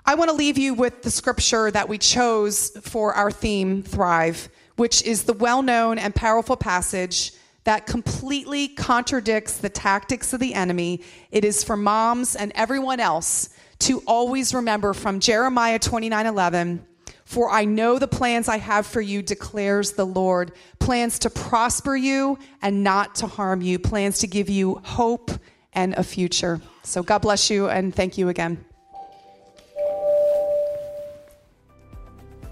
I 0.09 0.15
want 0.15 0.31
to 0.31 0.35
leave 0.35 0.57
you 0.57 0.73
with 0.73 1.03
the 1.03 1.11
scripture 1.11 1.69
that 1.69 1.87
we 1.87 1.99
chose 1.99 2.71
for 2.81 3.13
our 3.13 3.29
theme, 3.29 3.83
Thrive, 3.83 4.49
which 4.75 5.03
is 5.03 5.25
the 5.25 5.33
well 5.33 5.61
known 5.61 5.99
and 5.99 6.15
powerful 6.15 6.57
passage 6.57 7.31
that 7.63 7.85
completely 7.85 8.69
contradicts 8.69 9.59
the 9.59 9.69
tactics 9.69 10.33
of 10.33 10.39
the 10.39 10.55
enemy. 10.55 11.03
It 11.29 11.45
is 11.45 11.63
for 11.63 11.77
moms 11.77 12.35
and 12.35 12.51
everyone 12.55 12.99
else 12.99 13.49
to 13.81 13.99
always 14.07 14.51
remember 14.51 14.95
from 14.95 15.19
Jeremiah 15.19 15.77
29 15.77 16.25
11. 16.25 16.83
For 17.23 17.51
I 17.51 17.65
know 17.65 17.99
the 17.99 18.07
plans 18.07 18.47
I 18.47 18.57
have 18.57 18.87
for 18.87 19.01
you, 19.01 19.21
declares 19.21 19.91
the 19.91 20.07
Lord 20.07 20.53
plans 20.79 21.19
to 21.19 21.29
prosper 21.29 21.95
you 21.95 22.39
and 22.63 22.83
not 22.83 23.13
to 23.17 23.27
harm 23.27 23.61
you, 23.61 23.77
plans 23.77 24.17
to 24.21 24.27
give 24.27 24.49
you 24.49 24.81
hope 24.83 25.29
and 25.73 25.93
a 25.93 26.03
future. 26.03 26.61
So 26.81 27.03
God 27.03 27.19
bless 27.19 27.51
you 27.51 27.69
and 27.69 27.93
thank 27.93 28.17
you 28.17 28.29
again. 28.29 28.65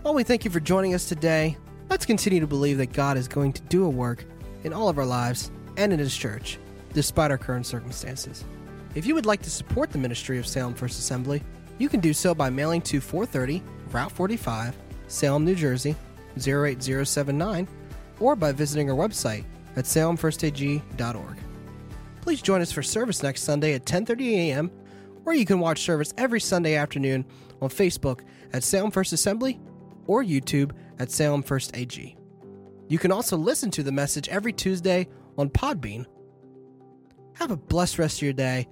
Well, 0.08 0.16
we 0.16 0.24
thank 0.24 0.46
you 0.46 0.52
for 0.52 0.62
joining 0.62 0.94
us 0.94 1.10
today. 1.10 1.58
Let's 1.90 2.06
continue 2.06 2.40
to 2.40 2.48
believe 2.48 2.78
that 2.78 2.94
God 2.94 3.18
is 3.18 3.28
going 3.28 3.52
to 3.52 3.62
do 3.64 3.84
a 3.84 3.90
work 3.90 4.24
in 4.64 4.72
all 4.72 4.88
of 4.88 4.98
our 4.98 5.06
lives 5.06 5.52
and 5.76 5.92
in 5.92 6.00
His 6.00 6.16
church, 6.16 6.60
despite 6.94 7.30
our 7.30 7.38
current 7.38 7.66
circumstances. 7.66 8.46
If 8.96 9.06
you 9.06 9.16
would 9.16 9.26
like 9.26 9.42
to 9.42 9.50
support 9.50 9.92
the 9.92 9.98
ministry 9.98 10.40
of 10.40 10.48
Salem 10.48 10.76
First 10.76 10.98
Assembly, 10.98 11.44
you 11.78 11.90
can 11.90 12.00
do 12.00 12.14
so 12.14 12.34
by 12.34 12.50
mailing 12.50 12.82
to 12.84 13.02
430 13.02 13.62
Route 13.92 14.12
45, 14.14 14.78
Salem, 15.10 15.44
New 15.44 15.56
Jersey 15.56 15.94
08079, 16.38 17.68
or 18.22 18.38
by 18.38 18.54
visiting 18.54 18.90
our 18.90 18.96
website 18.96 19.44
at 19.76 19.84
salemfirstag.org. 19.84 21.38
Please 22.22 22.42
join 22.42 22.62
us 22.62 22.72
for 22.72 22.82
service 22.82 23.24
next 23.24 23.44
Sunday 23.44 23.74
at 23.74 23.84
10:30 23.84 24.36
a.m., 24.36 24.72
or 25.26 25.34
you 25.34 25.46
can 25.46 25.60
watch 25.60 25.82
service 25.82 26.14
every 26.18 26.40
Sunday 26.40 26.76
afternoon 26.76 27.26
on 27.62 27.68
Facebook 27.68 28.22
at 28.54 28.64
Salem 28.64 28.90
First 28.90 29.12
Assembly 29.12 29.60
or 30.08 30.24
YouTube 30.24 30.72
at 31.00 31.12
Salem 31.12 31.44
First 31.44 31.76
AG. 31.76 32.18
You 32.90 32.98
can 32.98 33.12
also 33.12 33.38
listen 33.38 33.70
to 33.72 33.84
the 33.84 33.92
message 33.92 34.30
every 34.30 34.54
Tuesday 34.54 35.08
on 35.38 35.50
Podbean. 35.50 36.06
Have 37.36 37.52
a 37.52 37.58
blessed 37.58 38.00
rest 38.00 38.18
of 38.18 38.24
your 38.24 38.34
day. 38.34 38.68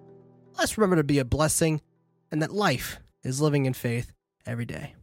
Let's 0.58 0.78
remember 0.78 0.96
to 0.96 1.04
be 1.04 1.20
a 1.20 1.26
blessing 1.26 1.82
and 2.32 2.42
that 2.42 2.54
life 2.54 3.00
is 3.24 3.42
living 3.42 3.66
in 3.66 3.74
faith 3.74 4.12
every 4.46 4.66
day. 4.66 4.96